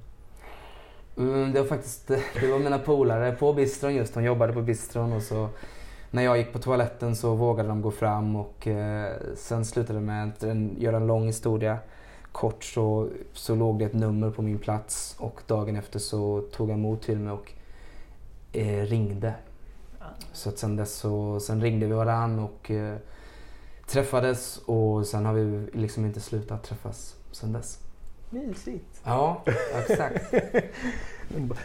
Mm, 1.21 1.53
det 1.53 1.61
var 1.61 1.67
faktiskt 1.67 2.07
det 2.41 2.51
var 2.51 2.59
mina 2.59 2.79
polare 2.79 3.31
på 3.31 3.53
bistron 3.53 3.95
just. 3.95 4.13
De 4.13 4.23
jobbade 4.23 4.53
på 4.53 4.61
bistron 4.61 5.13
och 5.13 5.23
så 5.23 5.49
när 6.11 6.23
jag 6.23 6.37
gick 6.37 6.53
på 6.53 6.59
toaletten 6.59 7.15
så 7.15 7.35
vågade 7.35 7.69
de 7.69 7.81
gå 7.81 7.91
fram 7.91 8.35
och 8.35 8.67
eh, 8.67 9.13
sen 9.35 9.65
slutade 9.65 9.99
det 9.99 10.05
med 10.05 10.27
att 10.27 10.43
en, 10.43 10.75
göra 10.79 10.97
en 10.97 11.07
lång 11.07 11.25
historia 11.25 11.77
kort 12.31 12.63
så, 12.63 13.09
så 13.33 13.55
låg 13.55 13.79
det 13.79 13.85
ett 13.85 13.93
nummer 13.93 14.31
på 14.31 14.41
min 14.41 14.59
plats 14.59 15.15
och 15.19 15.41
dagen 15.47 15.75
efter 15.75 15.99
så 15.99 16.41
tog 16.41 16.69
han 16.69 16.79
emot 16.79 17.01
till 17.01 17.19
mig 17.19 17.33
och 17.33 17.51
eh, 18.53 18.85
ringde. 18.85 19.33
Så 20.33 20.49
att 20.49 20.57
sen 20.57 20.75
dess 20.75 20.95
så 20.95 21.39
sen 21.39 21.61
ringde 21.61 21.85
vi 21.85 21.93
varann 21.93 22.39
och 22.39 22.71
eh, 22.71 22.97
träffades 23.87 24.57
och 24.57 25.07
sen 25.07 25.25
har 25.25 25.33
vi 25.33 25.67
liksom 25.73 26.05
inte 26.05 26.19
slutat 26.19 26.63
träffas 26.63 27.15
sen 27.31 27.53
dess. 27.53 27.79
Mysigt. 28.29 28.90
Ja, 29.03 29.43
exakt. 29.89 30.33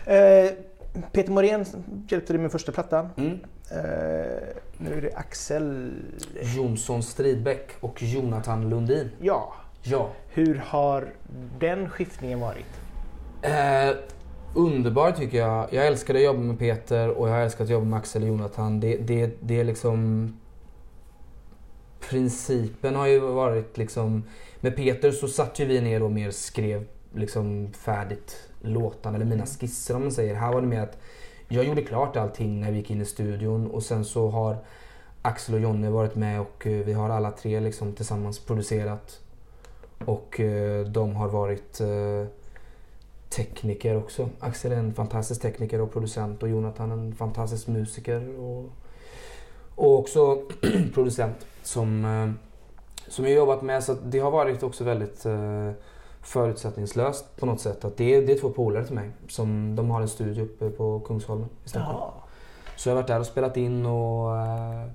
Eh, 0.06 0.50
Peter 1.12 1.30
Morén 1.30 1.64
hjälpte 2.08 2.32
dig 2.32 2.42
med 2.42 2.52
första 2.52 2.72
plattan. 2.72 3.08
Mm. 3.16 3.32
Eh, 3.70 3.78
nu 4.78 4.94
är 4.96 5.00
det 5.02 5.14
Axel. 5.14 5.92
Jonsson 6.56 7.02
Stridbäck 7.02 7.70
och 7.80 8.02
Jonathan 8.02 8.70
Lundin. 8.70 9.10
Ja, 9.20 9.52
Ja. 9.82 10.10
hur 10.28 10.54
har 10.66 11.08
den 11.58 11.90
skiftningen 11.90 12.40
varit? 12.40 12.66
Eh, 13.42 13.96
underbar 14.54 15.12
tycker 15.12 15.38
jag. 15.38 15.72
Jag 15.72 15.86
älskade 15.86 16.18
att 16.18 16.24
jobba 16.24 16.40
med 16.40 16.58
Peter 16.58 17.08
och 17.10 17.28
jag 17.28 17.32
har 17.34 17.40
älskat 17.40 17.60
att 17.64 17.70
jobba 17.70 17.86
med 17.86 17.98
Axel 17.98 18.22
och 18.22 18.28
Jonathan. 18.28 18.80
Det, 18.80 18.96
det, 18.96 19.30
det 19.40 19.60
är 19.60 19.64
liksom... 19.64 20.32
Principen 22.10 22.94
har 22.94 23.06
ju 23.06 23.20
varit 23.20 23.76
liksom... 23.78 24.24
Med 24.60 24.76
Peter 24.76 25.10
så 25.10 25.28
satt 25.28 25.58
ju 25.58 25.64
vi 25.64 25.80
ner 25.80 26.02
och 26.02 26.10
mer 26.12 26.30
skrev 26.30 26.84
liksom 27.16 27.72
färdigt 27.72 28.48
låtarna, 28.60 29.16
eller 29.16 29.26
mina 29.26 29.46
skisser 29.46 29.96
om 29.96 30.02
man 30.02 30.12
säger. 30.12 30.34
Här 30.34 30.52
var 30.52 30.60
det 30.60 30.66
mer 30.66 30.80
att 30.80 30.98
jag 31.48 31.64
gjorde 31.64 31.82
klart 31.82 32.16
allting 32.16 32.60
när 32.60 32.70
vi 32.70 32.76
gick 32.76 32.90
in 32.90 33.00
i 33.00 33.04
studion 33.04 33.70
och 33.70 33.82
sen 33.82 34.04
så 34.04 34.28
har 34.28 34.56
Axel 35.22 35.54
och 35.54 35.60
Jonny 35.60 35.88
varit 35.88 36.14
med 36.14 36.40
och 36.40 36.66
eh, 36.66 36.84
vi 36.84 36.92
har 36.92 37.10
alla 37.10 37.30
tre 37.30 37.60
liksom 37.60 37.92
tillsammans 37.92 38.38
producerat. 38.38 39.20
Och 40.04 40.40
eh, 40.40 40.86
de 40.86 41.16
har 41.16 41.28
varit 41.28 41.80
eh, 41.80 42.26
tekniker 43.28 43.96
också. 43.96 44.28
Axel 44.40 44.72
är 44.72 44.76
en 44.76 44.94
fantastisk 44.94 45.42
tekniker 45.42 45.80
och 45.80 45.92
producent 45.92 46.42
och 46.42 46.48
Jonathan 46.48 46.90
en 46.90 47.14
fantastisk 47.14 47.66
musiker 47.66 48.40
och, 48.40 48.70
och 49.74 49.98
också 49.98 50.42
producent 50.94 51.46
som, 51.62 52.36
som 53.08 53.24
jag 53.24 53.34
jobbat 53.34 53.62
med. 53.62 53.84
Så 53.84 53.94
det 53.94 54.18
har 54.18 54.30
varit 54.30 54.62
också 54.62 54.84
väldigt 54.84 55.26
förutsättningslöst 56.26 57.36
på 57.36 57.46
något 57.46 57.60
sätt. 57.60 57.84
Att 57.84 57.96
det, 57.96 58.14
är, 58.14 58.22
det 58.26 58.32
är 58.32 58.38
två 58.40 58.50
polare 58.50 58.84
till 58.86 58.94
mig. 58.94 59.10
Som, 59.28 59.76
de 59.76 59.90
har 59.90 60.00
en 60.00 60.08
studio 60.08 60.44
uppe 60.44 60.70
på 60.70 61.00
Kungsholmen 61.00 61.48
i 61.64 61.68
Stockholm. 61.68 61.98
Jaha. 61.98 62.10
Så 62.76 62.88
jag 62.88 62.94
har 62.94 63.02
varit 63.02 63.08
där 63.08 63.20
och 63.20 63.26
spelat 63.26 63.56
in 63.56 63.86
och, 63.86 64.36
eh, 64.36 64.86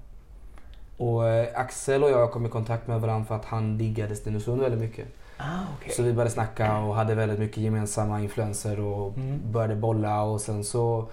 och 0.98 1.28
eh, 1.28 1.48
Axel 1.60 2.04
och 2.04 2.10
jag 2.10 2.32
kom 2.32 2.46
i 2.46 2.50
kontakt 2.50 2.88
med 2.88 3.02
varandra 3.02 3.26
för 3.26 3.36
att 3.36 3.46
han 3.46 3.78
diggade 3.78 4.16
Stenungsund 4.16 4.62
väldigt 4.62 4.82
mycket. 4.82 5.08
Ah, 5.38 5.44
okej. 5.78 5.94
Så 5.94 6.04
vi 6.04 6.14
började 6.14 6.32
snacka 6.32 6.78
och 6.78 6.96
hade 6.96 7.16
väldigt 7.16 7.40
mycket 7.40 7.58
gemensamma 7.58 8.22
influenser 8.22 8.80
och 8.80 9.18
Mm. 9.18 9.52
började 9.52 9.76
bolla 9.76 10.22
och 10.24 10.42
sen 10.42 10.64
så 10.64 11.06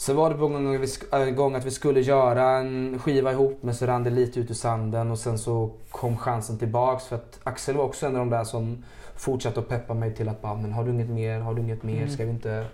Sen 0.00 0.16
var 0.16 0.30
det 0.30 0.36
på 0.36 0.48
gång, 0.48 0.74
äh, 1.12 1.24
gång 1.30 1.54
att 1.54 1.64
vi 1.64 1.70
skulle 1.70 2.00
göra 2.00 2.50
en 2.50 2.98
skiva 2.98 3.32
ihop 3.32 3.58
men 3.60 3.74
så 3.74 3.86
rann 3.86 4.04
det 4.04 4.10
lite 4.10 4.40
ut 4.40 4.50
ur 4.50 4.54
sanden 4.54 5.10
och 5.10 5.18
sen 5.18 5.38
så 5.38 5.70
kom 5.90 6.16
chansen 6.16 6.58
tillbaks 6.58 7.04
för 7.04 7.16
att 7.16 7.38
Axel 7.44 7.76
var 7.76 7.84
också 7.84 8.06
en 8.06 8.16
av 8.16 8.18
de 8.18 8.30
där 8.30 8.44
som 8.44 8.84
fortsatte 9.18 9.60
att 9.60 9.68
peppa 9.68 9.94
mig 9.94 10.14
till 10.14 10.28
att 10.28 10.42
bara, 10.42 10.54
men 10.54 10.72
har 10.72 10.84
du 10.84 10.90
inget 10.90 11.08
mer, 11.08 11.40
har 11.40 11.54
du 11.54 11.62
inget 11.62 11.82
mer, 11.82 11.96
Mm. 11.96 12.08
ska 12.08 12.24
vi 12.24 12.30
inte... 12.30 12.66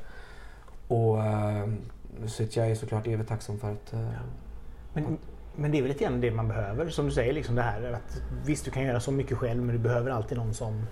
Och 0.89 1.25
äh, 1.25 1.69
så 2.27 2.43
att 2.43 2.57
jag 2.57 2.71
är 2.71 2.75
såklart 2.75 3.07
evigt 3.07 3.29
tacksam 3.29 3.59
för 3.59 3.73
att... 3.73 3.93
Äh, 3.93 4.01
Men, 4.93 5.19
men 5.57 5.71
det 5.73 5.79
är 5.79 5.83
väl 5.83 5.89
lite 5.93 6.05
grann 6.05 6.21
det 6.21 6.31
man 6.31 6.49
behöver, 6.49 6.89
som 6.89 7.05
du 7.07 7.11
säger. 7.13 7.33
Liksom 7.33 7.55
det 7.55 7.63
här, 7.63 7.93
att 7.93 8.23
visst, 8.47 8.65
du 8.65 8.71
kan 8.71 8.83
göra 8.83 9.01
så 9.01 9.13
mycket 9.13 9.39
själv, 9.39 9.63
men 9.63 9.77
du 9.77 9.79
behöver 9.83 10.11
alltid 10.11 10.39
någon 10.39 10.55
som, 10.55 10.83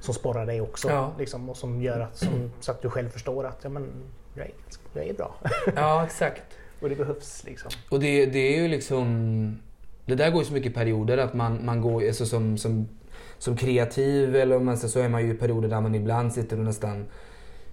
som 0.00 0.14
sporrar 0.14 0.46
dig 0.46 0.60
också. 0.60 0.88
Ja. 0.90 1.12
Liksom, 1.18 1.50
och 1.50 1.56
som 1.56 1.82
gör 1.82 2.00
att, 2.00 2.16
som, 2.16 2.50
så 2.60 2.72
att 2.72 2.82
du 2.82 2.90
själv 2.90 3.08
förstår 3.08 3.44
att 3.46 3.58
ja, 3.62 3.68
men, 3.70 3.88
jag, 4.34 4.46
är, 4.46 4.52
jag 4.94 5.06
är 5.08 5.14
bra. 5.14 5.34
Ja, 5.76 6.04
exakt. 6.04 6.42
och 6.80 6.88
det 6.88 6.96
behövs. 6.96 7.44
Liksom. 7.44 7.70
Och 7.90 8.00
det, 8.00 8.26
det 8.26 8.38
är 8.56 8.62
ju 8.62 8.68
liksom... 8.68 9.58
Det 10.06 10.14
där 10.14 10.30
går 10.30 10.40
ju 10.40 10.46
så 10.46 10.52
mycket 10.54 10.74
perioder 10.74 11.18
att 11.18 11.34
man, 11.34 11.64
man 11.64 11.80
går 11.80 12.06
alltså 12.06 12.26
som, 12.26 12.58
som, 12.58 12.88
som 13.42 13.56
kreativ 13.56 14.36
eller 14.36 14.56
om 14.56 14.64
man 14.66 14.76
säger 14.76 14.88
så 14.92 14.98
är 15.00 15.08
man 15.08 15.22
ju 15.22 15.30
i 15.30 15.34
perioder 15.34 15.68
där 15.68 15.80
man 15.80 15.94
ibland 15.94 16.32
sitter 16.32 16.58
och 16.58 16.64
nästan 16.64 17.06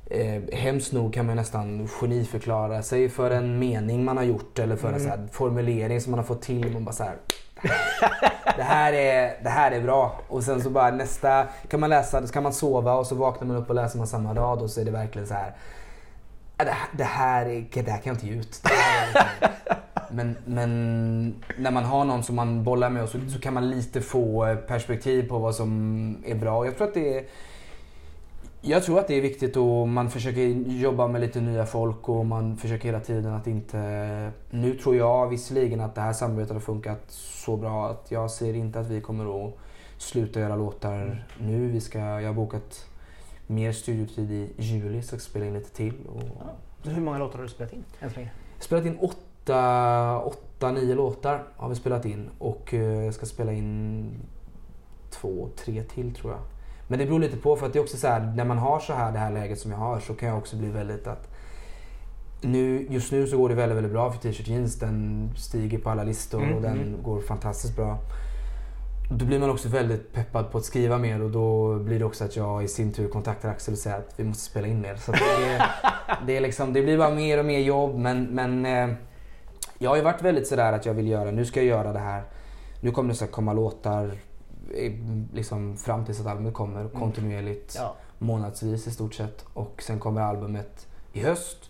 eh, 0.06 0.42
hemskt 0.54 0.92
nog 0.94 1.14
kan 1.14 1.26
man 1.26 1.36
nästan 1.36 1.88
geniförklara 1.88 2.82
sig 2.84 3.10
för 3.10 3.32
en 3.32 3.60
mening 3.60 4.04
man 4.06 4.18
har 4.18 4.24
gjort 4.24 4.60
eller 4.60 4.76
för 4.76 4.88
en 4.88 4.94
Mm. 4.96 5.04
så 5.04 5.10
här 5.10 5.28
formulering 5.32 6.02
som 6.02 6.12
man 6.12 6.20
har 6.20 6.26
fått 6.26 6.42
till. 6.42 6.72
Man 6.74 6.86
bara 6.86 6.92
så 6.92 7.04
här, 7.04 7.16
det, 8.58 8.64
här 8.64 8.94
är, 8.94 9.44
det 9.44 9.50
här 9.50 9.72
är 9.72 9.82
bra. 9.82 10.20
Och 10.28 10.44
sen 10.44 10.62
så 10.62 10.70
bara 10.70 10.92
nästa 10.92 11.48
kan 11.70 11.80
man 11.80 11.90
läsa, 11.90 12.28
så 12.28 12.34
kan 12.34 12.44
man 12.44 12.54
sova 12.54 12.94
och 12.94 13.08
så 13.08 13.16
vaknar 13.16 13.48
man 13.48 13.58
upp 13.58 13.70
och 13.70 13.76
läser 13.76 13.98
man 13.98 14.08
samma 14.08 14.34
rad 14.34 14.62
och 14.62 14.70
så 14.70 14.82
är 14.82 14.86
det 14.86 14.92
verkligen 14.92 15.28
så 15.28 15.34
här. 15.34 15.54
"Ja, 16.58 16.66
Det 16.66 16.72
här, 16.72 16.88
det 16.98 17.04
här, 17.04 17.46
är- 17.46 17.84
det 17.84 17.92
här 17.92 17.98
kan 18.02 18.14
jag 18.14 18.16
inte 18.16 18.28
ge 18.28 18.34
ut. 18.34 18.60
Det 18.64 18.70
här 18.70 19.28
är 19.42 19.78
men, 20.12 20.36
men 20.46 21.36
när 21.58 21.72
man 21.72 21.84
har 21.84 22.06
någon 22.06 22.24
som 22.24 22.36
man 22.36 22.64
bollar 22.64 22.90
med 22.90 23.10
så, 23.10 23.20
så 23.30 23.40
kan 23.40 23.54
man 23.54 23.70
lite 23.70 24.02
få 24.02 24.46
eh, 24.46 24.56
perspektiv 24.56 25.30
på 25.30 25.40
vad 25.40 25.56
som 25.56 26.24
är 26.26 26.36
bra. 26.36 26.66
Jag 26.66 26.78
tror 26.78 26.88
att 26.88 26.94
det 26.94 27.18
är... 27.18 27.26
Jag 28.62 28.84
tror 28.84 29.00
att 29.00 29.08
det 29.08 29.14
är 29.14 29.22
viktigt 29.22 29.58
och 29.58 29.88
man 29.88 30.10
försöker 30.10 30.42
jobba 30.68 31.08
med 31.08 31.22
lite 31.22 31.42
nya 31.42 31.66
folk 31.66 32.10
och 32.10 32.26
man 32.26 32.58
försöker 32.58 32.86
hela 32.86 33.00
tiden 33.00 33.34
att 33.34 33.48
inte... 33.48 34.32
Nu 34.50 34.74
tror 34.74 34.96
jag 34.96 35.30
visserligen 35.30 35.82
att 35.82 35.96
det 35.96 36.02
här 36.02 36.14
samarbetet 36.14 36.54
har 36.54 36.60
funkat 36.60 37.04
så 37.10 37.58
bra 37.58 37.90
att 37.90 38.12
jag 38.12 38.32
ser 38.32 38.54
inte 38.54 38.80
att 38.80 38.88
vi 38.88 39.02
kommer 39.02 39.46
att 39.46 39.54
sluta 39.98 40.40
göra 40.40 40.56
låtar 40.56 41.28
nu. 41.38 41.68
Vi 41.68 41.82
ska, 41.82 42.00
jag 42.00 42.30
har 42.30 42.34
bokat 42.34 42.86
mer 43.48 43.72
studiotid 43.72 44.32
i 44.32 44.50
juli 44.58 45.02
så 45.02 45.16
jag 45.16 45.22
ska 45.22 45.30
spela 45.30 45.46
in 45.46 45.54
lite 45.54 45.76
till. 45.76 45.94
Och... 46.08 46.90
Hur 46.92 47.02
många 47.02 47.18
låtar 47.18 47.38
har 47.38 47.44
du 47.44 47.50
spelat 47.50 47.74
in 47.74 47.84
än 48.00 48.10
så 48.10 48.16
länge? 48.16 48.32
Spelat 48.60 48.86
in 48.86 48.98
åtta, 48.98 49.18
åtta, 50.24 50.72
nio 50.72 50.96
låtar 50.96 51.44
har 51.58 51.70
vi 51.70 51.76
spelat 51.76 52.06
in 52.06 52.30
och 52.40 52.74
eh, 52.74 53.06
jag 53.06 53.14
ska 53.14 53.26
spela 53.26 53.54
in 53.54 54.10
två, 55.10 55.50
tre 55.56 55.84
till 55.84 56.16
tror 56.16 56.32
jag. 56.32 56.42
Men 56.88 57.00
det 57.00 57.06
beror 57.06 57.20
lite 57.20 57.38
på 57.38 57.56
för 57.56 57.66
att 57.66 57.74
det 57.74 57.80
är 57.80 57.84
också 57.84 57.98
så 57.98 58.08
här, 58.08 58.34
när 58.36 58.46
man 58.46 58.58
har 58.58 58.80
så 58.80 58.94
här 58.94 59.12
det 59.12 59.20
här 59.20 59.32
läget 59.32 59.60
som 59.60 59.72
jag 59.72 59.78
har 59.78 60.00
så 60.00 60.14
kan 60.14 60.30
jag 60.30 60.38
också 60.38 60.56
bli 60.56 60.70
väldigt 60.70 61.08
att 61.08 61.30
nu, 62.42 62.88
just 62.90 63.12
nu 63.12 63.28
så 63.28 63.38
går 63.38 63.50
det 63.50 63.56
väldigt, 63.56 63.78
väldigt 63.78 63.94
bra 63.94 64.12
för 64.12 64.20
t-shirt 64.20 64.48
jeans. 64.48 64.80
Den 64.80 65.30
stiger 65.36 65.78
på 65.78 65.90
alla 65.90 66.04
listor 66.04 66.44
mm, 66.44 66.56
och 66.56 66.62
den 66.62 66.82
mm. 66.82 67.04
går 67.04 67.22
fantastiskt 67.22 67.76
bra. 67.76 67.98
Då 69.12 69.26
blir 69.26 69.40
man 69.40 69.50
också 69.50 69.70
väldigt 69.70 70.14
peppad 70.14 70.52
på 70.52 70.58
att 70.58 70.66
skriva 70.66 70.98
mer 70.98 71.22
och 71.22 71.32
då 71.32 71.76
blir 71.80 72.00
det 72.00 72.06
också 72.06 72.24
att 72.24 72.36
jag 72.36 72.64
i 72.64 72.68
sin 72.68 72.94
tur 72.94 73.08
kontaktar 73.08 73.50
Axel 73.50 73.74
och 73.74 73.78
säger 73.78 73.98
att 73.98 74.14
vi 74.16 74.24
måste 74.24 74.44
spela 74.44 74.68
in 74.68 74.82
mer. 74.82 74.96
Så 74.96 75.12
det, 75.12 75.66
det, 76.26 76.38
är 76.38 76.42
liksom, 76.42 76.74
det 76.74 76.82
blir 76.82 76.98
bara 76.98 77.10
mer 77.10 77.40
och 77.40 77.46
mer 77.46 77.60
jobb 77.60 77.96
men, 77.96 78.24
men 78.24 78.66
eh, 78.66 78.96
jag 79.80 79.90
har 79.90 79.98
ju 79.98 80.04
varit 80.04 80.22
väldigt 80.22 80.48
sådär 80.48 80.74
att 80.74 80.86
jag 80.86 80.94
vill 80.94 81.08
göra, 81.08 81.32
nu 81.32 81.46
ska 81.46 81.60
jag 81.60 81.68
göra 81.68 81.94
det 81.94 82.00
här. 82.00 82.24
Nu 82.82 82.92
kommer 82.92 83.10
det 83.10 83.16
så 83.16 83.28
komma 83.28 83.54
låtar 83.54 84.12
liksom 85.34 85.78
fram 85.78 86.06
tills 86.06 86.20
att 86.20 86.28
albumet 86.28 86.54
kommer 86.54 86.80
mm. 86.80 86.92
kontinuerligt 86.92 87.76
ja. 87.78 87.96
månadsvis 88.18 88.88
i 88.88 88.92
stort 88.92 89.14
sett. 89.14 89.46
Och 89.54 89.84
sen 89.84 90.00
kommer 90.00 90.22
albumet 90.22 90.88
i 91.14 91.20
höst. 91.20 91.70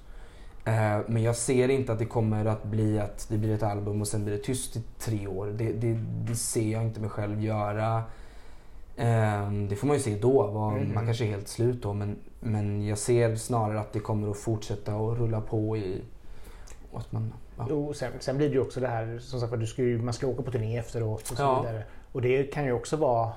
Eh, 0.65 0.99
men 1.07 1.23
jag 1.23 1.35
ser 1.35 1.69
inte 1.69 1.93
att 1.93 1.99
det 1.99 2.05
kommer 2.05 2.45
att 2.45 2.63
bli 2.63 2.99
att 2.99 3.25
det 3.29 3.37
blir 3.37 3.55
ett 3.55 3.63
album 3.63 4.01
och 4.01 4.07
sen 4.07 4.25
blir 4.25 4.37
det 4.37 4.43
tyst 4.43 4.75
i 4.75 4.81
tre 4.99 5.27
år. 5.27 5.47
Det, 5.47 5.71
det, 5.73 5.93
det 6.27 6.35
ser 6.35 6.71
jag 6.71 6.83
inte 6.83 6.99
mig 6.99 7.09
själv 7.09 7.43
göra. 7.43 8.03
Eh, 8.95 9.51
det 9.69 9.75
får 9.75 9.87
man 9.87 9.95
ju 9.95 10.01
se 10.03 10.17
då. 10.21 10.47
Vad, 10.47 10.73
mm. 10.73 10.93
Man 10.93 11.05
kanske 11.05 11.25
är 11.25 11.29
helt 11.29 11.47
slut 11.47 11.81
då. 11.83 11.93
Men, 11.93 12.15
men 12.39 12.87
jag 12.87 12.97
ser 12.97 13.35
snarare 13.35 13.79
att 13.79 13.93
det 13.93 13.99
kommer 13.99 14.29
att 14.29 14.37
fortsätta 14.37 14.95
att 14.95 15.17
rulla 15.17 15.41
på 15.41 15.77
i... 15.77 16.01
Att 16.93 17.11
man, 17.11 17.33
ja. 17.59 17.65
Jo, 17.69 17.93
sen, 17.93 18.11
sen 18.19 18.37
blir 18.37 18.49
det 18.49 18.53
ju 18.53 18.61
också 18.61 18.79
det 18.79 18.87
här, 18.87 19.19
som 19.19 19.39
sagt 19.39 19.59
du 19.59 19.67
ska 19.67 19.81
ju, 19.81 20.01
man 20.01 20.13
ska 20.13 20.27
åka 20.27 20.43
på 20.43 20.51
turné 20.51 20.77
efteråt 20.77 21.31
och 21.31 21.37
så 21.37 21.43
ja. 21.43 21.61
vidare. 21.61 21.83
Och 22.11 22.21
det 22.21 22.43
kan 22.43 22.65
ju 22.65 22.71
också 22.71 22.97
vara 22.97 23.31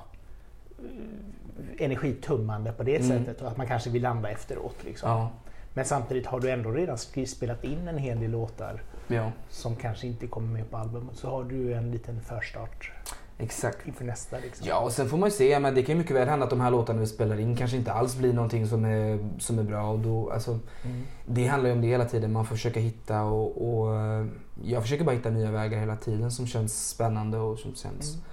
eh, 0.79 1.85
energitummande 1.85 2.71
på 2.71 2.83
det 2.83 2.95
mm. 2.95 3.07
sättet 3.07 3.41
och 3.41 3.47
att 3.47 3.57
man 3.57 3.67
kanske 3.67 3.89
vill 3.89 4.01
landa 4.01 4.29
efteråt. 4.29 4.83
Liksom. 4.83 5.09
Ja. 5.09 5.29
Men 5.73 5.85
samtidigt 5.85 6.25
har 6.25 6.39
du 6.39 6.49
ändå 6.49 6.71
redan 6.71 6.97
spelat 6.97 7.63
in 7.63 7.87
en 7.87 7.97
hel 7.97 8.19
del 8.19 8.31
låtar 8.31 8.81
ja. 9.07 9.31
som 9.49 9.75
kanske 9.75 10.07
inte 10.07 10.27
kommer 10.27 10.47
med 10.47 10.71
på 10.71 10.77
albumet. 10.77 11.15
Så 11.15 11.29
har 11.29 11.43
du 11.43 11.73
en 11.73 11.91
liten 11.91 12.21
förstart 12.21 12.91
Exakt. 13.37 13.87
inför 13.87 14.05
nästa. 14.05 14.37
Liksom. 14.39 14.67
Ja, 14.67 14.79
och 14.79 14.91
sen 14.91 15.09
får 15.09 15.17
man 15.17 15.29
ju 15.29 15.35
se. 15.35 15.59
Men 15.59 15.75
det 15.75 15.83
kan 15.83 15.95
ju 15.95 15.99
mycket 16.01 16.15
väl 16.15 16.27
hända 16.27 16.43
att 16.43 16.49
de 16.49 16.61
här 16.61 16.71
låtarna 16.71 16.99
vi 16.99 17.07
spelar 17.07 17.39
in 17.39 17.55
kanske 17.55 17.77
inte 17.77 17.93
alls 17.93 18.15
blir 18.15 18.33
någonting 18.33 18.67
som 18.67 18.85
är, 18.85 19.29
som 19.39 19.59
är 19.59 19.63
bra. 19.63 19.91
Och 19.91 19.99
då, 19.99 20.31
alltså, 20.31 20.51
mm. 20.51 21.03
Det 21.25 21.47
handlar 21.47 21.69
ju 21.69 21.75
om 21.75 21.81
det 21.81 21.87
hela 21.87 22.05
tiden. 22.05 22.31
Man 22.31 22.45
får 22.45 22.55
försöka 22.55 22.79
hitta 22.79 23.23
och, 23.23 23.77
och 23.79 23.95
eh, 23.95 24.25
jag 24.63 24.81
försöker 24.81 25.03
bara 25.03 25.15
hitta 25.15 25.29
nya 25.29 25.51
vägar 25.51 25.79
hela 25.79 25.95
tiden 25.95 26.31
som 26.31 26.47
känns 26.47 26.89
spännande 26.89 27.37
och 27.37 27.59
som 27.59 27.75
känns 27.75 28.13
mm 28.13 28.23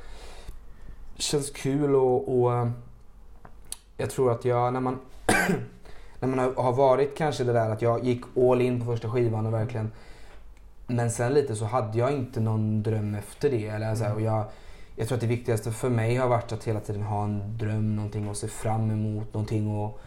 känns 1.22 1.50
kul 1.50 1.94
och, 1.94 2.42
och 2.42 2.68
jag 3.96 4.10
tror 4.10 4.32
att 4.32 4.44
jag, 4.44 4.72
när 4.72 4.80
man, 4.80 4.98
när 6.20 6.28
man 6.28 6.38
har 6.56 6.72
varit 6.72 7.16
kanske 7.16 7.44
det 7.44 7.52
där 7.52 7.70
att 7.70 7.82
jag 7.82 8.04
gick 8.04 8.22
all 8.36 8.60
in 8.60 8.80
på 8.80 8.86
första 8.86 9.10
skivan 9.10 9.46
och 9.46 9.54
verkligen 9.54 9.92
men 10.86 11.10
sen 11.10 11.34
lite 11.34 11.56
så 11.56 11.64
hade 11.64 11.98
jag 11.98 12.12
inte 12.12 12.40
någon 12.40 12.82
dröm 12.82 13.14
efter 13.14 13.50
det. 13.50 13.66
Eller 13.66 13.94
så 13.94 14.04
här, 14.04 14.14
och 14.14 14.20
jag, 14.20 14.44
jag 15.00 15.08
tror 15.08 15.16
att 15.16 15.20
det 15.20 15.26
viktigaste 15.26 15.72
för 15.72 15.90
mig 15.90 16.16
har 16.16 16.28
varit 16.28 16.52
att 16.52 16.64
hela 16.64 16.80
tiden 16.80 17.02
ha 17.02 17.24
en 17.24 17.58
dröm, 17.58 17.96
någonting 17.96 18.28
att 18.28 18.36
se 18.36 18.48
fram 18.48 18.90
emot, 18.90 19.34
någonting 19.34 19.68
och, 19.76 20.00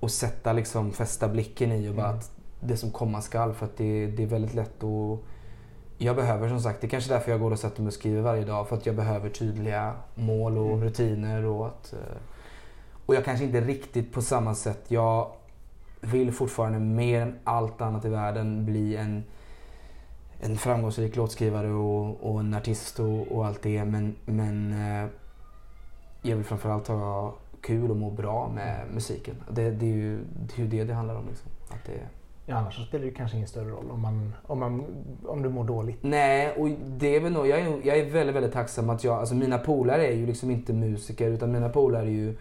och 0.00 0.10
sätta 0.10 0.52
liksom, 0.52 0.92
fästa 0.92 1.28
blicken 1.28 1.72
i 1.72 1.88
och 1.88 1.94
bara 1.94 2.06
mm. 2.06 2.18
att 2.18 2.30
det 2.60 2.76
som 2.76 2.90
komma 2.90 3.20
skall. 3.20 3.54
För 3.54 3.66
att 3.66 3.76
det, 3.76 4.06
det 4.06 4.22
är 4.22 4.26
väldigt 4.26 4.54
lätt 4.54 4.84
att 4.84 5.18
jag 5.98 6.16
behöver 6.16 6.48
som 6.48 6.60
sagt, 6.60 6.80
det 6.80 6.86
är 6.86 6.88
kanske 6.88 7.12
därför 7.12 7.30
jag 7.30 7.40
går 7.40 7.50
och 7.50 7.58
sätter 7.58 7.82
mig 7.82 7.86
och 7.86 7.94
skriver 7.94 8.22
varje 8.22 8.44
dag. 8.44 8.68
För 8.68 8.76
att 8.76 8.86
jag 8.86 8.94
behöver 8.94 9.30
tydliga 9.30 9.94
mål 10.14 10.58
och 10.58 10.72
mm. 10.72 10.84
rutiner. 10.84 11.44
Och, 11.44 11.66
att, 11.66 11.92
eh, 11.92 12.16
och 13.06 13.14
jag 13.14 13.24
kanske 13.24 13.44
inte 13.44 13.60
riktigt 13.60 14.12
på 14.12 14.22
samma 14.22 14.54
sätt, 14.54 14.84
jag 14.88 15.32
vill 16.00 16.32
fortfarande 16.32 16.78
mer 16.78 17.20
än 17.20 17.38
allt 17.44 17.80
annat 17.80 18.04
i 18.04 18.08
världen 18.08 18.64
bli 18.64 18.96
en, 18.96 19.24
en 20.40 20.56
framgångsrik 20.56 21.16
låtskrivare 21.16 21.70
och, 21.70 22.30
och 22.30 22.40
en 22.40 22.54
artist 22.54 23.00
och, 23.00 23.32
och, 23.32 23.46
allt 23.46 23.62
det. 23.62 23.84
Men, 23.84 24.16
men 24.24 24.72
eh, 24.72 25.08
jag 26.22 26.36
vill 26.36 26.44
framförallt 26.44 26.88
ha 26.88 27.34
kul 27.60 27.90
och 27.90 27.96
må 27.96 28.10
bra 28.10 28.48
med 28.54 28.86
musiken. 28.94 29.34
Det, 29.50 29.70
det, 29.70 29.86
är, 29.86 29.96
ju, 29.96 30.18
det 30.18 30.54
är 30.56 30.60
ju 30.60 30.68
det 30.68 30.84
det 30.84 30.94
handlar 30.94 31.14
om. 31.14 31.28
Liksom. 31.28 31.50
Att 31.68 31.84
det, 31.86 32.00
Ja, 32.50 32.56
annars 32.56 32.76
så 32.76 32.82
spelar 32.82 33.04
det 33.04 33.10
kanske 33.10 33.36
ingen 33.36 33.48
större 33.48 33.70
roll 33.70 33.90
om, 33.90 34.00
man, 34.00 34.34
om, 34.46 34.58
man, 34.58 34.84
om 35.26 35.42
du 35.42 35.48
mår 35.48 35.64
dåligt. 35.64 35.98
Nej, 36.02 36.52
och 36.56 36.68
det 36.86 37.16
är 37.16 37.20
väl 37.20 37.32
nog, 37.32 37.46
jag, 37.46 37.58
är, 37.58 37.80
jag 37.82 37.98
är 37.98 38.10
väldigt, 38.10 38.36
väldigt 38.36 38.52
tacksam 38.52 38.90
att 38.90 39.04
jag, 39.04 39.18
alltså 39.18 39.34
mina 39.34 39.58
polare 39.58 40.06
är 40.06 40.16
ju 40.16 40.26
liksom 40.26 40.50
inte 40.50 40.72
musiker 40.72 41.30
utan 41.30 41.52
mina 41.52 41.68
polare 41.68 42.06
är 42.06 42.10
ju 42.10 42.36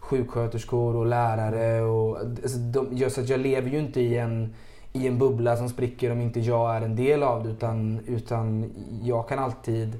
sjuksköterskor 0.00 0.96
och 0.96 1.06
lärare. 1.06 1.82
Och, 1.82 2.20
alltså 2.20 2.58
de, 2.58 3.10
så 3.10 3.20
att 3.20 3.28
jag 3.28 3.40
lever 3.40 3.70
ju 3.70 3.78
inte 3.78 4.00
i 4.00 4.18
en, 4.18 4.54
i 4.92 5.06
en 5.06 5.18
bubbla 5.18 5.56
som 5.56 5.68
spricker 5.68 6.12
om 6.12 6.20
inte 6.20 6.40
jag 6.40 6.76
är 6.76 6.80
en 6.80 6.96
del 6.96 7.22
av 7.22 7.42
det 7.42 7.50
utan, 7.50 8.00
utan 8.06 8.72
jag 9.02 9.28
kan 9.28 9.38
alltid 9.38 9.98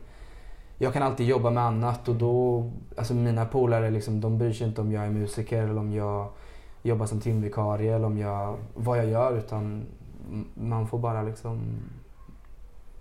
jag 0.78 0.92
kan 0.92 1.02
alltid 1.02 1.26
jobba 1.26 1.50
med 1.50 1.62
annat 1.62 2.08
och 2.08 2.14
då, 2.14 2.70
alltså 2.96 3.14
mina 3.14 3.46
polare 3.46 3.90
liksom, 3.90 4.20
de 4.20 4.38
bryr 4.38 4.52
sig 4.52 4.66
inte 4.66 4.80
om 4.80 4.92
jag 4.92 5.04
är 5.04 5.10
musiker 5.10 5.62
eller 5.62 5.78
om 5.78 5.92
jag 5.92 6.28
jobba 6.82 7.06
som 7.06 7.20
timvikarie 7.20 7.94
eller 7.94 8.06
om 8.06 8.18
jag, 8.18 8.56
vad 8.74 8.98
jag 8.98 9.06
gör 9.06 9.38
utan 9.38 9.86
man 10.54 10.86
får 10.86 10.98
bara 10.98 11.22
liksom, 11.22 11.60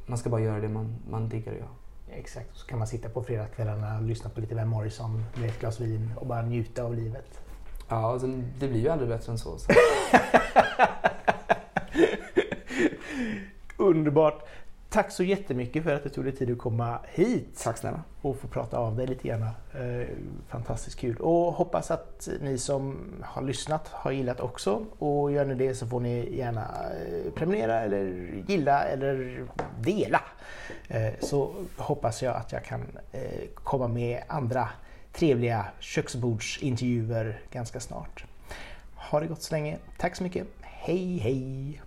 man 0.05 0.17
ska 0.17 0.29
bara 0.29 0.41
göra 0.41 0.59
det 0.59 0.69
man, 0.69 0.95
man 1.09 1.29
diggar 1.29 1.51
att 1.51 1.57
göra. 1.57 1.69
Exakt, 2.09 2.57
så 2.57 2.67
kan 2.67 2.79
man 2.79 2.87
sitta 2.87 3.09
på 3.09 3.23
fredagskvällarna 3.23 3.97
och 3.97 4.03
lyssna 4.03 4.29
på 4.29 4.41
lite 4.41 4.55
Van 4.55 4.67
Morrison 4.67 5.23
med 5.35 5.49
ett 5.49 5.59
glas 5.59 5.79
vin 5.79 6.13
och 6.15 6.27
bara 6.27 6.41
njuta 6.41 6.83
av 6.83 6.95
livet. 6.95 7.41
Ja, 7.89 7.95
alltså, 7.95 8.27
det 8.59 8.67
blir 8.67 8.79
ju 8.79 8.89
aldrig 8.89 9.09
bättre 9.09 9.31
än 9.31 9.37
så. 9.37 9.57
så. 9.57 9.71
Underbart! 13.77 14.47
Tack 14.91 15.11
så 15.11 15.23
jättemycket 15.23 15.83
för 15.83 15.95
att 15.95 16.03
du 16.03 16.09
tog 16.09 16.23
dig 16.23 16.35
tid 16.35 16.51
att 16.51 16.57
komma 16.57 16.99
hit. 17.07 17.61
Tack 17.63 17.77
snälla. 17.77 18.03
Och 18.21 18.37
få 18.37 18.47
prata 18.47 18.77
av 18.77 18.97
dig 18.97 19.07
lite 19.07 19.27
grann. 19.27 19.41
Eh, 19.41 20.07
fantastiskt 20.47 20.99
kul. 20.99 21.17
Och 21.17 21.53
hoppas 21.53 21.91
att 21.91 22.29
ni 22.41 22.57
som 22.57 22.97
har 23.21 23.41
lyssnat 23.41 23.87
har 23.87 24.11
gillat 24.11 24.39
också. 24.39 24.85
Och 24.97 25.31
gör 25.31 25.45
ni 25.45 25.55
det 25.55 25.75
så 25.75 25.87
får 25.87 25.99
ni 25.99 26.37
gärna 26.37 26.61
eh, 26.61 27.31
prenumerera 27.35 27.79
eller 27.79 28.03
gilla 28.47 28.83
eller 28.83 29.45
dela. 29.79 30.21
Eh, 30.87 31.13
så 31.19 31.53
hoppas 31.77 32.23
jag 32.23 32.35
att 32.35 32.51
jag 32.51 32.63
kan 32.63 32.85
komma 33.53 33.87
med 33.87 34.23
andra 34.27 34.69
trevliga 35.13 35.65
köksbordsintervjuer 35.79 37.39
ganska 37.51 37.79
snart. 37.79 38.25
Ha 38.95 39.19
det 39.19 39.27
gott 39.27 39.41
så 39.41 39.53
länge. 39.53 39.77
Tack 39.97 40.15
så 40.15 40.23
mycket. 40.23 40.47
Hej 40.61 41.17
hej! 41.17 41.81